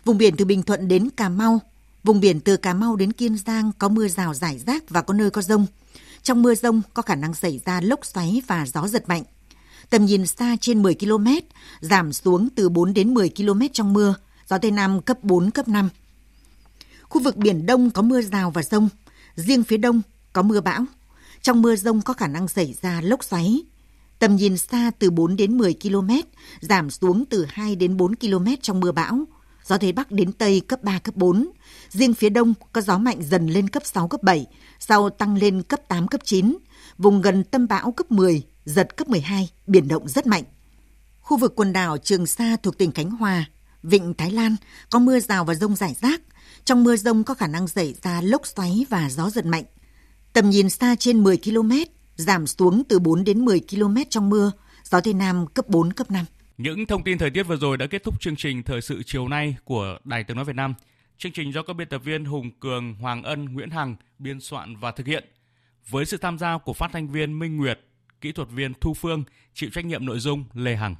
Vùng 0.05 0.17
biển 0.17 0.35
từ 0.35 0.45
Bình 0.45 0.63
Thuận 0.63 0.87
đến 0.87 1.09
Cà 1.09 1.29
Mau, 1.29 1.59
Vùng 2.03 2.19
biển 2.19 2.39
từ 2.39 2.57
Cà 2.57 2.73
Mau 2.73 2.95
đến 2.95 3.11
Kiên 3.11 3.37
Giang 3.37 3.71
có 3.79 3.89
mưa 3.89 4.07
rào 4.07 4.33
rải 4.33 4.59
rác 4.59 4.89
và 4.89 5.01
có 5.01 5.13
nơi 5.13 5.29
có 5.29 5.41
rông. 5.41 5.65
Trong 6.23 6.41
mưa 6.41 6.55
rông 6.55 6.81
có 6.93 7.01
khả 7.01 7.15
năng 7.15 7.33
xảy 7.33 7.61
ra 7.65 7.81
lốc 7.81 8.05
xoáy 8.05 8.41
và 8.47 8.65
gió 8.65 8.87
giật 8.87 9.09
mạnh. 9.09 9.23
Tầm 9.89 10.05
nhìn 10.05 10.27
xa 10.27 10.55
trên 10.61 10.81
10 10.81 10.95
km, 10.95 11.27
giảm 11.79 12.13
xuống 12.13 12.49
từ 12.55 12.69
4 12.69 12.93
đến 12.93 13.13
10 13.13 13.29
km 13.29 13.61
trong 13.73 13.93
mưa, 13.93 14.15
gió 14.49 14.57
Tây 14.57 14.71
Nam 14.71 15.01
cấp 15.01 15.23
4, 15.23 15.51
cấp 15.51 15.67
5. 15.67 15.89
Khu 17.03 17.21
vực 17.21 17.37
Biển 17.37 17.65
Đông 17.65 17.91
có 17.91 18.01
mưa 18.01 18.21
rào 18.21 18.51
và 18.51 18.63
rông, 18.63 18.89
riêng 19.35 19.63
phía 19.63 19.77
Đông 19.77 20.01
có 20.33 20.41
mưa 20.41 20.61
bão. 20.61 20.85
Trong 21.41 21.61
mưa 21.61 21.75
rông 21.75 22.01
có 22.01 22.13
khả 22.13 22.27
năng 22.27 22.47
xảy 22.47 22.75
ra 22.81 23.01
lốc 23.01 23.23
xoáy. 23.23 23.63
Tầm 24.19 24.35
nhìn 24.35 24.57
xa 24.57 24.91
từ 24.99 25.09
4 25.09 25.35
đến 25.35 25.57
10 25.57 25.75
km, 25.81 26.09
giảm 26.61 26.89
xuống 26.89 27.25
từ 27.29 27.45
2 27.49 27.75
đến 27.75 27.97
4 27.97 28.15
km 28.15 28.45
trong 28.61 28.79
mưa 28.79 28.91
bão. 28.91 29.25
Gió 29.65 29.77
Tây 29.77 29.91
Bắc 29.91 30.11
đến 30.11 30.31
Tây 30.31 30.61
cấp 30.67 30.83
3, 30.83 30.99
cấp 30.99 31.15
4. 31.15 31.49
Riêng 31.89 32.13
phía 32.13 32.29
Đông 32.29 32.53
có 32.73 32.81
gió 32.81 32.97
mạnh 32.97 33.17
dần 33.21 33.47
lên 33.47 33.69
cấp 33.69 33.83
6, 33.85 34.07
cấp 34.07 34.23
7, 34.23 34.45
sau 34.79 35.09
tăng 35.09 35.37
lên 35.37 35.63
cấp 35.63 35.79
8, 35.87 36.07
cấp 36.07 36.21
9. 36.23 36.57
Vùng 36.99 37.21
gần 37.21 37.43
tâm 37.43 37.67
bão 37.67 37.91
cấp 37.91 38.11
10, 38.11 38.41
giật 38.65 38.97
cấp 38.97 39.09
12, 39.09 39.49
biển 39.67 39.87
động 39.87 40.07
rất 40.07 40.27
mạnh. 40.27 40.43
Khu 41.19 41.37
vực 41.37 41.53
quần 41.55 41.73
đảo 41.73 41.97
Trường 41.97 42.25
Sa 42.25 42.57
thuộc 42.63 42.77
tỉnh 42.77 42.91
Khánh 42.91 43.11
Hòa, 43.11 43.45
Vịnh 43.83 44.13
Thái 44.13 44.31
Lan 44.31 44.55
có 44.89 44.99
mưa 44.99 45.19
rào 45.19 45.45
và 45.45 45.55
rông 45.55 45.75
rải 45.75 45.93
rác. 46.01 46.21
Trong 46.65 46.83
mưa 46.83 46.95
rông 46.95 47.23
có 47.23 47.33
khả 47.33 47.47
năng 47.47 47.67
xảy 47.67 47.95
ra 48.01 48.21
lốc 48.21 48.47
xoáy 48.47 48.85
và 48.89 49.09
gió 49.09 49.29
giật 49.29 49.45
mạnh. 49.45 49.63
Tầm 50.33 50.49
nhìn 50.49 50.69
xa 50.69 50.95
trên 50.95 51.23
10 51.23 51.37
km, 51.37 51.71
giảm 52.15 52.47
xuống 52.47 52.83
từ 52.89 52.99
4 52.99 53.23
đến 53.23 53.45
10 53.45 53.61
km 53.71 53.95
trong 54.09 54.29
mưa, 54.29 54.51
gió 54.83 55.01
Tây 55.01 55.13
Nam 55.13 55.47
cấp 55.47 55.67
4, 55.67 55.93
cấp 55.93 56.11
5. 56.11 56.25
Những 56.57 56.85
thông 56.85 57.03
tin 57.03 57.17
thời 57.17 57.29
tiết 57.29 57.43
vừa 57.43 57.57
rồi 57.57 57.77
đã 57.77 57.87
kết 57.87 58.03
thúc 58.03 58.21
chương 58.21 58.35
trình 58.35 58.63
Thời 58.63 58.81
sự 58.81 59.03
chiều 59.05 59.27
nay 59.27 59.55
của 59.63 59.97
Đài 60.03 60.23
Tiếng 60.23 60.37
Nói 60.37 60.45
Việt 60.45 60.55
Nam. 60.55 60.73
Chương 61.17 61.31
trình 61.31 61.53
do 61.53 61.63
các 61.63 61.73
biên 61.73 61.89
tập 61.89 62.01
viên 62.05 62.25
Hùng 62.25 62.51
Cường, 62.59 62.93
Hoàng 62.93 63.23
Ân, 63.23 63.45
Nguyễn 63.45 63.69
Hằng 63.69 63.95
biên 64.19 64.39
soạn 64.39 64.75
và 64.75 64.91
thực 64.91 65.07
hiện. 65.07 65.23
Với 65.89 66.05
sự 66.05 66.17
tham 66.17 66.37
gia 66.37 66.57
của 66.57 66.73
phát 66.73 66.89
thanh 66.93 67.07
viên 67.07 67.39
Minh 67.39 67.57
Nguyệt, 67.57 67.79
kỹ 68.21 68.31
thuật 68.31 68.49
viên 68.49 68.73
Thu 68.73 68.93
Phương, 68.93 69.23
chịu 69.53 69.69
trách 69.73 69.85
nhiệm 69.85 70.05
nội 70.05 70.19
dung 70.19 70.43
Lê 70.53 70.75
Hằng. 70.75 70.95